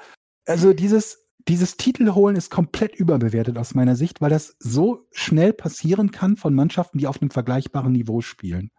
[0.47, 6.11] also dieses, dieses Titelholen ist komplett überbewertet aus meiner Sicht, weil das so schnell passieren
[6.11, 8.71] kann von Mannschaften, die auf einem vergleichbaren Niveau spielen.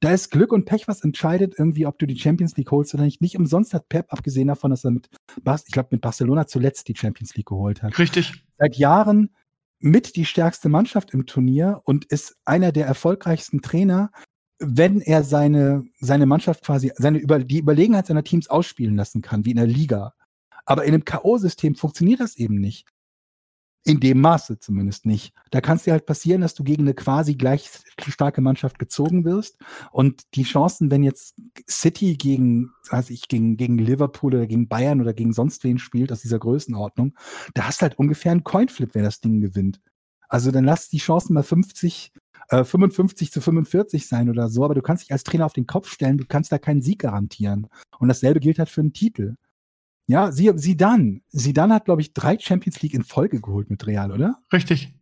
[0.00, 3.04] Da ist Glück und Pech, was entscheidet, irgendwie, ob du die Champions League holst oder
[3.04, 3.20] nicht.
[3.20, 6.96] Nicht umsonst hat Pep, abgesehen davon, dass er mit, ich glaube, mit Barcelona zuletzt die
[6.96, 7.98] Champions League geholt hat.
[7.98, 8.44] Richtig.
[8.58, 9.30] Seit Jahren
[9.78, 14.10] mit die stärkste Mannschaft im Turnier und ist einer der erfolgreichsten Trainer,
[14.58, 19.44] wenn er seine, seine Mannschaft quasi, seine Über, die Überlegenheit seiner Teams ausspielen lassen kann,
[19.44, 20.14] wie in der Liga.
[20.64, 22.86] Aber in einem K.O.-System funktioniert das eben nicht.
[23.86, 25.34] In dem Maße zumindest nicht.
[25.50, 27.68] Da kann es dir halt passieren, dass du gegen eine quasi gleich
[28.00, 29.58] starke Mannschaft gezogen wirst.
[29.92, 31.36] Und die Chancen, wenn jetzt
[31.68, 36.10] City gegen, weiß ich, gegen, gegen Liverpool oder gegen Bayern oder gegen sonst wen spielt
[36.12, 37.14] aus dieser Größenordnung,
[37.52, 39.80] da hast du halt ungefähr einen Coinflip, wer das Ding gewinnt.
[40.28, 42.12] Also dann lass die Chancen mal 50,
[42.48, 45.66] äh, 55 zu 45 sein oder so, aber du kannst dich als Trainer auf den
[45.66, 47.68] Kopf stellen, du kannst da keinen Sieg garantieren.
[47.98, 49.34] Und dasselbe gilt halt für einen Titel.
[50.06, 51.22] Ja, sie, sie dann.
[51.28, 54.38] Sie dann hat, glaube ich, drei Champions League in Folge geholt mit Real, oder?
[54.52, 54.94] Richtig.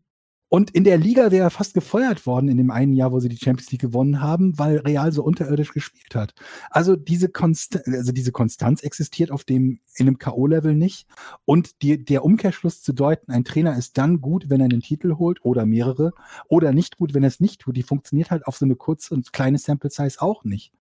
[0.52, 3.30] Und in der Liga wäre er fast gefeuert worden in dem einen Jahr, wo sie
[3.30, 6.34] die Champions League gewonnen haben, weil Real so unterirdisch gespielt hat.
[6.68, 11.08] Also diese, Konst also diese Konstanz existiert auf dem, in einem K.O.-Level nicht.
[11.46, 15.14] Und die, der Umkehrschluss zu deuten, ein Trainer ist dann gut, wenn er einen Titel
[15.14, 16.12] holt oder mehrere,
[16.48, 19.14] oder nicht gut, wenn er es nicht tut, die funktioniert halt auf so eine kurze
[19.14, 20.74] und kleine Sample-Size auch nicht.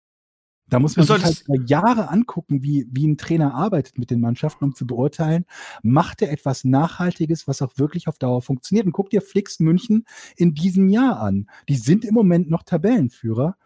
[0.70, 4.20] Da muss man sich halt über Jahre angucken, wie, wie ein Trainer arbeitet mit den
[4.20, 5.44] Mannschaften, um zu beurteilen,
[5.82, 8.86] macht er etwas Nachhaltiges, was auch wirklich auf Dauer funktioniert.
[8.86, 10.06] Und guck dir Flix München
[10.36, 11.50] in diesem Jahr an.
[11.68, 13.56] Die sind im Moment noch Tabellenführer,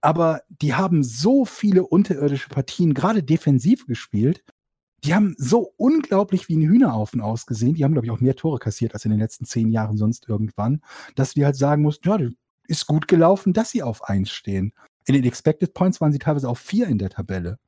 [0.00, 4.44] aber die haben so viele unterirdische Partien, gerade defensiv gespielt.
[5.02, 7.74] Die haben so unglaublich wie ein Hühnerhaufen ausgesehen.
[7.74, 10.28] Die haben, glaube ich, auch mehr Tore kassiert als in den letzten zehn Jahren sonst
[10.28, 10.82] irgendwann,
[11.14, 12.18] dass wir halt sagen mussten, ja,
[12.66, 14.72] ist gut gelaufen, dass sie auf eins stehen.
[15.06, 17.58] In den Expected Points waren sie teilweise auf vier in der Tabelle.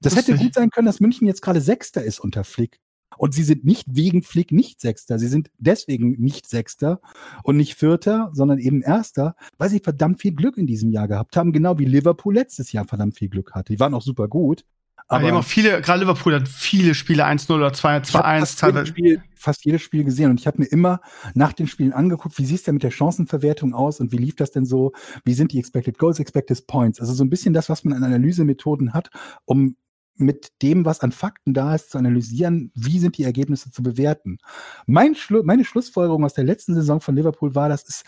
[0.00, 2.80] Das hätte gut sein können, dass München jetzt gerade Sechster ist unter Flick.
[3.18, 5.18] Und sie sind nicht wegen Flick nicht Sechster.
[5.18, 7.00] Sie sind deswegen nicht Sechster
[7.44, 11.36] und nicht Vierter, sondern eben Erster, weil sie verdammt viel Glück in diesem Jahr gehabt
[11.36, 13.72] haben, genau wie Liverpool letztes Jahr verdammt viel Glück hatte.
[13.72, 14.64] Die waren auch super gut.
[15.08, 19.22] Aber die haben auch viele, gerade Liverpool hat viele Spiele 1-0 oder 2-1 teilweise.
[19.34, 21.00] Fast jedes Spiel gesehen und ich habe mir immer
[21.34, 24.36] nach den Spielen angeguckt, wie sieht es denn mit der Chancenverwertung aus und wie lief
[24.36, 24.92] das denn so?
[25.24, 27.00] Wie sind die Expected Goals, Expected Points?
[27.00, 29.10] Also so ein bisschen das, was man an Analysemethoden hat,
[29.44, 29.76] um
[30.14, 34.38] mit dem, was an Fakten da ist, zu analysieren, wie sind die Ergebnisse zu bewerten.
[34.86, 38.04] Mein Schlu meine Schlussfolgerung aus der letzten Saison von Liverpool war, dass es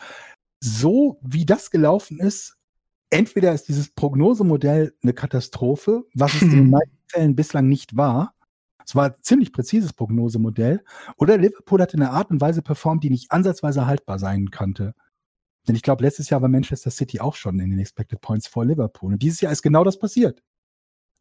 [0.61, 2.57] so, wie das gelaufen ist,
[3.11, 8.35] entweder ist dieses Prognosemodell eine Katastrophe, was es in den meisten Fällen bislang nicht war.
[8.87, 10.85] Es war ein ziemlich präzises Prognosemodell.
[11.17, 14.95] Oder Liverpool hat in einer Art und Weise performt, die nicht ansatzweise haltbar sein konnte.
[15.67, 18.67] Denn ich glaube, letztes Jahr war Manchester City auch schon in den Expected Points vor
[18.67, 19.13] Liverpool.
[19.15, 20.43] Und dieses Jahr ist genau das passiert.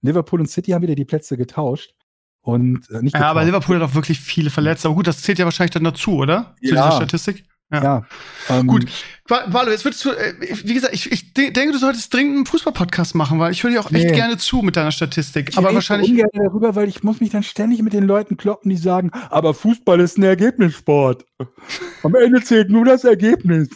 [0.01, 1.93] Liverpool und City haben wieder die Plätze getauscht.
[2.41, 4.89] Und äh, nicht ja, aber Liverpool hat auch wirklich viele Verletzte.
[4.89, 6.55] Aber gut, das zählt ja wahrscheinlich dann dazu, oder?
[6.59, 6.69] Ja.
[6.69, 7.45] Zu dieser Statistik.
[7.73, 7.83] Ja.
[7.83, 8.05] ja
[8.49, 8.85] ähm, Gut.
[9.27, 13.15] Valo, jetzt würdest du, äh, wie gesagt, ich, ich denke, du solltest dringend einen Fußball-Podcast
[13.15, 14.11] machen, weil ich höre dir auch echt nee.
[14.11, 15.49] gerne zu mit deiner Statistik.
[15.49, 16.09] Ich aber wahrscheinlich.
[16.09, 19.11] Ich ungern darüber, weil ich muss mich dann ständig mit den Leuten kloppen, die sagen,
[19.29, 21.25] aber Fußball ist ein Ergebnissport.
[22.03, 23.69] Am Ende zählt nur das Ergebnis.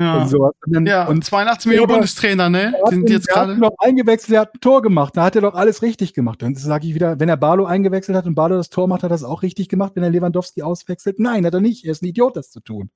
[0.00, 0.38] Ja, und, so.
[0.38, 2.74] und, dann, ja, und 82 Millionen Bundestrainer, ne?
[2.86, 3.54] Die sind jetzt gerade.
[3.58, 6.40] noch eingewechselt, er hat ein Tor gemacht, da hat er doch alles richtig gemacht.
[6.40, 9.10] Dann sage ich wieder, wenn er Barlo eingewechselt hat und Barlo das Tor macht, hat
[9.10, 11.18] er das auch richtig gemacht, wenn er Lewandowski auswechselt?
[11.18, 11.84] Nein, hat er nicht.
[11.84, 12.90] Er ist ein Idiot, das zu tun.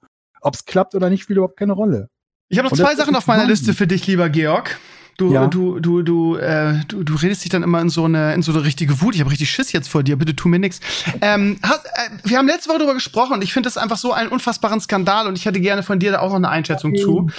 [0.45, 2.11] Ob es klappt oder nicht, spielt überhaupt keine Rolle.
[2.49, 4.79] Ich habe noch zwei Sachen auf meiner Liste für dich, lieber Georg.
[5.17, 5.47] Du, ja.
[5.47, 8.53] du, du, du, äh, du, du redest dich dann immer in so eine, in so
[8.53, 9.15] eine richtige Wut.
[9.15, 10.17] Ich habe richtig Schiss jetzt vor dir.
[10.17, 10.81] Bitte tu mir nichts.
[11.21, 14.29] Ähm, äh, wir haben letzte Woche darüber gesprochen und ich finde das einfach so einen
[14.29, 17.03] unfassbaren Skandal und ich hätte gerne von dir da auch noch eine Einschätzung okay.
[17.03, 17.31] zu.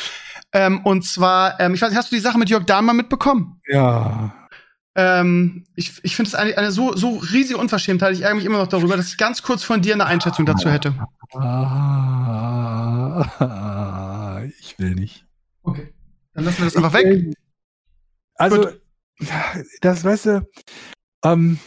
[0.53, 3.59] Ähm, und zwar, ähm, ich weiß nicht, hast du die Sache mit Jörg Dahlmann mitbekommen?
[3.67, 4.33] Ja.
[4.95, 8.13] Ähm, ich ich finde es eine, eine so, so riesige Unverschämtheit.
[8.13, 10.69] Ich ärgere mich immer noch darüber, dass ich ganz kurz von dir eine Einschätzung dazu
[10.69, 10.95] hätte.
[13.37, 15.27] Ah, ich will nicht.
[15.63, 15.93] Okay.
[16.33, 17.33] Dann lassen wir das einfach ich weg.
[18.35, 18.81] Also, Gut.
[19.81, 20.47] das weißt du,
[21.23, 21.59] ähm,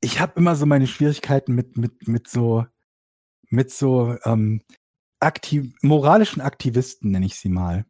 [0.00, 2.66] ich habe immer so meine Schwierigkeiten mit, mit, mit so,
[3.48, 4.62] mit so ähm,
[5.20, 7.86] aktiv moralischen Aktivisten, nenne ich sie mal.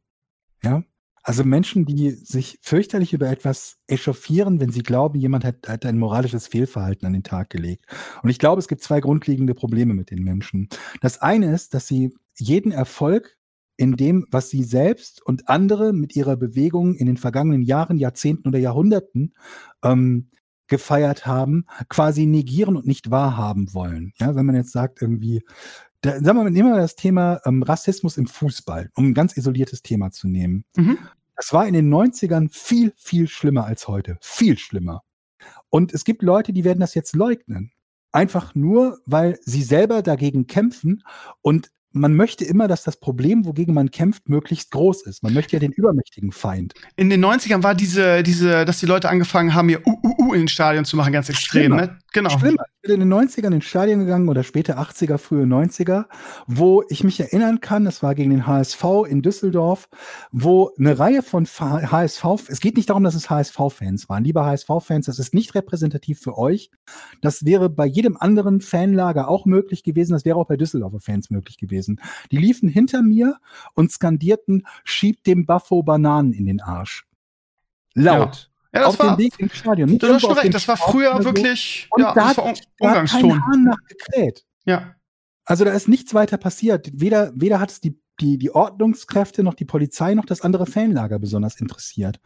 [0.62, 0.82] Ja.
[1.24, 5.98] Also Menschen, die sich fürchterlich über etwas echauffieren, wenn sie glauben, jemand hat, hat ein
[5.98, 7.86] moralisches Fehlverhalten an den Tag gelegt.
[8.22, 10.68] Und ich glaube, es gibt zwei grundlegende Probleme mit den Menschen.
[11.00, 13.38] Das eine ist, dass sie jeden Erfolg
[13.76, 18.48] in dem, was sie selbst und andere mit ihrer Bewegung in den vergangenen Jahren, Jahrzehnten
[18.48, 19.34] oder Jahrhunderten
[19.82, 20.28] ähm,
[20.66, 24.12] gefeiert haben, quasi negieren und nicht wahrhaben wollen.
[24.18, 25.42] Ja, wenn man jetzt sagt, irgendwie,
[26.04, 29.36] da, sagen wir mal, nehmen wir das Thema ähm, Rassismus im Fußball, um ein ganz
[29.36, 30.64] isoliertes Thema zu nehmen.
[30.76, 30.98] Mhm.
[31.36, 34.18] Das war in den 90ern viel, viel schlimmer als heute.
[34.20, 35.02] Viel schlimmer.
[35.70, 37.72] Und es gibt Leute, die werden das jetzt leugnen.
[38.12, 41.02] Einfach nur, weil sie selber dagegen kämpfen
[41.40, 45.22] und man möchte immer, dass das Problem, wogegen man kämpft, möglichst groß ist.
[45.22, 46.74] Man möchte ja den übermächtigen Feind.
[46.96, 50.34] In den 90ern war diese, diese, dass die Leute angefangen haben, hier uh, uh, uh
[50.34, 51.62] in den Stadion zu machen, ganz extrem.
[51.62, 51.76] Schlimmer.
[51.76, 51.98] Ne?
[52.12, 52.30] Genau.
[52.38, 52.64] Schlimmer.
[52.82, 56.04] Ich bin in den 90ern ins Stadion gegangen oder später 80er, frühe 90er,
[56.46, 59.88] wo ich mich erinnern kann, das war gegen den HSV in Düsseldorf,
[60.30, 64.24] wo eine Reihe von HSV, es geht nicht darum, dass es HSV-Fans waren.
[64.24, 66.70] Lieber HSV-Fans, das ist nicht repräsentativ für euch.
[67.20, 70.12] Das wäre bei jedem anderen Fanlager auch möglich gewesen.
[70.12, 71.83] Das wäre auch bei Düsseldorfer Fans möglich gewesen.
[72.30, 73.38] Die liefen hinter mir
[73.74, 77.06] und skandierten, schiebt dem Buffo Bananen in den Arsch.
[77.94, 78.50] Laut.
[78.50, 78.54] Ja.
[78.74, 79.88] Ja, das auf war, den Weg ins Stadion.
[79.88, 82.54] Nicht du hast schon recht, das war früher wirklich, und ja, da das war Un
[82.80, 83.40] Umgangston.
[83.62, 84.44] nachgekräht.
[84.64, 84.96] Ja.
[85.44, 86.90] Also da ist nichts weiter passiert.
[86.92, 91.20] Weder, weder hat es die, die, die Ordnungskräfte noch die Polizei noch das andere Fanlager
[91.20, 92.18] besonders interessiert.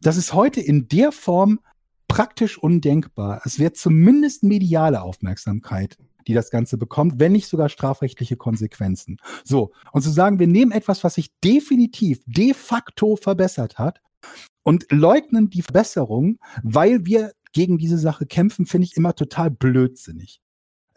[0.00, 1.58] Das ist heute in der Form
[2.06, 3.40] praktisch undenkbar.
[3.44, 9.18] Es wird zumindest mediale Aufmerksamkeit, die das Ganze bekommt, wenn nicht sogar strafrechtliche Konsequenzen.
[9.44, 14.00] So, und zu sagen, wir nehmen etwas, was sich definitiv, de facto verbessert hat
[14.62, 20.40] und leugnen die Verbesserung, weil wir gegen diese Sache kämpfen, finde ich immer total blödsinnig.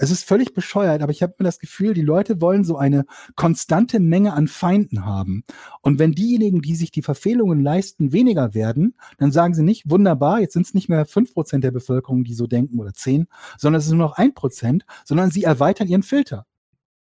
[0.01, 3.05] Es ist völlig bescheuert, aber ich habe mir das Gefühl, die Leute wollen so eine
[3.35, 5.43] konstante Menge an Feinden haben.
[5.81, 10.39] Und wenn diejenigen, die sich die Verfehlungen leisten, weniger werden, dann sagen sie nicht, wunderbar,
[10.39, 13.27] jetzt sind es nicht mehr fünf Prozent der Bevölkerung, die so denken oder zehn,
[13.57, 16.45] sondern es ist nur noch ein Prozent, sondern sie erweitern ihren Filter.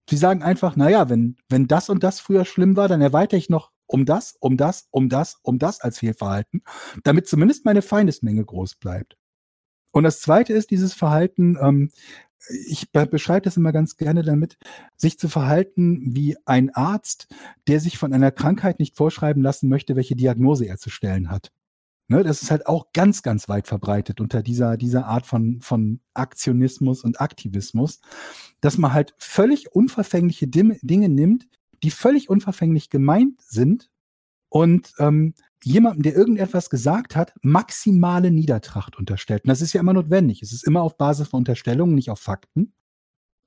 [0.10, 3.50] Sie sagen einfach, naja, wenn, wenn das und das früher schlimm war, dann erweitere ich
[3.50, 6.64] noch um das, um das, um das, um das als Fehlverhalten,
[7.04, 9.16] damit zumindest meine Feindesmenge groß bleibt.
[9.92, 11.92] Und das Zweite ist dieses Verhalten, ähm,
[12.48, 14.58] ich be beschreibe das immer ganz gerne damit,
[14.96, 17.28] sich zu verhalten wie ein Arzt,
[17.68, 21.52] der sich von einer Krankheit nicht vorschreiben lassen möchte, welche Diagnose er zu stellen hat.
[22.12, 26.00] Ne, das ist halt auch ganz, ganz weit verbreitet unter dieser, dieser Art von, von
[26.16, 28.02] Aktionismus und Aktivismus,
[28.62, 31.48] dass man halt völlig unverfängliche Dinge nimmt,
[31.84, 33.92] die völlig unverfänglich gemeint sind
[34.50, 39.44] und ähm, jemandem, der irgendetwas gesagt hat, maximale Niedertracht unterstellt.
[39.44, 40.42] Und das ist ja immer notwendig.
[40.42, 42.74] Es ist immer auf Basis von Unterstellungen, nicht auf Fakten.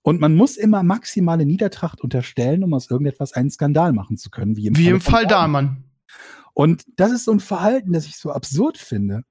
[0.02, 4.56] Und man muss immer maximale Niedertracht unterstellen, um aus irgendetwas einen Skandal machen zu können.
[4.56, 5.84] Wie im, wie Fall, im Fall Dahlmann.
[6.54, 9.22] Und das ist so ein Verhalten, das ich so absurd finde.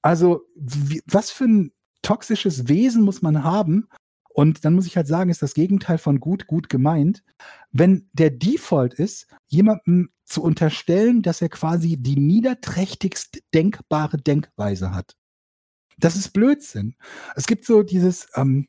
[0.00, 1.72] Also, wie, was für ein
[2.02, 3.88] toxisches Wesen muss man haben,
[4.38, 7.24] und dann muss ich halt sagen, ist das Gegenteil von gut, gut gemeint.
[7.72, 15.16] Wenn der Default ist, jemandem zu unterstellen, dass er quasi die niederträchtigst denkbare Denkweise hat.
[15.96, 16.94] Das ist Blödsinn.
[17.34, 18.68] Es gibt so dieses, ähm,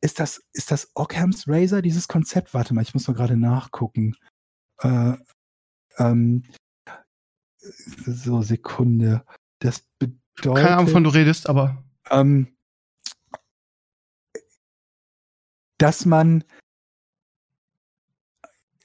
[0.00, 2.54] ist das, ist das Occam's Razor, dieses Konzept?
[2.54, 4.16] Warte mal, ich muss mal gerade nachgucken.
[4.78, 5.16] Äh,
[5.98, 6.44] ähm,
[7.58, 9.26] so, Sekunde.
[9.58, 10.64] Das bedeutet.
[10.64, 11.84] Keine Ahnung, wovon du redest, aber.
[12.08, 12.56] Ähm,
[15.80, 16.44] dass man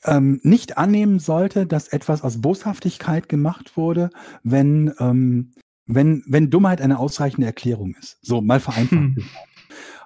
[0.06, 4.10] ähm, nicht annehmen sollte, dass etwas aus Boshaftigkeit gemacht wurde,
[4.44, 5.52] wenn, ähm,
[5.86, 8.18] wenn, wenn Dummheit eine ausreichende Erklärung ist.
[8.22, 9.30] So, mal vereinfacht hm.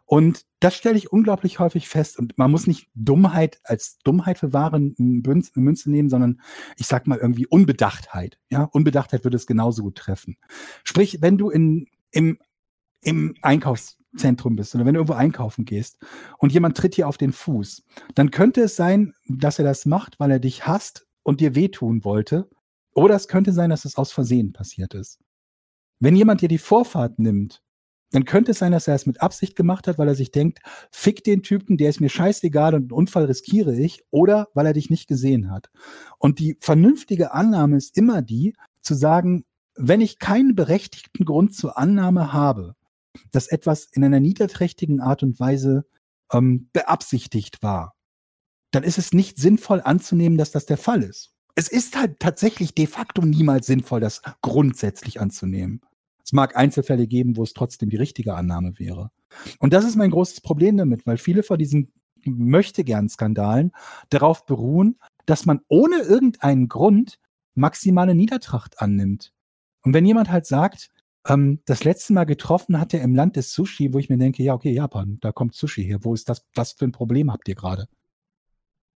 [0.05, 2.17] Und das stelle ich unglaublich häufig fest.
[2.17, 6.41] Und man muss nicht Dummheit als Dummheit für wahre Münze nehmen, sondern
[6.77, 8.39] ich sag mal irgendwie Unbedachtheit.
[8.49, 10.37] Ja, Unbedachtheit würde es genauso gut treffen.
[10.83, 12.39] Sprich, wenn du in, im,
[13.03, 15.99] im Einkaufs Zentrum bist oder wenn du irgendwo einkaufen gehst
[16.38, 17.84] und jemand tritt dir auf den Fuß,
[18.15, 22.03] dann könnte es sein, dass er das macht, weil er dich hasst und dir wehtun
[22.03, 22.49] wollte.
[22.94, 25.19] Oder es könnte sein, dass es aus Versehen passiert ist.
[25.99, 27.61] Wenn jemand dir die Vorfahrt nimmt,
[28.11, 30.60] dann könnte es sein, dass er es mit Absicht gemacht hat, weil er sich denkt,
[30.91, 34.73] fick den Typen, der ist mir scheißegal und einen Unfall riskiere ich, oder weil er
[34.73, 35.69] dich nicht gesehen hat.
[36.18, 39.45] Und die vernünftige Annahme ist immer die, zu sagen,
[39.76, 42.76] wenn ich keinen berechtigten Grund zur Annahme habe,
[43.31, 45.86] dass etwas in einer niederträchtigen Art und Weise
[46.31, 47.95] ähm, beabsichtigt war,
[48.72, 51.34] dann ist es nicht sinnvoll anzunehmen, dass das der Fall ist.
[51.56, 55.81] Es ist halt tatsächlich de facto niemals sinnvoll, das grundsätzlich anzunehmen.
[56.23, 59.11] Es mag Einzelfälle geben, wo es trotzdem die richtige Annahme wäre.
[59.60, 61.91] Und das ist mein großes Problem damit, weil viele von diesen
[62.23, 63.72] möchte gern Skandalen
[64.10, 67.19] darauf beruhen, dass man ohne irgendeinen Grund
[67.56, 69.34] maximale Niedertracht annimmt.
[69.84, 70.90] Und wenn jemand halt sagt,
[71.27, 74.43] ähm, das letzte Mal getroffen hat er im Land des Sushi, wo ich mir denke,
[74.43, 75.99] ja, okay, Japan, da kommt Sushi her.
[76.01, 76.45] Wo ist das?
[76.55, 77.87] Was für ein Problem habt ihr gerade?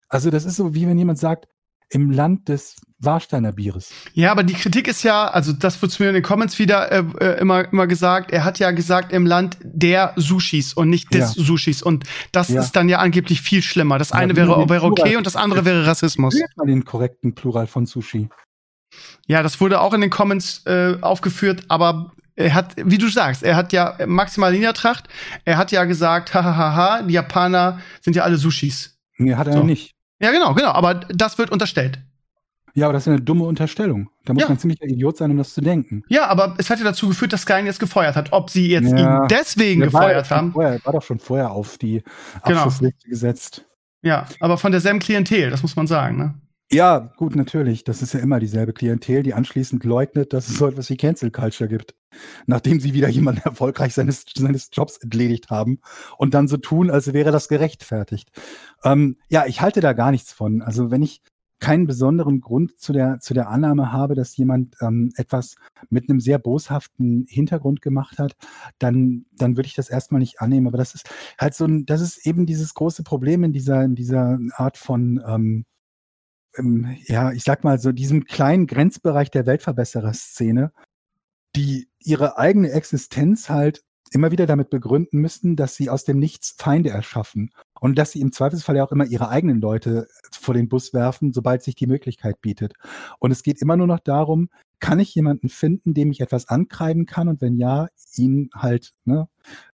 [0.08, 1.48] Also, das ist so, wie wenn jemand sagt,
[1.92, 3.92] im Land des Warsteiner Bieres.
[4.14, 7.04] Ja, aber die Kritik ist ja, also das wird mir in den Comments wieder äh,
[7.20, 11.36] äh, immer, immer gesagt, er hat ja gesagt im Land der Sushis und nicht des
[11.36, 11.44] ja.
[11.44, 11.82] Sushis.
[11.82, 12.62] Und das ja.
[12.62, 13.98] ist dann ja angeblich viel schlimmer.
[13.98, 16.34] Das ja, eine wäre, wäre okay und das andere wäre Rassismus.
[16.56, 18.28] Mal den korrekten Plural von Sushi.
[19.26, 23.42] Ja, das wurde auch in den Comments äh, aufgeführt, aber er hat, wie du sagst,
[23.42, 25.08] er hat ja maximal Niedertracht.
[25.44, 28.98] Er hat ja gesagt, hahaha, die Japaner sind ja alle Sushis.
[29.18, 29.62] Nee, hat er so.
[29.62, 29.92] nicht.
[30.20, 30.70] Ja, genau, genau.
[30.70, 31.98] Aber das wird unterstellt.
[32.74, 34.08] Ja, aber das ist eine dumme Unterstellung.
[34.24, 34.48] Da muss ja.
[34.48, 36.04] man ziemlich ein Idiot sein, um das zu denken.
[36.08, 38.32] Ja, aber es hat ja dazu geführt, dass Sky ihn jetzt gefeuert hat.
[38.32, 39.24] Ob sie jetzt ja.
[39.24, 40.52] ihn deswegen gefeuert haben.
[40.52, 42.02] Vorher, war doch schon vorher auf die
[42.44, 42.60] genau.
[42.60, 43.66] Abschlussliste gesetzt.
[44.00, 46.34] Ja, aber von derselben Klientel, das muss man sagen, ne?
[46.72, 47.84] Ja, gut, natürlich.
[47.84, 51.30] Das ist ja immer dieselbe Klientel, die anschließend leugnet, dass es so etwas wie Cancel
[51.30, 51.94] Culture gibt.
[52.46, 55.80] Nachdem sie wieder jemanden erfolgreich seines, seines Jobs entledigt haben
[56.16, 58.30] und dann so tun, als wäre das gerechtfertigt.
[58.84, 60.62] Ähm, ja, ich halte da gar nichts von.
[60.62, 61.20] Also wenn ich
[61.60, 65.56] keinen besonderen Grund zu der, zu der Annahme habe, dass jemand ähm, etwas
[65.90, 68.34] mit einem sehr boshaften Hintergrund gemacht hat,
[68.78, 70.68] dann, dann würde ich das erstmal nicht annehmen.
[70.68, 71.08] Aber das ist
[71.38, 75.22] halt so ein, das ist eben dieses große Problem in dieser, in dieser Art von
[75.26, 75.66] ähm,
[76.56, 80.72] ähm, ja, ich sag mal so diesem kleinen Grenzbereich der Weltverbesserer-Szene,
[81.56, 86.54] die ihre eigene Existenz halt immer wieder damit begründen müssten, dass sie aus dem Nichts
[86.58, 87.50] Feinde erschaffen
[87.80, 91.32] und dass sie im Zweifelsfall ja auch immer ihre eigenen Leute vor den Bus werfen,
[91.32, 92.74] sobald sich die Möglichkeit bietet.
[93.18, 94.50] Und es geht immer nur noch darum,
[94.80, 99.28] kann ich jemanden finden, dem ich etwas ankreiden kann und wenn ja, ihn halt ne,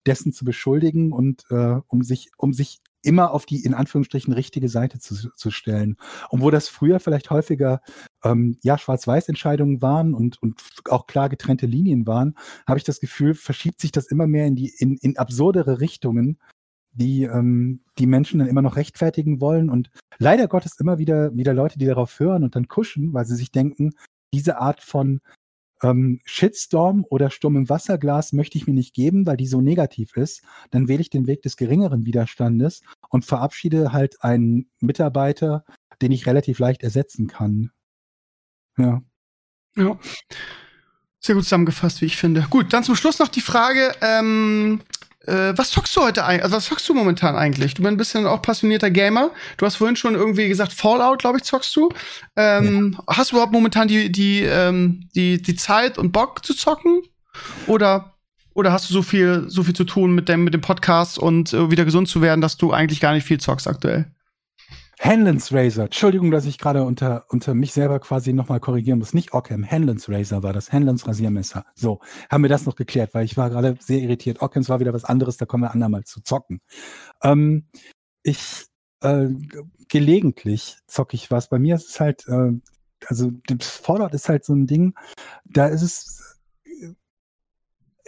[0.05, 4.67] dessen zu beschuldigen und äh, um sich um sich immer auf die in Anführungsstrichen richtige
[4.69, 5.95] Seite zu, zu stellen.
[6.29, 7.81] Und wo das früher vielleicht häufiger
[8.23, 12.35] ähm, ja, Schwarz-Weiß-Entscheidungen waren und, und auch klar getrennte Linien waren,
[12.67, 16.37] habe ich das Gefühl, verschiebt sich das immer mehr in die in, in absurdere Richtungen,
[16.91, 19.69] die ähm, die Menschen dann immer noch rechtfertigen wollen.
[19.69, 23.35] Und leider Gottes immer wieder, wieder Leute, die darauf hören und dann kuschen, weil sie
[23.35, 23.93] sich denken,
[24.33, 25.21] diese Art von
[25.83, 30.15] ähm, Shitstorm oder Sturm im Wasserglas möchte ich mir nicht geben, weil die so negativ
[30.17, 30.41] ist.
[30.71, 35.63] Dann wähle ich den Weg des geringeren Widerstandes und verabschiede halt einen Mitarbeiter,
[36.01, 37.71] den ich relativ leicht ersetzen kann.
[38.77, 39.01] Ja.
[39.75, 39.99] Ja.
[41.19, 42.45] Sehr gut zusammengefasst, wie ich finde.
[42.49, 44.81] Gut, dann zum Schluss noch die Frage, ähm,
[45.27, 46.43] äh, was zockst du heute eigentlich?
[46.43, 47.73] Also was zockst du momentan eigentlich?
[47.73, 49.31] Du bist ein bisschen auch passionierter Gamer.
[49.57, 51.89] Du hast vorhin schon irgendwie gesagt, Fallout, glaube ich, zockst du.
[52.35, 53.15] Ähm, ja.
[53.15, 57.01] Hast du überhaupt momentan die, die, ähm, die, die Zeit und Bock zu zocken?
[57.67, 58.15] Oder,
[58.53, 61.53] oder hast du so viel, so viel zu tun mit dem, mit dem Podcast und
[61.53, 64.11] äh, wieder gesund zu werden, dass du eigentlich gar nicht viel zockst aktuell?
[64.99, 65.85] Hanlons Razor.
[65.85, 69.13] Entschuldigung, dass ich gerade unter, unter mich selber quasi nochmal korrigieren muss.
[69.13, 70.71] Nicht Ockham, Hanlons Razor war das.
[70.71, 71.65] Hanlons Rasiermesser.
[71.75, 71.99] So,
[72.29, 74.41] haben wir das noch geklärt, weil ich war gerade sehr irritiert.
[74.41, 76.61] Ockhams war wieder was anderes, da kommen wir andermal zu zocken.
[77.21, 77.67] Ähm,
[78.23, 78.65] ich,
[79.01, 79.27] äh,
[79.87, 81.49] gelegentlich zocke ich was.
[81.49, 82.53] Bei mir ist es halt, äh,
[83.05, 84.95] also das Fallout ist halt so ein Ding,
[85.45, 86.39] da ist es,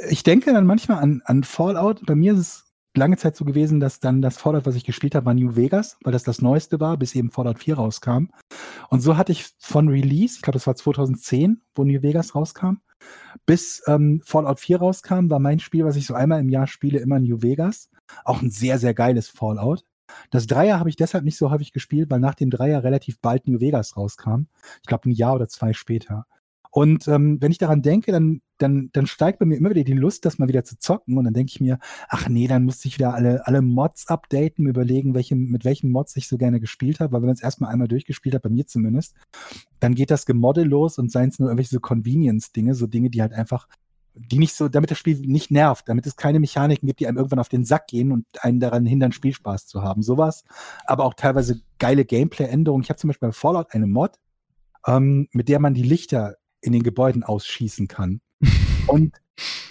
[0.09, 2.05] ich denke dann manchmal an, an Fallout.
[2.05, 2.68] Bei mir ist es
[2.99, 5.97] lange Zeit so gewesen, dass dann das Fallout, was ich gespielt habe, war New Vegas,
[6.03, 8.27] weil das das Neueste war, bis eben Fallout 4 rauskam.
[8.89, 12.77] Und so hatte ich von Release, ich glaube, das war 2010, wo New Vegas rauskam,
[13.45, 16.99] bis ähm, Fallout 4 rauskam, war mein Spiel, was ich so einmal im Jahr spiele,
[16.99, 17.89] immer New Vegas.
[18.23, 19.83] Auch ein sehr, sehr geiles Fallout.
[20.31, 23.47] Das Dreier habe ich deshalb nicht so häufig gespielt, weil nach dem Dreier relativ bald
[23.47, 24.47] New Vegas rauskam.
[24.81, 26.25] Ich glaube, ein Jahr oder zwei später.
[26.71, 29.93] Und ähm, wenn ich daran denke, dann, dann, dann steigt bei mir immer wieder die
[29.93, 31.17] Lust, das mal wieder zu zocken.
[31.17, 31.79] Und dann denke ich mir,
[32.09, 36.15] ach nee, dann müsste ich wieder alle, alle Mods updaten, überlegen, welche, mit welchen Mods
[36.15, 37.11] ich so gerne gespielt habe.
[37.11, 39.15] Weil wenn man es erstmal einmal durchgespielt hat, bei mir zumindest,
[39.79, 43.21] dann geht das Gemodde los und seien es nur irgendwelche so Convenience-Dinge, so Dinge, die
[43.21, 43.67] halt einfach,
[44.13, 47.17] die nicht so, damit das Spiel nicht nervt, damit es keine Mechaniken gibt, die einem
[47.17, 50.03] irgendwann auf den Sack gehen und einen daran hindern, Spielspaß zu haben.
[50.03, 50.43] Sowas.
[50.85, 52.83] Aber auch teilweise geile Gameplay-Änderungen.
[52.83, 54.19] Ich habe zum Beispiel bei Fallout eine Mod,
[54.85, 58.21] ähm, mit der man die Lichter in den Gebäuden ausschießen kann.
[58.87, 59.21] Und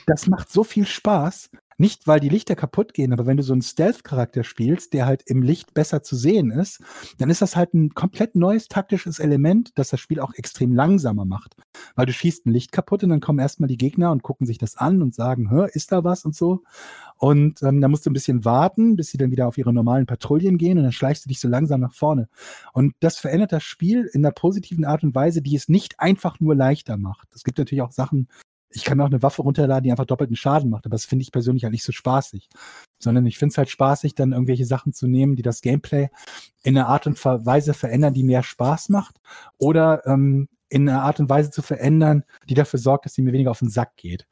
[0.06, 1.51] das macht so viel Spaß.
[1.81, 5.23] Nicht, weil die Lichter kaputt gehen, aber wenn du so einen Stealth-Charakter spielst, der halt
[5.27, 6.83] im Licht besser zu sehen ist,
[7.19, 11.25] dann ist das halt ein komplett neues taktisches Element, das das Spiel auch extrem langsamer
[11.25, 11.55] macht.
[11.95, 14.59] Weil du schießt ein Licht kaputt und dann kommen erstmal die Gegner und gucken sich
[14.59, 16.65] das an und sagen, hör, ist da was und so.
[17.17, 20.07] Und ähm, da musst du ein bisschen warten, bis sie dann wieder auf ihre normalen
[20.07, 22.29] Patrouillen gehen und dann schleichst du dich so langsam nach vorne.
[22.73, 26.41] Und das verändert das Spiel in einer positiven Art und Weise, die es nicht einfach
[26.41, 27.29] nur leichter macht.
[27.37, 28.27] Es gibt natürlich auch Sachen,
[28.70, 31.32] Ich kann auch eine Waffe runterladen, die einfach doppelten Schaden macht, aber das finde ich
[31.32, 32.49] persönlich halt nicht so spaßig.
[32.99, 36.09] Sondern ich finde es halt spaßig, dann irgendwelche Sachen zu nehmen, die das Gameplay
[36.62, 39.20] in einer Art und Weise verändern, die mehr Spaß macht.
[39.59, 43.32] Oder ähm, in einer Art und Weise zu verändern, die dafür sorgt, dass sie mir
[43.32, 44.27] weniger auf den Sack geht.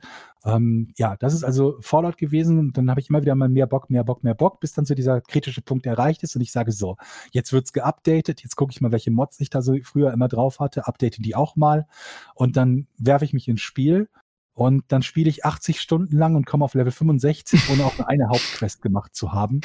[0.44, 3.66] Ähm, ja, das ist also Fallout gewesen und dann habe ich immer wieder mal mehr
[3.66, 6.52] Bock, mehr Bock, mehr Bock, bis dann so dieser kritische Punkt erreicht ist und ich
[6.52, 6.96] sage so,
[7.32, 10.60] jetzt wird's geupdatet, jetzt gucke ich mal, welche Mods ich da so früher immer drauf
[10.60, 11.86] hatte, update die auch mal
[12.34, 14.08] und dann werfe ich mich ins Spiel
[14.56, 18.30] und dann spiele ich 80 Stunden lang und komme auf Level 65, ohne auch eine
[18.30, 19.60] Hauptquest gemacht zu haben,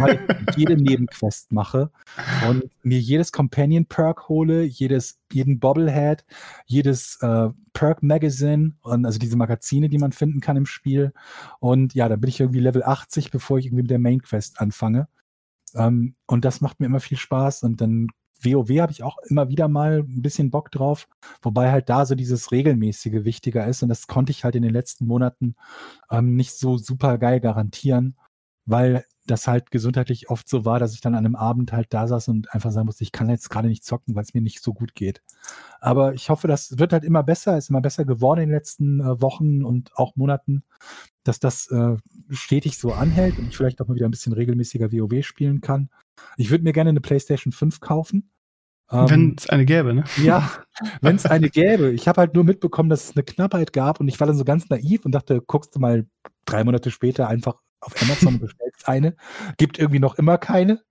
[0.00, 1.92] weil ich jede Nebenquest mache
[2.48, 6.24] und mir jedes Companion Perk hole, jedes, jeden Bobblehead,
[6.66, 11.12] jedes äh, Perk Magazine und also diese Magazine, die man finden kann im Spiel.
[11.60, 14.60] Und ja, dann bin ich irgendwie Level 80, bevor ich irgendwie mit der Main Quest
[14.60, 15.06] anfange.
[15.76, 18.08] Ähm, und das macht mir immer viel Spaß und dann
[18.44, 21.08] WoW habe ich auch immer wieder mal ein bisschen Bock drauf,
[21.42, 24.72] wobei halt da so dieses regelmäßige wichtiger ist und das konnte ich halt in den
[24.72, 25.54] letzten Monaten
[26.10, 28.16] ähm, nicht so super geil garantieren,
[28.66, 32.08] weil das halt gesundheitlich oft so war, dass ich dann an einem Abend halt da
[32.08, 34.62] saß und einfach sagen musste, ich kann jetzt gerade nicht zocken, weil es mir nicht
[34.62, 35.22] so gut geht.
[35.80, 39.00] Aber ich hoffe, das wird halt immer besser, ist immer besser geworden in den letzten
[39.00, 40.64] äh, Wochen und auch Monaten,
[41.22, 41.96] dass das äh,
[42.30, 45.88] stetig so anhält und ich vielleicht auch mal wieder ein bisschen regelmäßiger WoW spielen kann.
[46.36, 48.30] Ich würde mir gerne eine PlayStation 5 kaufen.
[48.92, 50.04] Wenn es ähm, eine gäbe, ne?
[50.22, 50.50] Ja,
[51.00, 51.92] wenn es eine gäbe.
[51.92, 54.44] Ich habe halt nur mitbekommen, dass es eine Knappheit gab und ich war dann so
[54.44, 56.06] ganz naiv und dachte, guckst du mal
[56.44, 59.16] drei Monate später einfach auf Amazon und bestellst eine.
[59.56, 60.82] Gibt irgendwie noch immer keine.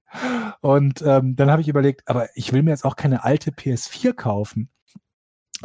[0.61, 4.13] Und ähm, dann habe ich überlegt, aber ich will mir jetzt auch keine alte PS4
[4.13, 4.69] kaufen.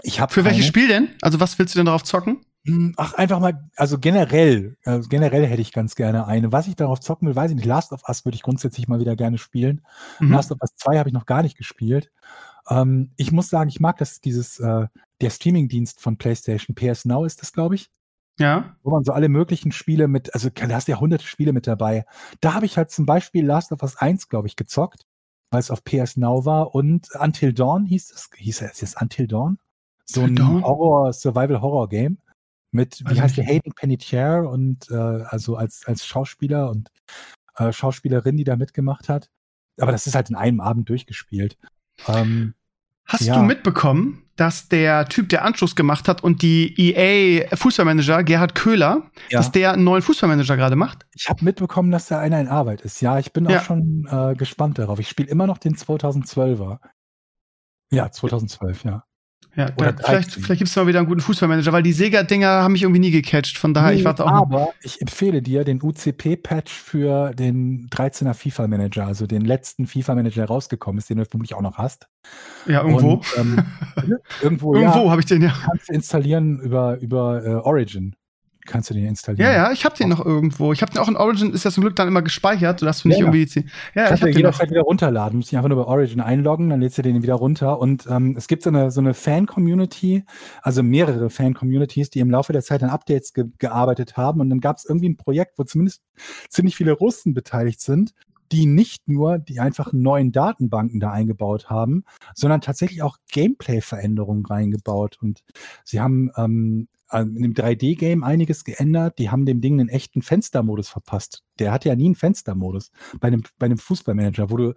[0.03, 0.45] Ich Für keine.
[0.45, 1.09] welches Spiel denn?
[1.23, 2.45] Also was willst du denn darauf zocken?
[2.67, 6.51] Hm, ach, einfach mal, also generell, also generell hätte ich ganz gerne eine.
[6.51, 7.67] Was ich darauf zocken will, weiß ich nicht.
[7.67, 9.83] Last of Us würde ich grundsätzlich mal wieder gerne spielen.
[10.19, 10.33] Mhm.
[10.33, 12.11] Last of Us 2 habe ich noch gar nicht gespielt.
[12.69, 14.89] Ähm, ich muss sagen, ich mag das, dieses, äh,
[15.21, 17.91] der Streaming-Dienst von PlayStation, PS Now ist das, glaube ich.
[18.39, 18.77] Ja.
[18.83, 21.67] Wo man so alle möglichen Spiele mit, also da hast du ja hunderte Spiele mit
[21.69, 22.05] dabei.
[22.41, 25.07] Da habe ich halt zum Beispiel Last of Us 1, glaube ich, gezockt,
[25.51, 29.29] weil es auf PS Now war und Until Dawn hieß es, hieß es jetzt Until
[29.29, 29.59] Dawn?
[30.05, 32.19] So ein Horror, Survival-Horror-Game
[32.77, 36.91] mit, wie also heißt der, Hayden Panettiere und äh, also als, als Schauspieler und
[37.57, 39.31] äh, Schauspielerin, die da mitgemacht hat.
[39.81, 41.59] Aber das ist halt in einem Abend durchgespielt.
[42.07, 42.55] Ähm,
[43.07, 43.37] Hast ja.
[43.37, 49.11] du mitbekommen, dass der Typ, der Anschluss gemacht hat und die EA Fußballmanager, Gerhard Köhler,
[49.31, 49.39] ja.
[49.39, 51.07] dass der einen neuen Fußballmanager gerade macht?
[51.15, 53.01] Ich habe mitbekommen, dass da einer in Arbeit ist.
[53.01, 53.59] Ja, ich bin ja.
[53.59, 54.99] auch schon äh, gespannt darauf.
[54.99, 56.79] Ich spiele immer noch den 2012er.
[57.93, 59.05] Ja, 2012, ja.
[59.57, 62.73] Ja, da, vielleicht, vielleicht gibt es mal wieder einen guten Fußballmanager, weil die Sega-Dinger haben
[62.73, 63.57] mich irgendwie nie gecatcht.
[63.57, 64.31] Von daher, nee, ich warte auch.
[64.31, 70.49] Aber ich empfehle dir den UCP-Patch für den 13er FIFA-Manager, also den letzten FIFA-Manager, der
[70.49, 72.07] rausgekommen ist, den du vermutlich auch noch hast.
[72.67, 73.15] Ja, irgendwo.
[73.15, 73.65] Und, ähm,
[74.43, 75.55] irgendwo, irgendwo ja, habe ich den ja.
[75.65, 78.15] Kannst du installieren über, über äh, Origin
[78.67, 79.51] kannst du den installieren.
[79.51, 80.73] Ja, ja, ich habe den noch irgendwo.
[80.73, 83.09] Ich habe den auch in Origin, ist ja zum Glück dann immer gespeichert, sodass du
[83.09, 83.67] nicht ja, irgendwie.
[83.95, 85.33] Ja, ich du jederzeit wieder runterladen.
[85.33, 87.79] Du musst dich einfach nur bei Origin einloggen, dann lädst du den wieder runter.
[87.79, 90.25] Und ähm, es gibt so eine, so eine Fan-Community,
[90.63, 94.41] also mehrere Fan-Communities, die im Laufe der Zeit an Updates ge gearbeitet haben.
[94.41, 96.03] Und dann gab es irgendwie ein Projekt, wo zumindest
[96.49, 98.13] ziemlich viele Russen beteiligt sind
[98.53, 105.19] die nicht nur die einfachen neuen Datenbanken da eingebaut haben, sondern tatsächlich auch Gameplay-Veränderungen reingebaut.
[105.21, 105.43] Und
[105.85, 109.19] sie haben ähm, in dem 3D-Game einiges geändert.
[109.19, 111.43] Die haben dem Ding einen echten Fenstermodus verpasst.
[111.59, 114.75] Der hat ja nie einen Fenstermodus bei einem, bei einem Fußballmanager, wo du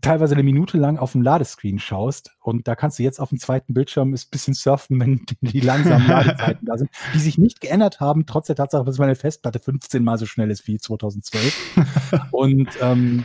[0.00, 3.38] teilweise eine Minute lang auf dem Ladescreen schaust und da kannst du jetzt auf dem
[3.38, 8.00] zweiten Bildschirm ein bisschen surfen, wenn die langsamen Ladezeiten da sind, die sich nicht geändert
[8.00, 11.82] haben, trotz der Tatsache, dass meine Festplatte 15 mal so schnell ist wie 2012.
[12.32, 13.24] und ähm,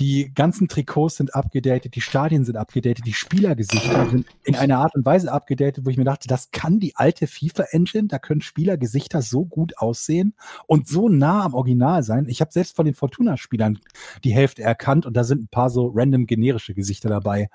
[0.00, 4.94] die ganzen Trikots sind abgedatet, die Stadien sind abgedatet, die Spielergesichter sind in einer Art
[4.94, 9.20] und Weise abgedatet, wo ich mir dachte, das kann die alte FIFA-Engine, da können Spielergesichter
[9.20, 10.34] so gut aussehen
[10.66, 12.26] und so nah am Original sein.
[12.28, 13.78] Ich habe selbst von den Fortuna-Spielern
[14.24, 17.50] die Hälfte erkannt und da sind ein paar so random generische Gesichter dabei.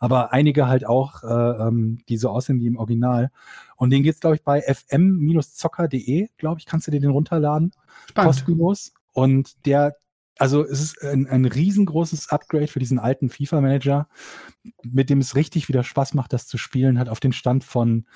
[0.00, 3.30] Aber einige halt auch, äh, ähm, die so aussehen wie im Original.
[3.76, 7.70] Und den geht's, glaube ich, bei fm-zocker.de, glaube ich, kannst du dir den runterladen.
[8.08, 8.34] Spannend.
[8.34, 8.92] Kostenlos.
[9.12, 9.96] Und der
[10.38, 14.08] also es ist ein, ein riesengroßes Upgrade für diesen alten FIFA-Manager,
[14.82, 18.06] mit dem es richtig wieder Spaß macht, das zu spielen, hat auf den Stand von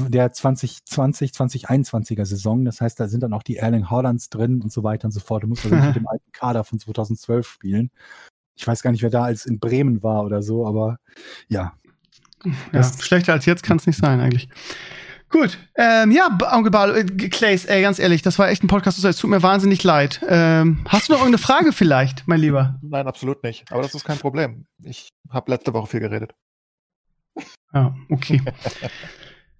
[0.00, 2.64] der 2020, 2021er Saison.
[2.64, 5.20] Das heißt, da sind dann auch die Erling Haalands drin und so weiter und so
[5.20, 5.44] fort.
[5.44, 7.90] Du musst also nicht mit dem alten Kader von 2012 spielen.
[8.56, 10.98] Ich weiß gar nicht, wer da als in Bremen war oder so, aber
[11.48, 11.74] ja.
[12.72, 14.48] Ja, schlechter als jetzt kann es nicht sein eigentlich.
[15.30, 19.02] Gut, ähm, ja, Onkel Barlo, äh, Clays, ey, ganz ehrlich, das war echt ein Podcast,
[19.02, 20.20] es tut mir wahnsinnig leid.
[20.28, 22.80] Ähm, hast du noch irgendeine Frage vielleicht, mein Lieber?
[22.82, 23.70] Nein, absolut nicht.
[23.70, 24.66] Aber das ist kein Problem.
[24.82, 26.34] Ich habe letzte Woche viel geredet.
[27.72, 28.42] Ja, okay.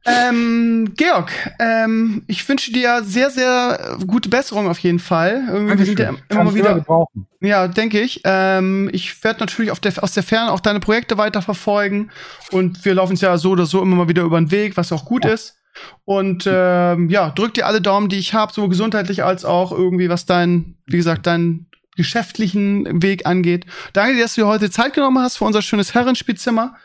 [0.07, 5.45] Ähm, Georg, ähm, ich wünsche dir sehr, sehr gute Besserung auf jeden Fall.
[5.47, 6.75] Irgendwie wir sind ja immer mal wieder.
[6.77, 7.27] Gebrauchen.
[7.41, 8.23] Ja, denke ich.
[8.25, 12.11] Ähm, ich werde natürlich der, aus der Ferne auch deine Projekte weiterverfolgen.
[12.51, 14.91] Und wir laufen es ja so oder so immer mal wieder über den Weg, was
[14.91, 15.33] auch gut ja.
[15.33, 15.60] ist.
[16.05, 20.09] Und ähm, ja, drück dir alle Daumen, die ich habe, sowohl gesundheitlich als auch irgendwie,
[20.09, 23.67] was dein, wie gesagt, deinen geschäftlichen Weg angeht.
[23.93, 26.77] Danke dir, dass du dir heute Zeit genommen hast für unser schönes Herrenspielzimmer.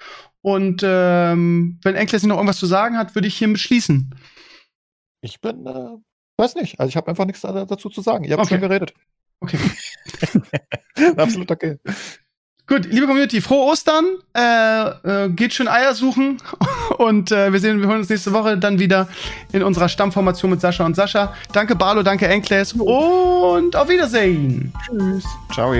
[0.42, 4.14] Und ähm, wenn Enkles noch irgendwas zu sagen hat, würde ich hiermit schließen.
[5.22, 5.98] Ich bin, äh,
[6.38, 6.80] weiß nicht.
[6.80, 8.26] Also ich habe einfach nichts dazu zu sagen.
[8.26, 8.56] Ihr habt okay.
[8.56, 8.94] schon geredet.
[9.40, 9.58] Okay.
[11.18, 11.78] Absolut okay.
[12.68, 14.06] Gut, liebe Community, frohe Ostern.
[14.36, 16.38] Äh, äh, geht schön Eier suchen.
[16.98, 19.08] Und äh, wir sehen, wir hören uns nächste Woche dann wieder
[19.52, 21.34] in unserer Stammformation mit Sascha und Sascha.
[21.54, 24.72] Danke Barlo, danke Enkles und auf Wiedersehen.
[24.86, 25.26] Tschüss.
[25.54, 25.74] Ciao.